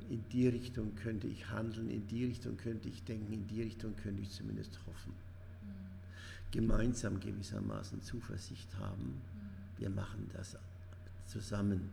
in 0.09 0.25
die 0.31 0.49
Richtung 0.49 0.95
könnte 0.97 1.27
ich 1.27 1.49
handeln, 1.49 1.91
in 1.91 2.07
die 2.07 2.25
Richtung 2.25 2.57
könnte 2.57 2.89
ich 2.89 3.03
denken, 3.05 3.33
in 3.33 3.47
die 3.47 3.63
Richtung 3.63 3.95
könnte 3.97 4.23
ich 4.23 4.31
zumindest 4.31 4.79
hoffen. 4.87 5.13
Mhm. 5.13 6.51
Gemeinsam 6.51 7.21
gewissermaßen 7.21 8.03
Zuversicht 8.03 8.75
haben, 8.79 9.03
mhm. 9.03 9.79
wir 9.79 9.91
machen 9.91 10.29
das 10.33 10.57
zusammen. 11.27 11.91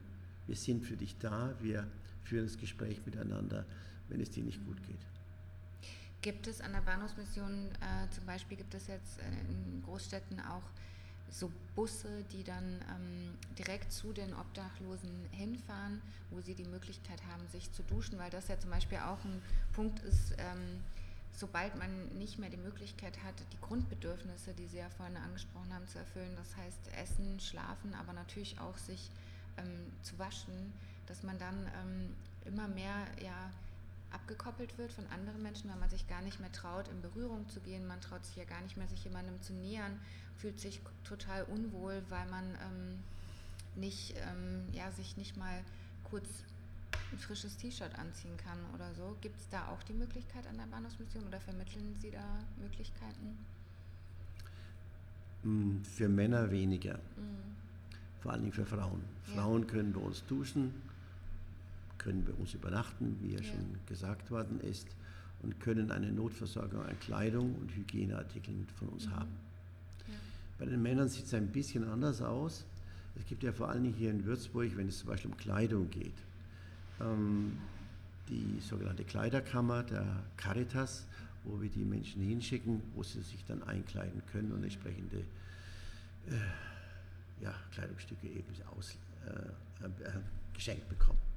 Wir 0.48 0.56
sind 0.56 0.86
für 0.86 0.98
dich 0.98 1.18
da, 1.18 1.54
wir 1.62 1.88
führen 2.24 2.46
das 2.46 2.58
Gespräch 2.58 3.02
miteinander, 3.06 3.66
wenn 4.10 4.22
es 4.22 4.30
dir 4.30 4.44
nicht 4.44 4.64
gut 4.66 4.82
geht. 4.84 5.00
Gibt 6.22 6.48
es 6.48 6.62
an 6.62 6.74
der 6.74 6.82
Bahnhofsmission, 6.82 7.70
äh, 7.82 8.10
zum 8.12 8.26
Beispiel 8.26 8.58
gibt 8.58 8.74
es 8.76 8.88
jetzt 8.88 9.20
in 9.20 9.82
Großstädten 9.84 10.40
auch 10.40 10.64
so 11.32 11.52
Busse, 11.76 12.24
die 12.32 12.44
dann 12.44 12.82
ähm, 12.94 13.38
direkt 13.58 13.92
zu 13.92 14.12
den 14.14 14.34
Obdachlosen 14.34 15.10
hinfahren, 15.32 16.02
wo 16.30 16.42
sie 16.42 16.54
die 16.54 16.66
Möglichkeit 16.66 17.22
haben, 17.32 17.48
sich 17.48 17.72
zu 17.72 17.84
duschen, 17.84 18.20
weil 18.20 18.30
das 18.30 18.50
ja 18.50 18.60
zum 18.60 18.70
Beispiel 18.70 19.00
auch 19.00 19.24
ein 19.24 19.42
Punkt 19.74 20.00
ist, 20.04 20.34
ähm, 20.38 20.84
sobald 21.32 21.76
man 21.78 22.10
nicht 22.18 22.38
mehr 22.38 22.50
die 22.50 22.58
Möglichkeit 22.58 23.24
hat, 23.24 23.34
die 23.54 23.62
Grundbedürfnisse, 23.62 24.54
die 24.54 24.68
Sie 24.68 24.78
ja 24.78 24.90
vorhin 24.90 25.16
angesprochen 25.16 25.74
haben, 25.74 25.88
zu 25.88 25.98
erfüllen, 25.98 26.36
das 26.36 26.56
heißt 26.58 26.80
Essen, 27.02 27.40
Schlafen, 27.40 27.94
aber 27.94 28.12
natürlich 28.12 28.60
auch 28.60 28.78
sich 28.78 29.10
ähm, 29.58 29.92
zu 30.02 30.20
waschen, 30.20 30.74
dass 31.08 31.24
man 31.24 31.40
dann 31.40 31.72
ähm, 31.82 32.16
immer 32.46 32.68
mehr 32.68 33.08
ja, 33.24 33.52
abgekoppelt 34.12 34.78
wird 34.78 34.92
von 34.92 35.06
anderen 35.08 35.42
Menschen, 35.42 35.70
weil 35.70 35.80
man 35.80 35.90
sich 35.90 36.08
gar 36.08 36.22
nicht 36.22 36.40
mehr 36.40 36.52
traut, 36.52 36.88
in 36.88 37.02
Berührung 37.02 37.48
zu 37.50 37.60
gehen. 37.62 37.88
Man 37.88 38.02
traut 38.02 38.26
sich 38.26 38.36
ja 38.36 38.46
gar 38.46 38.62
nicht 38.62 38.78
mehr, 38.78 38.88
sich 38.88 39.04
jemandem 39.04 39.42
zu 39.42 39.54
nähern, 39.54 40.00
fühlt 40.38 40.60
sich 40.60 40.82
total 41.04 41.44
unwohl, 41.44 42.04
weil 42.10 42.28
man 42.30 42.46
ähm, 42.46 43.00
nicht, 43.76 44.16
ähm, 44.18 44.68
ja, 44.74 44.92
sich 44.92 45.18
nicht 45.18 45.38
mal 45.38 45.64
kurz 46.04 46.28
ein 47.12 47.18
frisches 47.18 47.58
T-Shirt 47.58 47.98
anziehen 47.98 48.38
kann 48.38 48.58
oder 48.74 48.94
so. 48.94 49.18
Gibt 49.22 49.40
es 49.40 49.50
da 49.50 49.68
auch 49.68 49.84
die 49.84 49.94
Möglichkeit 49.94 50.48
an 50.48 50.58
der 50.58 50.66
Bahnhofsmission 50.66 51.26
oder 51.28 51.40
vermitteln 51.40 51.96
Sie 52.02 52.12
da 52.12 52.40
Möglichkeiten? 52.58 53.38
Hm, 55.44 55.84
für 55.84 56.08
Männer 56.08 56.52
weniger. 56.52 57.00
Mhm. 57.16 57.56
vor 58.22 58.34
allen 58.34 58.42
Dingen 58.42 58.54
für 58.54 58.66
Frauen. 58.66 59.02
Ja. 59.28 59.42
Frauen 59.42 59.66
können 59.66 59.94
bei 59.94 60.00
uns 60.00 60.24
duschen, 60.28 60.74
können 62.02 62.26
bei 62.26 62.34
uns 62.34 62.54
übernachten, 62.54 63.18
wie 63.22 63.34
ja, 63.34 63.44
schon 63.44 63.78
gesagt 63.86 64.32
worden 64.32 64.60
ist, 64.62 64.88
und 65.44 65.60
können 65.60 65.92
eine 65.92 66.12
Notversorgung 66.12 66.84
an 66.84 67.00
Kleidung 67.00 67.56
und 67.56 67.76
Hygieneartikeln 67.76 68.68
von 68.78 68.90
uns 68.90 69.08
mhm. 69.08 69.16
haben. 69.16 69.32
Ja. 70.08 70.14
Bei 70.60 70.66
den 70.66 70.82
Männern 70.82 71.10
sieht 71.10 71.26
es 71.26 71.34
ein 71.34 71.48
bisschen 71.48 71.84
anders 71.84 72.22
aus. 72.22 72.66
Es 73.16 73.26
gibt 73.26 73.44
ja 73.44 73.52
vor 73.52 73.70
allen 73.70 73.84
Dingen 73.84 73.96
hier 73.96 74.12
in 74.12 74.26
Würzburg, 74.26 74.76
wenn 74.78 74.88
es 74.88 75.00
zum 75.00 75.10
Beispiel 75.10 75.32
um 75.32 75.38
Kleidung 75.38 75.90
geht, 75.90 76.14
ähm, 77.00 77.58
die 78.30 78.60
sogenannte 78.62 79.04
Kleiderkammer 79.04 79.84
der 79.84 80.06
Caritas, 80.38 81.06
wo 81.44 81.62
wir 81.62 81.70
die 81.70 81.84
Menschen 81.84 82.22
hinschicken, 82.22 82.82
wo 82.96 83.04
sie 83.04 83.22
sich 83.22 83.44
dann 83.46 83.64
einkleiden 83.64 84.22
können 84.32 84.52
und 84.52 84.64
entsprechende 84.64 85.18
äh, 85.18 87.44
ja, 87.44 87.54
Kleidungsstücke 87.74 88.28
eben 88.28 88.54
aus, 88.78 88.96
äh, 89.26 89.86
äh, 89.86 90.12
geschenkt 90.54 90.88
bekommen. 90.88 91.31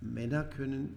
Männer 0.00 0.44
können, 0.44 0.94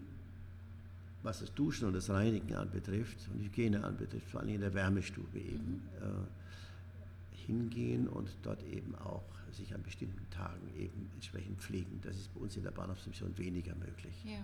was 1.23 1.39
das 1.39 1.53
Duschen 1.53 1.87
und 1.87 1.93
das 1.93 2.09
Reinigen 2.09 2.55
anbetrifft 2.55 3.17
und 3.33 3.41
Hygiene 3.43 3.83
anbetrifft, 3.83 4.29
vor 4.29 4.41
allem 4.41 4.49
in 4.49 4.61
der 4.61 4.73
Wärmestube 4.73 5.39
eben, 5.39 5.73
mhm. 5.73 5.81
äh, 6.01 7.45
hingehen 7.45 8.07
und 8.07 8.29
dort 8.43 8.63
eben 8.63 8.95
auch 8.95 9.23
sich 9.51 9.73
an 9.73 9.83
bestimmten 9.83 10.27
Tagen 10.29 10.67
eben 10.77 11.09
entsprechend 11.13 11.59
pflegen. 11.59 11.99
Das 12.03 12.15
ist 12.15 12.33
bei 12.33 12.41
uns 12.41 12.57
in 12.57 12.63
der 12.63 12.71
Bahnhofsmission 12.71 13.37
weniger 13.37 13.75
möglich. 13.75 14.15
Ja. 14.25 14.39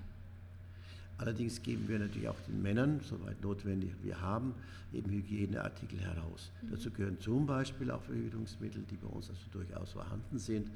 Allerdings 1.18 1.62
geben 1.62 1.88
wir 1.88 1.99
natürlich 1.99 2.30
auch 2.30 2.39
den 2.47 2.62
Männern, 2.62 3.01
soweit 3.01 3.41
notwendig 3.41 3.91
wir 4.03 4.22
haben, 4.22 4.53
eben 4.93 5.12
Hygieneartikel 5.12 5.99
heraus. 5.99 6.51
Mhm. 6.62 6.72
Dazu 6.72 6.91
gehören 6.91 7.20
zum 7.20 7.45
Beispiel 7.45 7.91
auch 7.91 8.01
Verhütungsmittel, 8.03 8.84
die 8.89 8.95
bei 8.95 9.07
uns 9.07 9.30
also 9.30 9.41
durchaus 9.51 9.91
vorhanden 9.91 10.39
sind. 10.39 10.70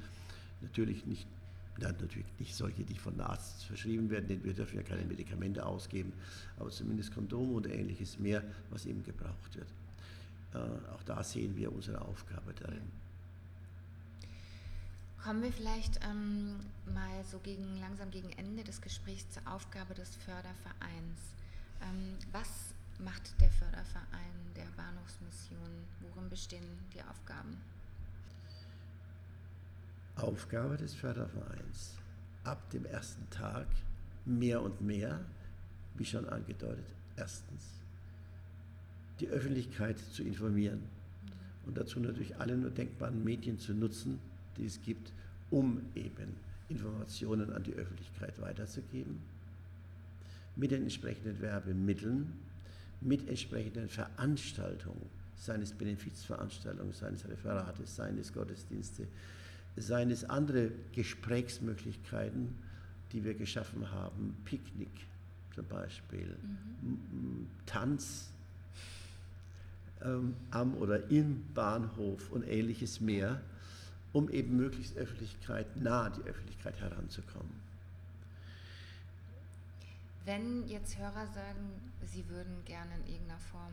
Natürlich 0.60 1.06
nicht, 1.06 1.26
ja, 1.80 1.90
natürlich 1.90 2.26
nicht 2.38 2.54
solche, 2.54 2.84
die 2.84 2.96
von 2.96 3.20
Arzt 3.20 3.64
verschrieben 3.64 4.10
werden, 4.10 4.28
denn 4.28 4.44
wir 4.44 4.54
dürfen 4.54 4.76
ja 4.76 4.82
keine 4.82 5.04
Medikamente 5.04 5.64
ausgeben, 5.64 6.12
aber 6.58 6.70
zumindest 6.70 7.12
Kondome 7.14 7.54
und 7.54 7.66
ähnliches 7.66 8.18
mehr, 8.18 8.42
was 8.70 8.86
eben 8.86 9.02
gebraucht 9.02 9.56
wird. 9.56 9.68
Äh, 10.54 10.92
auch 10.92 11.02
da 11.04 11.22
sehen 11.22 11.56
wir 11.56 11.72
unsere 11.72 12.00
Aufgabe 12.00 12.54
darin. 12.54 13.04
Kommen 15.22 15.42
wir 15.42 15.52
vielleicht 15.52 16.00
ähm, 16.04 16.60
mal 16.92 17.24
so 17.24 17.38
gegen, 17.38 17.80
langsam 17.80 18.10
gegen 18.10 18.30
Ende 18.32 18.62
des 18.62 18.80
Gesprächs 18.80 19.28
zur 19.30 19.42
Aufgabe 19.50 19.94
des 19.94 20.14
Fördervereins. 20.16 21.18
Ähm, 21.80 22.16
was 22.30 22.74
macht 22.98 23.40
der 23.40 23.50
Förderverein 23.50 24.34
der 24.54 24.66
Bahnhofsmission? 24.76 25.86
Worin 26.02 26.28
bestehen 26.28 26.78
die 26.92 27.02
Aufgaben? 27.02 27.56
Aufgabe 30.16 30.76
des 30.76 30.94
Fördervereins. 30.94 31.96
Ab 32.44 32.70
dem 32.70 32.84
ersten 32.84 33.28
Tag 33.30 33.66
mehr 34.24 34.62
und 34.62 34.80
mehr, 34.80 35.20
wie 35.94 36.04
schon 36.04 36.28
angedeutet, 36.28 36.86
erstens 37.16 37.80
die 39.20 39.28
Öffentlichkeit 39.28 39.98
zu 39.98 40.22
informieren 40.22 40.82
und 41.66 41.76
dazu 41.76 42.00
natürlich 42.00 42.36
alle 42.36 42.56
nur 42.56 42.70
denkbaren 42.70 43.22
Medien 43.22 43.58
zu 43.58 43.72
nutzen, 43.72 44.18
die 44.56 44.66
es 44.66 44.82
gibt, 44.82 45.12
um 45.50 45.80
eben 45.94 46.36
Informationen 46.68 47.52
an 47.52 47.62
die 47.62 47.74
Öffentlichkeit 47.74 48.40
weiterzugeben, 48.40 49.20
mit 50.56 50.70
den 50.70 50.82
entsprechenden 50.82 51.40
Werbemitteln, 51.40 52.32
mit 53.00 53.28
entsprechenden 53.28 53.88
Veranstaltungen, 53.88 55.06
seines 55.36 55.72
Benefizveranstaltungen, 55.72 56.92
seines 56.92 57.28
Referates, 57.28 57.96
seines 57.96 58.32
Gottesdienste, 58.32 59.06
seines 59.76 60.28
andere 60.28 60.70
Gesprächsmöglichkeiten, 60.92 62.54
die 63.12 63.24
wir 63.24 63.34
geschaffen 63.34 63.90
haben, 63.90 64.36
Picknick 64.44 65.06
zum 65.54 65.66
Beispiel, 65.66 66.36
mhm. 66.82 67.46
Tanz 67.66 68.30
ähm, 70.02 70.34
am 70.50 70.74
oder 70.74 71.10
im 71.10 71.44
Bahnhof 71.54 72.30
und 72.30 72.46
ähnliches 72.46 73.00
mehr 73.00 73.40
um 74.14 74.30
eben 74.30 74.56
möglichst 74.56 74.96
Öffentlichkeit, 74.96 75.76
nah 75.76 76.08
die 76.08 76.22
Öffentlichkeit 76.22 76.80
heranzukommen. 76.80 77.52
Wenn 80.24 80.66
jetzt 80.68 80.96
Hörer 80.96 81.26
sagen, 81.26 81.82
sie 82.06 82.26
würden 82.28 82.64
gerne 82.64 82.94
in 82.94 83.12
irgendeiner 83.12 83.40
Form 83.40 83.72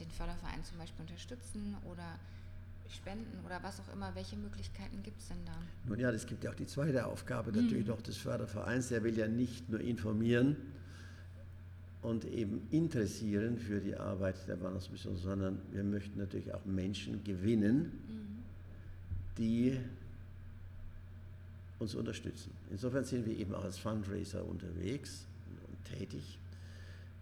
den 0.00 0.10
Förderverein 0.10 0.64
zum 0.64 0.78
Beispiel 0.78 1.02
unterstützen 1.02 1.76
oder 1.84 2.18
spenden 2.90 3.44
oder 3.44 3.62
was 3.62 3.80
auch 3.80 3.92
immer, 3.92 4.14
welche 4.14 4.36
Möglichkeiten 4.36 5.02
gibt 5.02 5.20
es 5.20 5.28
denn 5.28 5.44
da? 5.44 5.52
Nun 5.88 5.98
ja, 5.98 6.10
es 6.10 6.26
gibt 6.26 6.44
ja 6.44 6.50
auch 6.50 6.54
die 6.54 6.66
zweite 6.66 7.06
Aufgabe 7.06 7.52
natürlich 7.52 7.84
mhm. 7.84 7.92
noch 7.92 8.02
des 8.02 8.16
Fördervereins. 8.16 8.88
Der 8.88 9.02
will 9.02 9.16
ja 9.16 9.28
nicht 9.28 9.68
nur 9.68 9.80
informieren 9.80 10.56
und 12.02 12.24
eben 12.24 12.66
interessieren 12.70 13.58
für 13.58 13.80
die 13.80 13.96
Arbeit 13.96 14.46
der 14.48 14.56
Bahnhofsmission, 14.56 15.16
sondern 15.16 15.60
wir 15.72 15.82
möchten 15.84 16.18
natürlich 16.18 16.52
auch 16.54 16.64
Menschen 16.64 17.24
gewinnen, 17.24 17.92
mhm 18.08 18.26
die 19.38 19.78
uns 21.78 21.94
unterstützen. 21.94 22.52
Insofern 22.70 23.04
sind 23.04 23.26
wir 23.26 23.36
eben 23.36 23.54
auch 23.54 23.64
als 23.64 23.78
Fundraiser 23.78 24.44
unterwegs 24.44 25.26
und 25.68 25.98
tätig, 25.98 26.38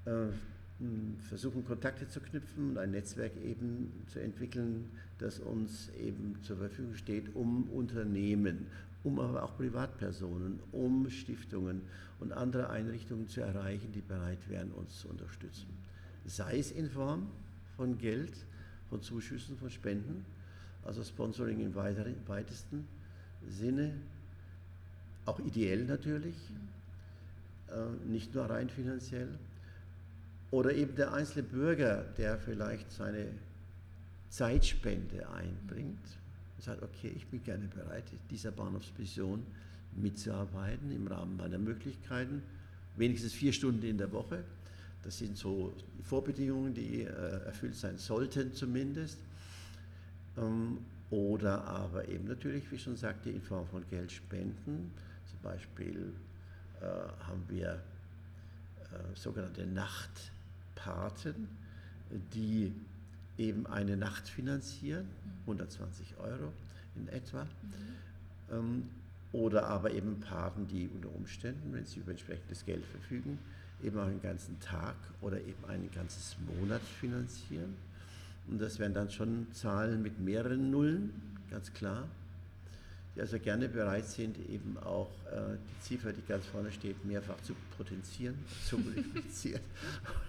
äh, 0.05 0.29
versuchen 1.29 1.65
Kontakte 1.65 2.09
zu 2.09 2.21
knüpfen 2.21 2.71
und 2.71 2.79
ein 2.79 2.91
Netzwerk 2.91 3.33
eben 3.43 3.93
zu 4.09 4.21
entwickeln, 4.21 4.91
das 5.19 5.39
uns 5.39 5.89
eben 5.91 6.37
zur 6.43 6.57
Verfügung 6.57 6.95
steht, 6.97 7.35
um 7.35 7.71
Unternehmen, 7.71 8.67
um 9.05 9.21
aber 9.21 9.45
auch 9.45 9.57
Privatpersonen, 9.57 10.59
um 10.73 11.09
Stiftungen 11.11 11.83
und 12.19 12.33
andere 12.33 12.71
Einrichtungen 12.71 13.29
zu 13.29 13.41
erreichen, 13.41 13.93
die 13.93 14.01
bereit 14.01 14.49
wären, 14.49 14.73
uns 14.73 15.01
zu 15.01 15.09
unterstützen. 15.09 15.67
Sei 16.27 16.59
es 16.59 16.73
in 16.73 16.91
Form 16.91 17.29
von 17.77 17.99
Geld, 17.99 18.33
von 18.89 19.01
Zuschüssen, 19.03 19.57
von 19.57 19.71
Spenden, 19.71 20.25
also 20.85 21.03
Sponsoring 21.03 21.61
im 21.61 21.75
weitesten 21.75 22.87
Sinne, 23.49 23.93
auch 25.27 25.39
ideell 25.41 25.85
natürlich, 25.85 26.37
äh, 27.69 28.09
nicht 28.09 28.35
nur 28.35 28.45
rein 28.45 28.69
finanziell. 28.69 29.29
Oder 30.55 30.73
eben 30.73 30.95
der 30.95 31.13
einzelne 31.13 31.43
Bürger, 31.43 32.05
der 32.17 32.39
vielleicht 32.39 32.93
seine 32.93 33.27
Zeitspende 34.29 35.29
einbringt 35.31 36.07
und 36.55 36.63
sagt, 36.63 36.81
okay, 36.81 37.13
ich 37.17 37.27
bin 37.27 37.43
gerne 37.43 37.67
bereit, 37.67 38.05
dieser 38.31 38.53
Bahnhofsmission 38.53 39.45
mitzuarbeiten 39.97 40.93
im 40.93 41.09
Rahmen 41.09 41.37
meiner 41.39 41.59
Möglichkeiten, 41.59 42.41
wenigstens 42.95 43.33
vier 43.33 43.53
Stunden 43.53 43.85
in 43.85 43.99
der 43.99 44.13
Woche. 44.13 44.45
Das 45.03 45.19
sind 45.19 45.37
so 45.37 45.75
Vorbedingungen, 46.05 46.73
die 46.73 47.01
äh, 47.01 47.47
erfüllt 47.47 47.75
sein 47.75 47.99
sollten 47.99 48.55
zumindest. 48.55 49.19
Ähm, 50.37 50.79
oder 51.11 51.65
aber 51.65 52.07
eben 52.09 52.29
natürlich, 52.29 52.71
wie 52.71 52.77
ich 52.77 52.83
schon 52.85 52.97
sagte, 52.97 53.29
in 53.29 53.43
Form 53.43 53.67
von 53.67 53.85
Geldspenden. 53.91 54.93
Zum 55.27 55.41
Beispiel 55.43 56.13
äh, 56.81 56.85
haben 57.27 57.43
wir 57.49 57.83
äh, 58.93 59.17
sogenannte 59.17 59.67
Nachtpaten, 60.85 61.49
die 62.35 62.73
eben 63.39 63.67
eine 63.67 63.97
Nacht 63.97 64.29
finanzieren, 64.29 65.07
120 65.43 66.17
Euro 66.19 66.53
in 66.97 67.09
etwa. 67.09 67.45
Mhm. 67.45 67.49
Ähm, 68.53 68.83
oder 69.33 69.67
aber 69.67 69.91
eben 69.91 70.21
Paten, 70.21 70.69
die 70.69 70.89
unter 70.95 71.13
Umständen, 71.15 71.73
wenn 71.73 71.85
sie 71.85 71.99
über 71.99 72.13
entsprechendes 72.13 72.65
Geld 72.65 72.85
verfügen, 72.87 73.39
eben 73.83 73.99
auch 73.99 74.07
einen 74.07 74.23
ganzen 74.23 74.61
Tag 74.61 74.95
oder 75.21 75.41
eben 75.41 75.65
ein 75.69 75.91
ganzes 75.93 76.37
Monat 76.61 76.81
finanzieren. 76.83 77.75
Und 78.47 78.61
das 78.61 78.79
wären 78.79 78.95
dann 78.95 79.11
schon 79.11 79.49
Zahlen 79.53 80.03
mit 80.03 80.21
mehreren 80.21 80.71
Nullen, 80.71 81.11
ganz 81.51 81.73
klar, 81.73 82.07
die 83.15 83.21
also 83.21 83.39
gerne 83.39 83.69
bereit 83.69 84.07
sind, 84.07 84.37
eben 84.49 84.77
auch 84.79 85.11
äh, 85.31 85.57
die 85.57 85.81
Ziffer, 85.81 86.13
die 86.13 86.23
ganz 86.27 86.47
vorne 86.47 86.73
steht, 86.73 87.05
mehrfach 87.05 87.41
zu 87.43 87.55
potenzieren, 87.77 88.37
zu 88.69 88.79
multiplizieren 88.79 89.63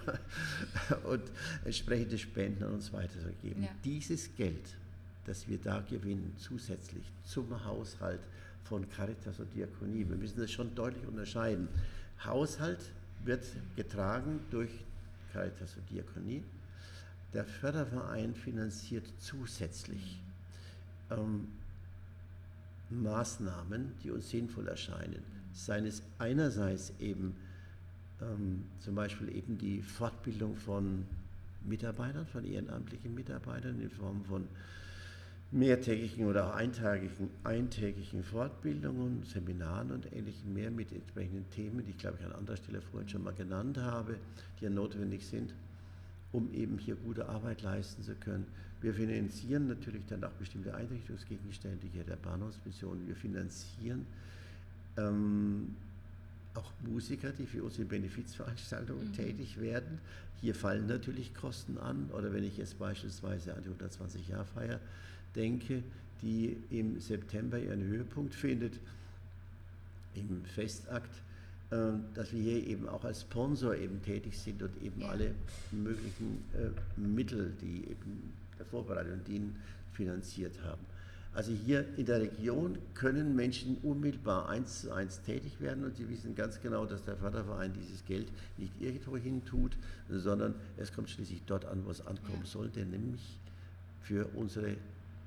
und 1.06 1.24
entsprechende 1.64 2.18
Spenden 2.18 2.64
an 2.64 2.74
uns 2.74 2.94
weiterzugeben. 2.94 3.64
Ja. 3.64 3.70
Dieses 3.84 4.36
Geld, 4.36 4.76
das 5.26 5.48
wir 5.48 5.58
da 5.58 5.82
gewinnen, 5.82 6.36
zusätzlich 6.38 7.04
zum 7.24 7.64
Haushalt 7.66 8.22
von 8.64 8.88
Caritas 8.90 9.40
und 9.40 9.54
Diakonie, 9.56 10.08
wir 10.08 10.16
müssen 10.16 10.40
das 10.40 10.52
schon 10.52 10.74
deutlich 10.76 11.06
unterscheiden. 11.08 11.68
Haushalt 12.24 12.80
wird 13.24 13.44
getragen 13.76 14.40
durch 14.52 14.72
Caritas 15.34 15.76
und 15.76 15.90
Diakonie 15.90 16.44
der 17.36 17.44
Förderverein 17.44 18.34
finanziert 18.34 19.06
zusätzlich 19.20 20.22
ähm, 21.12 21.50
Maßnahmen, 22.90 23.94
die 24.04 24.12
uns 24.12 24.30
sinnvoll 24.30 24.68
erscheinen. 24.68 25.24
Seien 25.54 25.86
es 25.86 26.04
einerseits 26.18 26.94
eben 27.00 27.36
ähm, 28.22 28.64
zum 28.80 28.96
Beispiel 28.96 29.36
eben 29.36 29.58
die 29.58 29.82
Fortbildung 29.82 30.56
von 30.56 31.06
Mitarbeitern, 31.64 32.28
von 32.28 32.46
ehrenamtlichen 32.46 33.14
Mitarbeitern 33.16 33.82
in 33.82 33.90
Form 33.90 34.24
von 34.26 34.48
mehrtägigen 35.52 36.26
oder 36.26 36.50
auch 36.50 36.56
eintägigen, 36.56 37.30
eintägigen 37.44 38.24
Fortbildungen, 38.24 39.24
Seminaren 39.24 39.92
und 39.92 40.12
ähnlichem 40.12 40.54
mehr 40.54 40.72
mit 40.72 40.92
entsprechenden 40.92 41.50
Themen, 41.50 41.84
die 41.86 41.92
ich 41.92 41.98
glaube 41.98 42.18
ich 42.20 42.26
an 42.26 42.34
anderer 42.34 42.58
Stelle 42.58 42.82
vorhin 42.82 43.10
schon 43.10 43.24
mal 43.24 43.34
genannt 43.34 43.78
habe, 43.78 44.18
die 44.60 44.66
ja 44.66 44.70
notwendig 44.70 45.26
sind, 45.26 45.54
um 46.32 46.52
eben 46.54 46.78
hier 46.78 46.96
gute 46.96 47.30
Arbeit 47.30 47.62
leisten 47.62 48.04
zu 48.04 48.16
können. 48.16 48.46
Wir 48.86 48.94
finanzieren 48.94 49.68
natürlich 49.68 50.04
dann 50.08 50.24
auch 50.24 50.34
bestimmte 50.34 50.76
Einrichtungsgegenstände 50.76 51.88
hier 51.92 52.04
der 52.04 52.18
Bahnhofsmission. 52.18 53.08
Wir 53.08 53.16
finanzieren 53.16 54.06
ähm, 54.96 55.76
auch 56.54 56.72
Musiker, 56.88 57.32
die 57.32 57.48
für 57.48 57.64
unsere 57.64 57.86
Benefizveranstaltungen 57.86 59.08
mhm. 59.08 59.14
tätig 59.14 59.60
werden. 59.60 59.98
Hier 60.40 60.54
fallen 60.54 60.86
natürlich 60.86 61.34
Kosten 61.34 61.80
an. 61.80 62.12
Oder 62.14 62.32
wenn 62.32 62.44
ich 62.44 62.58
jetzt 62.58 62.78
beispielsweise 62.78 63.56
an 63.56 63.64
die 63.64 63.70
120-Jahr-Feier 63.70 64.80
denke, 65.36 65.82
die 66.22 66.56
im 66.70 67.00
September 67.00 67.58
ihren 67.58 67.82
Höhepunkt 67.82 68.36
findet, 68.36 68.80
im 70.14 70.46
Festakt, 70.46 71.10
äh, 71.72 71.94
dass 72.14 72.32
wir 72.32 72.40
hier 72.40 72.68
eben 72.68 72.88
auch 72.88 73.04
als 73.04 73.22
Sponsor 73.22 73.74
eben 73.74 74.04
tätig 74.04 74.38
sind 74.38 74.62
und 74.62 74.80
eben 74.84 75.02
alle 75.02 75.34
möglichen 75.72 76.44
äh, 76.54 77.00
Mittel, 77.00 77.52
die 77.60 77.90
eben 77.90 78.45
der 78.66 78.72
Vorbereitung 78.72 79.24
dienen, 79.26 79.56
finanziert 79.94 80.62
haben. 80.64 80.82
Also 81.34 81.52
hier 81.52 81.86
in 81.98 82.06
der 82.06 82.22
Region 82.22 82.78
können 82.94 83.36
Menschen 83.36 83.78
unmittelbar 83.84 84.48
eins 84.48 84.82
zu 84.82 84.94
eins 84.94 85.22
tätig 85.22 85.60
werden 85.60 85.84
und 85.84 85.98
sie 85.98 86.08
wissen 86.08 86.34
ganz 86.34 86.62
genau, 86.62 86.86
dass 86.86 87.04
der 87.04 87.18
Förderverein 87.18 87.74
dieses 87.74 88.06
Geld 88.06 88.28
nicht 88.58 88.72
irgendwo 88.80 89.18
hin 89.18 89.44
tut, 89.44 89.76
sondern 90.10 90.56
es 90.78 90.94
kommt 90.94 91.10
schließlich 91.10 91.42
dort 91.46 91.66
an, 91.66 91.86
wo 91.86 91.92
es 91.92 92.06
ankommen 92.08 92.40
ja. 92.42 92.46
sollte, 92.46 92.86
nämlich 92.86 93.38
für 94.02 94.26
unsere 94.36 94.78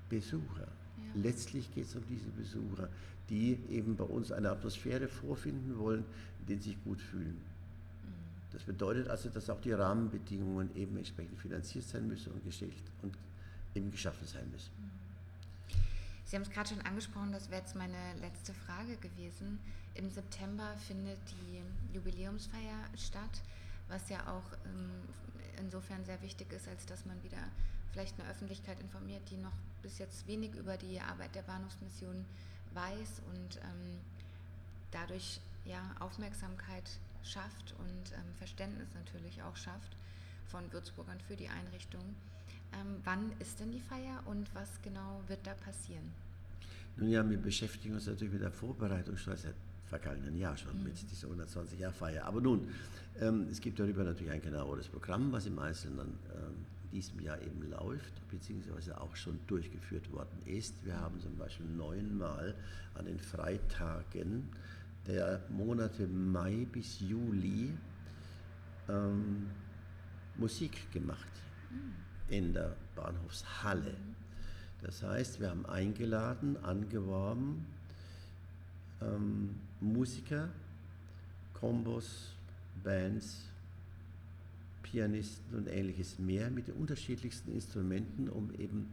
Besucher. 0.09 0.67
Ja. 1.15 1.23
Letztlich 1.23 1.75
geht 1.75 1.85
es 1.85 1.95
um 1.95 2.03
diese 2.09 2.31
Besucher, 2.31 2.89
die 3.29 3.59
eben 3.69 3.95
bei 3.95 4.05
uns 4.05 4.33
eine 4.33 4.51
Atmosphäre 4.51 5.09
vorfinden 5.09 5.79
wollen, 5.79 6.05
in 6.41 6.47
der 6.47 6.57
sie 6.57 6.71
sich 6.71 6.85
gut 6.85 7.03
fühlen. 7.03 7.37
Mhm. 7.37 8.53
Das 8.53 8.63
bedeutet 8.63 9.09
also, 9.09 9.29
dass 9.29 9.51
auch 9.51 9.61
die 9.61 9.73
Rahmenbedingungen 9.73 10.75
eben 10.75 10.97
entsprechend 10.97 11.39
finanziert 11.39 11.85
sein 11.85 12.09
müssen 12.09 12.33
und 12.33 12.43
gestellt 12.47 12.73
und 13.03 13.13
eben 13.75 13.91
geschaffen 13.91 14.27
sein 14.27 14.51
müssen. 14.51 14.71
Sie 16.25 16.37
haben 16.37 16.43
es 16.43 16.51
gerade 16.51 16.69
schon 16.69 16.83
angesprochen, 16.83 17.33
das 17.33 17.49
wäre 17.51 17.63
jetzt 17.63 17.75
meine 17.75 18.15
letzte 18.21 18.53
Frage 18.53 18.97
gewesen. 18.99 19.59
Im 19.95 20.11
September 20.11 20.75
findet 20.87 21.19
die 21.31 21.95
Jubiläumsfeier 21.95 22.85
statt, 22.97 23.43
was 23.89 24.11
ja 24.11 24.21
auch 24.29 24.45
ähm, 24.67 24.91
insofern 25.59 26.05
sehr 26.05 26.21
wichtig 26.21 26.53
ist, 26.53 26.69
als 26.69 26.85
dass 26.85 27.07
man 27.07 27.23
wieder 27.23 27.39
vielleicht 27.93 28.21
eine 28.21 28.29
Öffentlichkeit 28.29 28.79
informiert, 28.81 29.23
die 29.31 29.39
noch 29.39 29.57
bis 29.83 29.99
jetzt 29.99 30.27
wenig 30.27 30.55
über 30.55 30.77
die 30.77 31.01
Arbeit 31.01 31.35
der 31.35 31.43
Bahnhofsmission 31.43 32.25
weiß 32.75 33.23
und 33.35 33.57
ähm, 33.57 33.99
dadurch 34.91 35.41
ja, 35.65 35.81
Aufmerksamkeit 35.99 36.91
schafft 37.25 37.75
und 37.79 38.13
ähm, 38.13 38.35
Verständnis 38.37 38.89
natürlich 38.95 39.43
auch 39.43 39.57
schafft 39.57 39.97
von 40.47 40.71
Würzburgern 40.73 41.21
für 41.27 41.37
die 41.37 41.49
Einrichtung. 41.49 42.15
Ähm, 42.75 42.97
wann 43.05 43.33
ist 43.39 43.61
denn 43.61 43.71
die 43.71 43.81
Feier 43.81 44.23
und 44.27 44.53
was 44.55 44.69
genau 44.83 45.23
wird 45.27 45.41
da 45.45 45.55
passieren? 45.55 46.05
Nun 46.97 47.11
ja, 47.11 47.29
wir 47.29 47.39
beschäftigen 47.39 47.95
uns 47.95 48.07
natürlich 48.07 48.33
mit 48.33 48.43
der 48.43 48.51
Vorbereitung 48.51 49.17
schon 49.17 49.37
seit 49.37 49.55
vergangenen 49.87 50.37
Jahr 50.37 50.57
schon 50.57 50.77
mhm. 50.79 50.85
mit 50.85 51.11
dieser 51.11 51.29
120-Jahr-Feier. 51.29 52.25
Aber 52.25 52.41
nun, 52.41 52.69
ähm, 53.21 53.47
es 53.51 53.61
gibt 53.61 53.79
darüber 53.79 54.05
natürlich 54.05 54.33
ein 54.33 54.43
genaueres 54.43 54.89
Programm, 54.89 55.33
was 55.33 55.47
im 55.47 55.59
Einzelnen 55.59 56.09
ähm, 56.35 56.67
diesem 56.93 57.21
Jahr 57.21 57.41
eben 57.41 57.71
läuft, 57.71 58.29
beziehungsweise 58.31 59.01
auch 59.01 59.15
schon 59.17 59.39
durchgeführt 59.47 60.11
worden 60.13 60.43
ist. 60.47 60.75
Wir 60.85 60.99
haben 60.99 61.21
zum 61.21 61.37
Beispiel 61.37 61.67
neunmal 61.67 62.55
an 62.95 63.07
den 63.07 63.19
Freitagen 63.19 64.49
der 65.07 65.43
Monate 65.51 66.07
Mai 66.07 66.67
bis 66.71 67.01
Juli 67.01 67.73
ähm, 68.89 69.51
Musik 70.37 70.91
gemacht 70.93 71.29
mhm. 71.71 72.08
In 72.29 72.53
der 72.53 72.75
Bahnhofshalle. 72.95 73.95
Das 74.83 75.03
heißt, 75.03 75.41
wir 75.41 75.51
haben 75.51 75.67
eingeladen, 75.67 76.57
angeworben, 76.63 77.67
ähm, 79.03 79.57
Musiker, 79.81 80.49
Kombos, 81.55 82.33
Bands, 82.85 83.43
Pianisten 84.83 85.57
und 85.57 85.69
ähnliches 85.69 86.19
mehr 86.19 86.51
mit 86.51 86.69
den 86.69 86.75
unterschiedlichsten 86.75 87.53
Instrumenten, 87.53 88.29
um 88.29 88.53
eben 88.59 88.89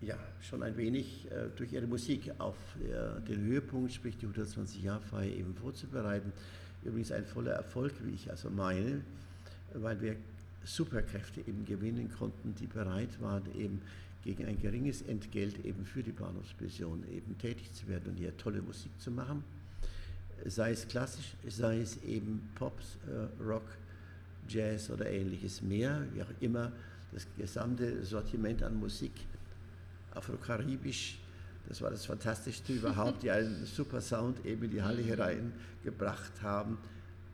ja, 0.00 0.18
schon 0.42 0.62
ein 0.62 0.76
wenig 0.76 1.30
äh, 1.30 1.48
durch 1.56 1.72
ihre 1.72 1.86
Musik 1.86 2.30
auf 2.38 2.56
äh, 2.76 3.20
den 3.22 3.40
Höhepunkt, 3.40 3.92
sprich 3.92 4.16
die 4.18 4.26
120-Jahr-Feier 4.26 5.32
eben 5.32 5.54
vorzubereiten. 5.54 6.32
Übrigens 6.84 7.10
ein 7.12 7.24
voller 7.24 7.52
Erfolg, 7.52 7.92
wie 8.04 8.12
ich 8.12 8.30
also 8.30 8.50
meine, 8.50 9.00
weil 9.72 10.00
wir 10.02 10.16
Superkräfte 10.64 11.40
eben 11.40 11.64
gewinnen 11.64 12.10
konnten, 12.10 12.54
die 12.54 12.66
bereit 12.66 13.20
waren, 13.20 13.44
eben 13.58 13.80
gegen 14.22 14.46
ein 14.46 14.58
geringes 14.58 15.02
Entgelt 15.02 15.64
eben 15.64 15.84
für 15.84 16.02
die 16.02 16.12
Bahnhofsmission 16.12 17.04
eben 17.12 17.36
tätig 17.38 17.72
zu 17.74 17.86
werden 17.88 18.10
und 18.10 18.16
hier 18.16 18.36
tolle 18.36 18.62
Musik 18.62 18.90
zu 18.98 19.10
machen 19.10 19.44
sei 20.44 20.72
es 20.72 20.86
klassisch, 20.86 21.34
sei 21.48 21.80
es 21.80 22.02
eben 22.02 22.50
Pop, 22.54 22.80
äh, 23.06 23.42
Rock, 23.42 23.66
Jazz 24.48 24.90
oder 24.90 25.06
ähnliches 25.06 25.62
mehr, 25.62 26.06
wie 26.12 26.22
auch 26.22 26.32
immer, 26.40 26.72
das 27.12 27.26
gesamte 27.36 28.04
Sortiment 28.04 28.62
an 28.62 28.78
Musik, 28.78 29.12
afrokaribisch, 30.12 31.18
das 31.68 31.80
war 31.80 31.90
das 31.90 32.04
Fantastischste 32.04 32.72
überhaupt, 32.74 33.22
die 33.22 33.30
einen 33.30 33.64
super 33.64 34.00
Sound 34.00 34.44
eben 34.44 34.64
in 34.64 34.70
die 34.70 34.82
Halle 34.82 35.02
hereingebracht 35.02 36.42
haben. 36.42 36.78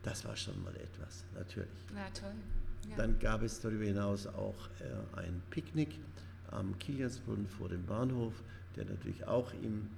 Das 0.03 0.24
war 0.24 0.37
schon 0.37 0.62
mal 0.62 0.74
etwas, 0.76 1.24
natürlich. 1.35 1.68
Ja, 1.95 2.09
toll. 2.18 2.33
Dann 2.97 3.18
gab 3.18 3.43
es 3.43 3.61
darüber 3.61 3.85
hinaus 3.85 4.26
auch 4.26 4.68
äh, 4.81 5.18
ein 5.18 5.43
Picknick 5.51 5.99
am 6.51 6.78
Kiliansbrunnen 6.78 7.47
vor 7.47 7.68
dem 7.68 7.85
Bahnhof, 7.87 8.35
der 8.76 8.85
natürlich 8.85 9.26
auch 9.26 9.53
im 9.62 9.89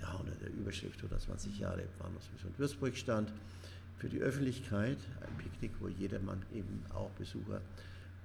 ja, 0.00 0.12
unter 0.14 0.34
der 0.36 0.50
Überschrift 0.50 0.98
120 0.98 1.58
Jahre 1.58 1.82
Bahnhofsmission 1.98 2.52
Würzburg 2.58 2.96
stand, 2.96 3.32
für 3.98 4.08
die 4.08 4.20
Öffentlichkeit 4.20 4.98
ein 5.22 5.38
Picknick, 5.38 5.72
wo 5.80 5.88
jedermann 5.88 6.42
eben 6.52 6.82
auch 6.94 7.10
Besucher 7.12 7.60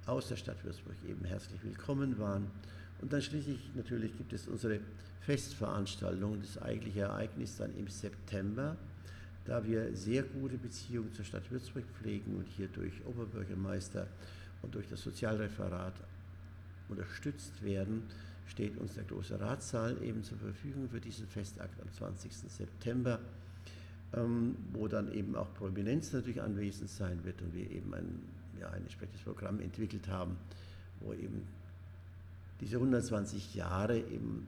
aus 0.06 0.28
der 0.28 0.36
Stadt 0.36 0.62
Würzburg 0.64 0.96
eben 1.08 1.24
herzlich 1.24 1.62
willkommen 1.64 2.18
waren. 2.18 2.50
Und 3.00 3.12
dann 3.12 3.22
schließlich 3.22 3.58
natürlich 3.74 4.16
gibt 4.16 4.32
es 4.32 4.48
unsere 4.48 4.80
Festveranstaltung, 5.20 6.40
das 6.40 6.60
eigentliche 6.60 7.02
Ereignis 7.02 7.56
dann 7.56 7.74
im 7.76 7.88
September, 7.88 8.76
da 9.44 9.64
wir 9.64 9.94
sehr 9.96 10.22
gute 10.22 10.56
Beziehungen 10.56 11.12
zur 11.12 11.24
Stadt 11.24 11.50
Würzburg 11.50 11.84
pflegen 12.00 12.36
und 12.36 12.48
hier 12.48 12.68
durch 12.68 12.92
Oberbürgermeister 13.06 14.06
und 14.62 14.74
durch 14.74 14.88
das 14.88 15.02
Sozialreferat 15.02 15.94
unterstützt 16.88 17.62
werden, 17.62 18.02
steht 18.46 18.76
uns 18.78 18.94
der 18.94 19.04
große 19.04 19.40
Ratssaal 19.40 19.96
eben 20.02 20.22
zur 20.22 20.38
Verfügung 20.38 20.88
für 20.88 21.00
diesen 21.00 21.26
Festakt 21.26 21.80
am 21.80 21.90
20. 21.92 22.32
September, 22.32 23.18
ähm, 24.14 24.56
wo 24.72 24.88
dann 24.88 25.12
eben 25.12 25.34
auch 25.36 25.52
Prominenz 25.54 26.12
natürlich 26.12 26.40
anwesend 26.40 26.90
sein 26.90 27.24
wird 27.24 27.40
und 27.42 27.54
wir 27.54 27.70
eben 27.70 27.94
ein, 27.94 28.22
ja, 28.60 28.68
ein 28.70 28.82
entsprechendes 28.82 29.22
Programm 29.22 29.60
entwickelt 29.60 30.06
haben, 30.08 30.36
wo 31.00 31.12
eben 31.12 31.42
diese 32.60 32.76
120 32.76 33.54
Jahre 33.54 33.98
eben 33.98 34.46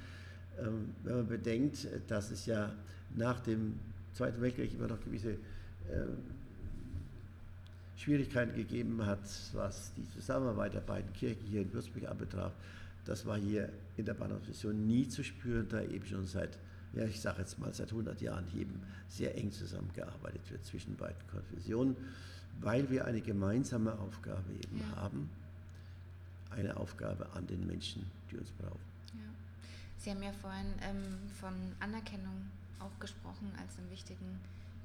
Ähm, 0.59 0.95
wenn 1.05 1.17
man 1.17 1.29
bedenkt, 1.29 1.87
dass 2.09 2.31
es 2.31 2.47
ja 2.47 2.73
nach 3.15 3.41
dem 3.41 3.79
Zweiten 4.15 4.41
Weltkrieg 4.41 4.73
immer 4.75 4.89
noch 4.89 5.01
gewisse 5.05 5.33
äh, 5.33 5.37
Schwierigkeiten 8.05 8.55
gegeben 8.55 9.05
hat, 9.07 9.21
was 9.55 9.93
die 9.95 10.09
Zusammenarbeit 10.11 10.75
der 10.75 10.81
beiden 10.81 11.13
Kirchen 11.15 11.47
hier 11.47 11.63
in 11.63 11.73
Würzburg 11.73 12.07
anbetraf. 12.09 12.53
Das 13.07 13.25
war 13.25 13.39
hier 13.39 13.71
in 13.97 14.05
der 14.05 14.15
Bahnhofsmission 14.15 14.87
nie 14.87 15.09
zu 15.09 15.25
spüren, 15.25 15.67
da 15.69 15.83
eben 15.83 16.07
schon 16.07 16.27
seit 16.27 16.59
ja, 16.97 17.05
ich 17.07 17.21
sage 17.21 17.41
jetzt 17.41 17.59
mal 17.59 17.73
seit 17.73 17.91
100 17.91 18.21
Jahren 18.21 18.47
eben 18.57 18.81
sehr 19.09 19.37
eng 19.37 19.51
zusammengearbeitet 19.51 20.51
wird 20.51 20.65
zwischen 20.65 20.97
beiden 20.97 21.27
Konfessionen, 21.29 21.97
weil 22.61 22.89
wir 22.91 23.05
eine 23.05 23.21
gemeinsame 23.21 23.99
Aufgabe 23.99 24.53
eben 24.53 24.79
ja. 24.79 24.97
haben, 24.97 25.29
eine 26.51 26.77
Aufgabe 26.77 27.29
an 27.35 27.47
den 27.47 27.67
Menschen, 27.67 28.09
die 28.31 28.37
uns 28.37 28.51
brauchen. 28.53 28.79
Ja. 29.15 29.21
Sie 29.99 30.11
haben 30.11 30.23
ja 30.23 30.33
vorhin 30.33 30.73
ähm, 30.83 31.19
von 31.41 31.55
Anerkennung 31.81 32.49
auch 32.79 33.01
gesprochen 33.01 33.51
als 33.59 33.77
einem 33.79 33.91
wichtigen 33.91 34.41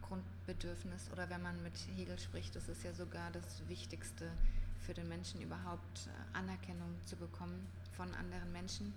Grundbedürfnis 0.10 1.10
oder 1.14 1.30
wenn 1.30 1.41
man 1.41 1.62
mit 1.64 1.74
Hegel 1.95 2.20
spricht, 2.20 2.55
das 2.55 2.68
ist 2.68 2.84
ja 2.84 2.93
sogar 2.93 3.32
das 3.32 3.62
Wichtigste 3.70 4.30
für 4.82 4.93
den 4.93 5.07
Menschen 5.07 5.41
überhaupt, 5.41 6.07
äh, 6.07 6.38
Anerkennung 6.38 6.95
zu 7.05 7.16
bekommen 7.16 7.66
von 7.95 8.14
anderen 8.16 8.51
Menschen. 8.51 8.93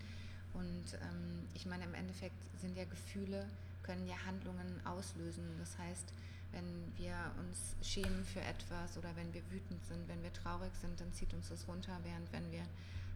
Und 0.54 0.94
ähm, 0.94 1.46
ich 1.54 1.66
meine, 1.66 1.84
im 1.84 1.94
Endeffekt 1.94 2.42
sind 2.60 2.76
ja 2.76 2.84
Gefühle, 2.84 3.46
können 3.82 4.06
ja 4.06 4.16
Handlungen 4.26 4.80
auslösen. 4.86 5.44
Das 5.58 5.78
heißt, 5.78 6.12
wenn 6.52 6.92
wir 6.96 7.14
uns 7.38 7.76
schämen 7.86 8.24
für 8.24 8.40
etwas 8.40 8.96
oder 8.98 9.14
wenn 9.16 9.32
wir 9.32 9.42
wütend 9.50 9.84
sind, 9.86 10.06
wenn 10.08 10.22
wir 10.22 10.32
traurig 10.32 10.72
sind, 10.80 11.00
dann 11.00 11.12
zieht 11.12 11.32
uns 11.34 11.48
das 11.48 11.66
runter, 11.66 11.98
während 12.04 12.30
wenn 12.32 12.50
wir 12.52 12.62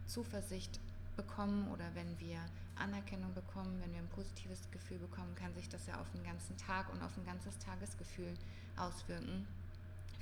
Zuversicht 0.07 0.79
bekommen 1.15 1.69
oder 1.71 1.85
wenn 1.93 2.19
wir 2.19 2.39
Anerkennung 2.79 3.33
bekommen, 3.33 3.79
wenn 3.81 3.91
wir 3.93 3.99
ein 3.99 4.09
positives 4.09 4.69
Gefühl 4.71 4.97
bekommen, 4.99 5.35
kann 5.35 5.53
sich 5.53 5.69
das 5.69 5.87
ja 5.87 5.99
auf 5.99 6.09
den 6.11 6.23
ganzen 6.23 6.57
Tag 6.57 6.91
und 6.91 7.01
auf 7.01 7.15
ein 7.17 7.25
ganzes 7.25 7.57
Tagesgefühl 7.59 8.33
auswirken. 8.77 9.47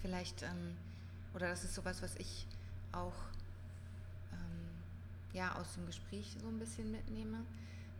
Vielleicht, 0.01 0.43
ähm, 0.43 0.75
oder 1.33 1.49
das 1.49 1.63
ist 1.63 1.75
sowas, 1.75 2.01
was 2.01 2.15
ich 2.15 2.47
auch 2.91 3.13
ja 5.35 5.53
aus 5.55 5.73
dem 5.73 5.85
Gespräch 5.85 6.33
so 6.41 6.47
ein 6.47 6.57
bisschen 6.57 6.91
mitnehme, 6.91 7.37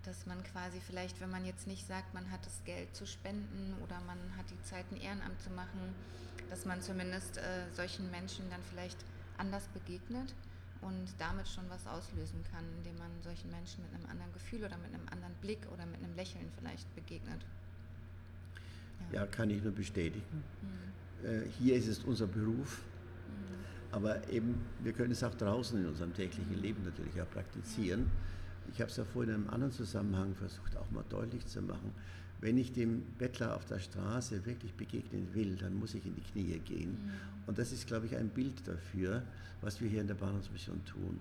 dass 0.04 0.26
man 0.26 0.42
quasi 0.44 0.80
vielleicht, 0.80 1.20
wenn 1.20 1.30
man 1.30 1.46
jetzt 1.46 1.68
nicht 1.68 1.86
sagt, 1.86 2.14
man 2.14 2.32
hat 2.32 2.46
das 2.46 2.64
Geld 2.64 2.96
zu 2.96 3.06
spenden 3.06 3.76
oder 3.84 4.00
man 4.02 4.18
hat 4.38 4.46
die 4.50 4.62
Zeit, 4.64 4.86
ein 4.92 5.02
Ehrenamt 5.02 5.42
zu 5.42 5.50
machen, 5.50 5.94
dass 6.50 6.66
man 6.66 6.82
zumindest 6.82 7.38
äh, 7.38 7.66
solchen 7.74 8.10
Menschen 8.10 8.50
dann 8.50 8.62
vielleicht 8.70 8.98
anders 9.38 9.68
begegnet 9.68 10.34
und 10.86 11.08
damit 11.18 11.48
schon 11.48 11.66
was 11.70 11.86
auslösen 11.88 12.44
kann, 12.52 12.64
indem 12.78 12.98
man 12.98 13.10
solchen 13.24 13.50
Menschen 13.50 13.84
mit 13.84 13.94
einem 13.94 14.10
anderen 14.10 14.32
Gefühl 14.34 14.60
oder 14.60 14.78
mit 14.78 14.94
einem 14.94 15.08
anderen 15.12 15.34
Blick 15.42 15.60
oder 15.74 15.86
mit 15.86 16.04
einem 16.04 16.16
Lächeln 16.16 16.48
vielleicht 16.58 16.94
begegnet. 16.96 17.42
Ja, 19.12 19.22
ja 19.22 19.26
kann 19.26 19.50
ich 19.50 19.64
nur 19.64 19.74
bestätigen. 19.74 20.44
Mhm. 20.62 21.28
Äh, 21.28 21.50
hier 21.58 21.76
ist 21.76 21.88
es 21.88 22.00
unser 22.04 22.28
Beruf, 22.28 22.82
aber 23.92 24.28
eben, 24.30 24.62
wir 24.84 24.92
können 24.92 25.12
es 25.12 25.24
auch 25.24 25.34
draußen 25.34 25.80
in 25.80 25.88
unserem 25.88 26.14
täglichen 26.14 26.62
Leben 26.62 26.84
natürlich 26.84 27.22
auch 27.22 27.30
praktizieren. 27.32 28.12
Ich 28.74 28.82
habe 28.82 28.92
es 28.92 28.98
ja 28.98 29.06
vorhin 29.06 29.34
in 29.34 29.42
einem 29.42 29.50
anderen 29.50 29.72
Zusammenhang 29.72 30.36
versucht, 30.36 30.76
auch 30.76 30.90
mal 30.92 31.06
deutlich 31.10 31.46
zu 31.46 31.62
machen. 31.62 31.94
Wenn 32.42 32.58
ich 32.58 32.74
dem 32.74 33.04
Bettler 33.18 33.56
auf 33.56 33.66
der 33.66 33.80
Straße 33.80 34.46
wirklich 34.46 34.74
begegnen 34.74 35.28
will, 35.34 35.56
dann 35.56 35.76
muss 35.80 35.94
ich 35.94 36.06
in 36.06 36.16
die 36.16 36.22
Knie 36.22 36.60
gehen. 36.60 36.92
Mhm. 36.92 37.12
Und 37.48 37.58
das 37.58 37.72
ist, 37.72 37.88
glaube 37.88 38.06
ich, 38.06 38.16
ein 38.16 38.30
Bild 38.30 38.68
dafür, 38.68 39.24
was 39.62 39.82
wir 39.82 39.90
hier 39.90 40.02
in 40.02 40.08
der 40.08 40.16
Bahnhofsmission 40.16 40.84
tun. 40.86 41.18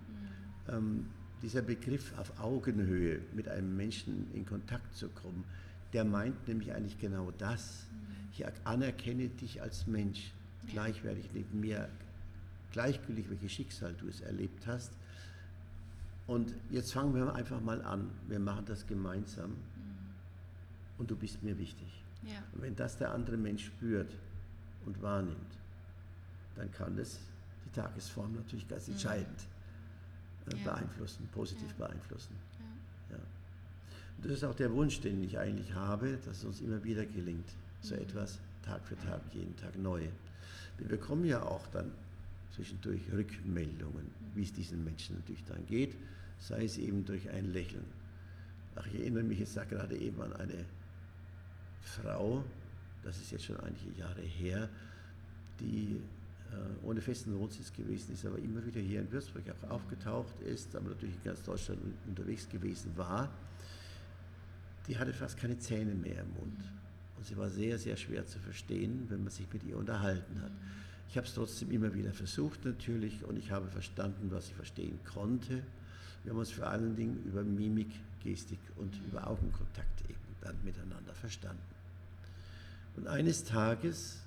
Mhm. 0.69 0.75
Ähm, 0.75 1.07
dieser 1.43 1.63
Begriff 1.63 2.13
auf 2.19 2.41
Augenhöhe 2.41 3.21
mit 3.35 3.49
einem 3.49 3.77
Menschen 3.77 4.27
in 4.35 4.47
Kontakt 4.47 4.95
zu 4.97 5.09
kommen, 5.09 5.45
der 5.93 6.05
meint 6.05 6.49
nämlich 6.49 6.73
eigentlich 6.73 6.99
genau 6.99 7.31
das. 7.39 7.87
Mhm. 7.91 8.29
Ich 8.33 8.45
anerkenne 8.65 9.29
dich 9.29 9.63
als 9.63 9.87
Mensch, 9.87 10.33
gleichwertig 10.69 11.29
neben 11.33 11.61
mir 11.61 11.89
gleichgültig, 12.73 13.31
welches 13.31 13.53
Schicksal 13.53 13.95
du 13.95 14.09
es 14.09 14.21
erlebt 14.21 14.67
hast. 14.67 14.91
Und 16.27 16.53
jetzt 16.71 16.93
fangen 16.93 17.15
wir 17.15 17.33
einfach 17.35 17.61
mal 17.61 17.81
an. 17.83 18.11
Wir 18.29 18.41
machen 18.41 18.65
das 18.67 18.87
gemeinsam. 18.87 19.53
Mhm. 20.95 21.01
Und 21.01 21.11
du 21.11 21.17
bist 21.17 21.43
mir 21.43 21.59
wichtig. 21.59 21.89
Ja. 22.23 22.43
Und 22.53 22.63
wenn 22.63 22.77
das 22.77 22.97
der 22.97 23.13
andere 23.13 23.37
Mensch 23.37 23.67
spürt 23.67 24.11
und 24.87 25.01
wahrnimmt, 25.03 25.59
dann 26.57 26.71
kann 26.73 26.97
das 26.97 27.19
die 27.67 27.71
Tagesform 27.71 28.35
natürlich 28.35 28.69
ganz 28.69 28.87
mhm. 28.87 28.95
entscheidend 28.95 29.47
äh, 30.47 30.57
ja. 30.57 30.65
beeinflussen, 30.65 31.29
positiv 31.33 31.69
ja. 31.79 31.87
beeinflussen. 31.87 32.35
Und 34.17 34.27
das 34.27 34.39
ist 34.39 34.45
auch 34.45 34.55
der 34.55 34.73
Wunsch, 34.73 35.01
den 35.01 35.23
ich 35.23 35.39
eigentlich 35.39 35.75
habe, 35.75 36.19
dass 36.25 36.39
es 36.39 36.45
uns 36.45 36.61
immer 36.61 36.83
wieder 36.85 37.05
gelingt, 37.05 37.49
so 37.81 37.95
mhm. 37.95 38.03
etwas 38.03 38.39
Tag 38.63 38.85
für 38.87 38.97
Tag, 38.97 39.21
jeden 39.33 39.57
Tag 39.57 39.77
neu. 39.77 40.03
Wir 40.79 40.89
bekommen 40.89 41.25
ja 41.25 41.43
auch 41.43 41.67
dann 41.69 41.91
zwischendurch 42.55 43.01
Rückmeldungen, 43.13 44.11
wie 44.35 44.43
es 44.43 44.53
diesen 44.53 44.85
Menschen 44.85 45.17
natürlich 45.17 45.45
dann 45.45 45.67
geht, 45.67 45.95
sei 46.39 46.65
es 46.65 46.79
eben 46.79 47.05
durch 47.05 47.29
ein 47.31 47.53
Lächeln. 47.53 47.85
Ach, 48.77 48.87
ich 48.87 49.01
erinnere 49.01 49.25
mich 49.25 49.41
jetzt 49.41 49.57
da 49.57 49.65
gerade 49.65 49.97
eben 49.97 50.21
an 50.23 50.33
eine 50.35 50.65
Frau, 51.85 52.45
das 53.03 53.19
ist 53.19 53.31
jetzt 53.31 53.45
schon 53.45 53.61
einige 53.61 53.91
Jahre 53.99 54.23
her, 54.23 54.69
die 55.61 56.01
äh, 56.51 56.87
ohne 56.87 57.01
festen 57.01 57.39
Wohnsitz 57.39 57.73
gewesen 57.73 58.13
ist, 58.13 58.27
aber 58.27 58.39
immer 58.39 58.65
wieder 58.65 58.81
hier 58.81 59.01
in 59.01 59.11
Würzburg 59.11 59.43
auch 59.51 59.71
aufgetaucht 59.71 60.41
ist, 60.41 60.75
aber 60.75 60.91
natürlich 60.91 61.17
in 61.17 61.23
ganz 61.25 61.43
Deutschland 61.43 61.81
unterwegs 62.07 62.49
gewesen 62.49 62.93
war. 62.97 63.31
Die 64.89 64.99
hatte 64.99 65.13
fast 65.13 65.39
keine 65.39 65.59
Zähne 65.59 65.95
mehr 65.95 66.21
im 66.21 66.33
Mund. 66.35 66.65
Und 67.17 67.27
sie 67.27 67.37
war 67.37 67.49
sehr, 67.49 67.79
sehr 67.79 67.97
schwer 67.97 68.27
zu 68.27 68.39
verstehen, 68.39 69.07
wenn 69.09 69.23
man 69.23 69.31
sich 69.31 69.47
mit 69.53 69.65
ihr 69.65 69.77
unterhalten 69.77 70.41
hat. 70.43 70.53
Ich 71.09 71.17
habe 71.17 71.27
es 71.27 71.35
trotzdem 71.35 71.71
immer 71.71 71.95
wieder 71.95 72.13
versucht 72.13 72.65
natürlich 72.65 73.25
und 73.25 73.39
ich 73.39 73.51
habe 73.51 73.69
verstanden, 73.69 74.31
was 74.31 74.49
ich 74.49 74.55
verstehen 74.55 74.99
konnte. 75.05 75.63
Wir 76.23 76.33
haben 76.33 76.39
uns 76.39 76.51
vor 76.51 76.67
allen 76.67 76.97
Dingen 76.97 77.23
über 77.25 77.43
Mimik, 77.43 77.91
Gestik 78.23 78.59
und 78.77 78.99
über 79.07 79.27
Augenkontakt 79.27 80.03
eben 80.09 80.19
dann 80.41 80.57
miteinander 80.65 81.15
verstanden. 81.15 81.74
Und 82.97 83.09
eines 83.09 83.45
Tages 83.45 84.21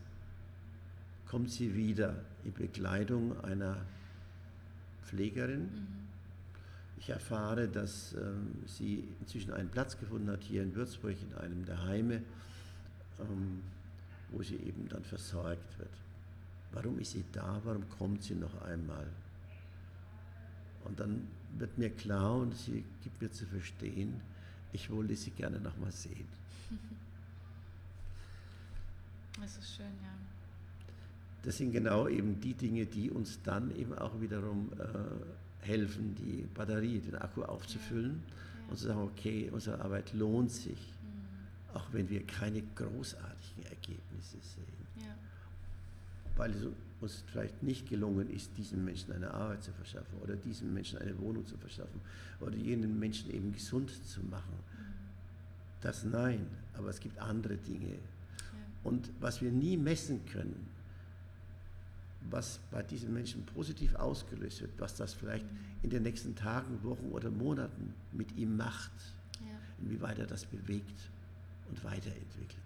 kommt 1.28 1.52
sie 1.52 1.76
wieder 1.76 2.16
in 2.44 2.54
Begleitung 2.54 3.40
einer 3.44 3.78
Pflegerin. 5.04 5.62
Mhm. 5.62 5.88
Ich 7.00 7.10
erfahre, 7.10 7.68
dass 7.68 8.14
ähm, 8.14 8.56
sie 8.66 9.08
inzwischen 9.22 9.54
einen 9.54 9.70
Platz 9.70 9.98
gefunden 10.00 10.30
hat 10.30 10.44
hier 10.44 10.64
in 10.64 10.76
Würzburg 10.76 11.16
in 11.22 11.36
einem 11.38 11.66
der 11.66 11.84
Heime, 11.86 12.22
ähm, 13.20 13.62
wo 14.32 14.42
sie 14.42 14.56
eben 14.56 14.88
dann 14.90 15.04
versorgt 15.04 15.80
wird. 15.80 15.90
Warum 16.72 17.00
ist 17.00 17.12
sie 17.12 17.24
da? 17.32 17.62
Warum 17.64 17.88
kommt 17.98 18.24
sie 18.24 18.36
noch 18.36 18.62
einmal? 18.64 19.08
Und 20.86 21.00
dann 21.00 21.28
wird 21.58 21.78
mir 21.78 21.90
klar 21.90 22.36
und 22.36 22.56
sie 22.56 22.84
gibt 23.04 23.22
mir 23.22 23.32
zu 23.32 23.46
verstehen, 23.46 24.20
ich 24.74 24.90
wollte 24.90 25.16
sie 25.16 25.32
gerne 25.32 25.60
noch 25.60 25.78
mal 25.78 25.92
sehen. 25.92 26.28
Das 29.42 29.58
ist 29.58 29.76
schön, 29.76 29.86
ja. 29.86 30.14
Das 31.44 31.58
sind 31.58 31.72
genau 31.72 32.08
eben 32.08 32.40
die 32.42 32.54
Dinge, 32.54 32.86
die 32.86 33.10
uns 33.10 33.40
dann 33.44 33.74
eben 33.76 33.98
auch 33.98 34.20
wiederum 34.20 34.72
äh, 34.80 35.66
helfen, 35.66 36.16
die 36.16 36.46
Batterie, 36.54 37.00
den 37.00 37.16
Akku 37.16 37.44
aufzufüllen 37.44 38.22
ja. 38.26 38.64
Ja. 38.64 38.72
und 38.72 38.78
zu 38.78 38.88
sagen, 38.88 39.02
okay, 39.02 39.50
unsere 39.52 39.80
Arbeit 39.80 40.14
lohnt 40.14 40.52
sich, 40.52 40.94
mhm. 41.04 41.76
auch 41.76 41.86
wenn 41.94 42.10
wir 42.10 42.26
keine 42.26 42.62
großartigen 42.76 43.64
Ergebnisse 43.64 44.38
sehen 44.42 44.78
weil 46.38 46.54
uns 47.02 47.24
vielleicht 47.28 47.62
nicht 47.64 47.90
gelungen 47.90 48.30
ist, 48.30 48.58
diesem 48.58 48.86
Menschen 48.86 49.12
eine 49.12 49.32
Arbeit 49.32 49.64
zu 49.64 49.72
verschaffen 49.72 50.18
oder 50.22 50.36
diesem 50.36 50.74
Menschen 50.74 51.00
eine 51.00 51.18
Wohnung 51.20 51.46
zu 51.46 51.58
verschaffen 51.58 52.00
oder 52.40 52.56
jenen 52.56 52.98
Menschen 52.98 53.32
eben 53.32 53.52
gesund 53.52 53.92
zu 54.06 54.22
machen. 54.24 54.54
Das 55.82 56.04
nein, 56.04 56.48
aber 56.76 56.90
es 56.90 57.00
gibt 57.00 57.20
andere 57.20 57.58
Dinge. 57.58 58.00
Und 58.88 59.12
was 59.20 59.42
wir 59.42 59.52
nie 59.52 59.76
messen 59.76 60.26
können, 60.28 60.66
was 62.30 62.62
bei 62.72 62.82
diesen 62.82 63.14
Menschen 63.14 63.46
positiv 63.46 63.94
ausgelöst 63.96 64.62
wird, 64.62 64.80
was 64.80 64.96
das 64.96 65.14
vielleicht 65.14 65.46
in 65.84 65.90
den 65.90 66.04
nächsten 66.04 66.38
Tagen, 66.38 66.82
Wochen 66.84 67.12
oder 67.12 67.30
Monaten 67.30 67.94
mit 68.14 68.38
ihm 68.38 68.56
macht, 68.56 68.94
ja. 69.42 69.60
inwieweit 69.82 70.20
er 70.20 70.26
das 70.26 70.46
bewegt 70.46 71.10
und 71.68 71.84
weiterentwickelt. 71.84 72.64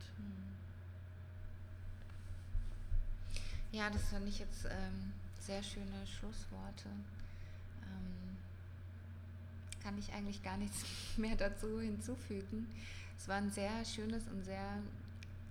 Ja, 3.72 3.90
das 3.90 4.04
fand 4.10 4.28
ich 4.28 4.38
jetzt 4.38 4.66
ähm, 4.66 5.14
sehr 5.40 5.64
schöne 5.64 6.06
Schlussworte. 6.06 6.88
Ähm, 7.82 8.38
kann 9.82 9.98
ich 9.98 10.14
eigentlich 10.14 10.44
gar 10.44 10.58
nichts 10.58 10.86
mehr 11.18 11.36
dazu 11.36 11.82
hinzufügen. 11.82 12.68
Es 13.18 13.28
war 13.28 13.38
ein 13.38 13.50
sehr 13.50 13.84
schönes 13.86 14.28
und 14.28 14.46
sehr 14.46 14.84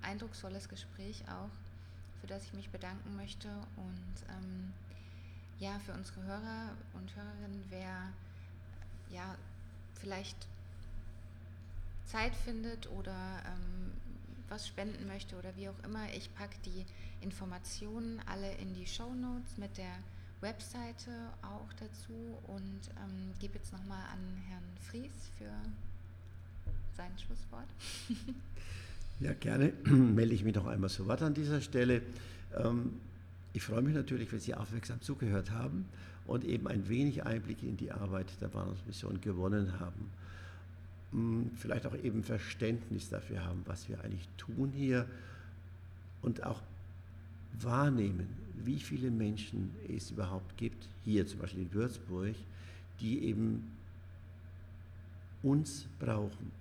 eindrucksvolles 0.03 0.69
Gespräch 0.69 1.23
auch, 1.29 1.51
für 2.21 2.27
das 2.27 2.45
ich 2.45 2.53
mich 2.53 2.71
bedanken 2.71 3.17
möchte. 3.17 3.49
Und 3.77 4.15
ähm, 4.29 4.73
ja, 5.59 5.79
für 5.81 5.93
unsere 5.93 6.23
Hörer 6.23 6.71
und 6.95 7.15
Hörerinnen, 7.15 7.65
wer 7.69 8.13
ja 9.11 9.37
vielleicht 9.95 10.49
Zeit 12.07 12.35
findet 12.35 12.91
oder 12.91 13.43
ähm, 13.47 13.93
was 14.49 14.67
spenden 14.67 15.07
möchte 15.07 15.37
oder 15.37 15.55
wie 15.57 15.69
auch 15.69 15.85
immer, 15.85 16.13
ich 16.13 16.35
packe 16.35 16.57
die 16.65 16.85
Informationen 17.21 18.21
alle 18.27 18.53
in 18.55 18.75
die 18.75 18.87
Show 18.87 19.15
Notes 19.15 19.57
mit 19.59 19.77
der 19.79 19.95
Webseite 20.41 21.11
auch 21.43 21.73
dazu 21.75 22.39
und 22.47 22.81
ähm, 23.05 23.33
gebe 23.39 23.59
jetzt 23.59 23.73
nochmal 23.73 24.03
an 24.13 24.43
Herrn 24.49 24.77
Fries 24.81 25.31
für 25.39 25.53
sein 26.97 27.17
Schlusswort. 27.19 27.69
ja, 29.21 29.35
gerne 29.35 29.73
melde 29.85 30.35
ich 30.35 30.45
mich 30.45 30.55
noch 30.55 30.67
einmal 30.67 30.91
so 30.91 31.07
Wort 31.07 31.23
an 31.23 31.35
dieser 31.35 31.61
Stelle. 31.61 32.03
Ähm, 32.57 32.93
ich 33.53 33.63
freue 33.63 33.83
mich 33.83 33.95
natürlich, 33.95 34.33
wenn 34.33 34.41
Sie 34.41 34.55
aufmerksam 34.55 35.01
zugehört 35.01 35.51
haben 35.51 35.87
und 36.27 36.45
eben 36.45 36.69
ein 36.69 36.89
wenig 36.89 37.25
Einblick 37.25 37.63
in 37.63 37.77
die 37.77 37.93
Arbeit 37.93 38.27
der 38.41 38.49
Bahnhofsmission 38.49 39.21
gewonnen 39.21 39.79
haben. 39.79 40.11
Hm, 41.13 41.51
vielleicht 41.57 41.87
auch 41.87 41.97
eben 41.97 42.23
Verständnis 42.23 43.09
dafür 43.09 43.45
haben, 43.45 43.63
was 43.67 43.89
wir 43.89 44.03
eigentlich 44.03 44.29
tun 44.39 44.73
hier 44.75 45.07
und 46.23 46.45
auch 46.45 46.61
wahrnehmen, 47.61 48.29
wie 48.65 48.79
viele 48.79 49.11
Menschen 49.11 49.71
es 49.89 50.11
überhaupt 50.11 50.57
gibt, 50.57 50.87
hier 51.05 51.27
zum 51.27 51.41
Beispiel 51.41 51.63
in 51.63 51.73
Würzburg, 51.73 52.35
die 53.01 53.25
eben 53.25 53.71
uns 55.43 55.87
brauchen, 55.99 56.53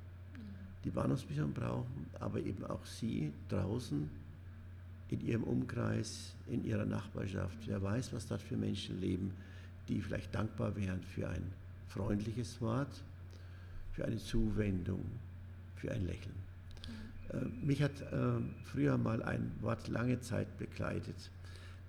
die 0.90 0.96
Bahnhofsmission 0.96 1.54
brauchen, 1.54 2.08
aber 2.20 2.40
eben 2.40 2.66
auch 2.66 2.84
Sie 2.86 3.32
draußen 3.50 4.10
in 5.10 5.22
Ihrem 5.26 5.44
Umkreis, 5.44 6.34
in 6.48 6.66
Ihrer 6.66 6.86
Nachbarschaft. 6.86 7.58
Wer 7.66 7.82
weiß, 7.82 8.12
was 8.14 8.28
dort 8.28 8.42
für 8.42 8.58
Menschen 8.58 9.00
leben, 9.00 9.34
die 9.88 10.02
vielleicht 10.02 10.34
dankbar 10.34 10.76
wären 10.76 11.02
für 11.04 11.30
ein 11.30 11.44
freundliches 11.88 12.60
Wort, 12.62 13.04
für 13.92 14.06
eine 14.06 14.18
Zuwendung, 14.18 15.06
für 15.76 15.92
ein 15.92 16.06
Lächeln. 16.06 16.36
Äh, 17.34 17.46
mich 17.64 17.82
hat 17.82 18.02
äh, 18.02 18.40
früher 18.64 18.98
mal 18.98 19.22
ein 19.24 19.52
Wort 19.62 19.88
lange 19.88 20.20
Zeit 20.22 20.58
begleitet. 20.58 21.30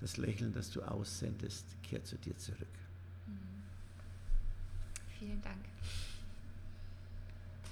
Das 0.01 0.17
Lächeln, 0.17 0.53
das 0.53 0.71
du 0.71 0.83
aussendest, 0.83 1.65
kehrt 1.83 2.07
zu 2.07 2.17
dir 2.17 2.37
zurück. 2.37 2.69
Vielen 5.19 5.41
Dank. 5.43 5.70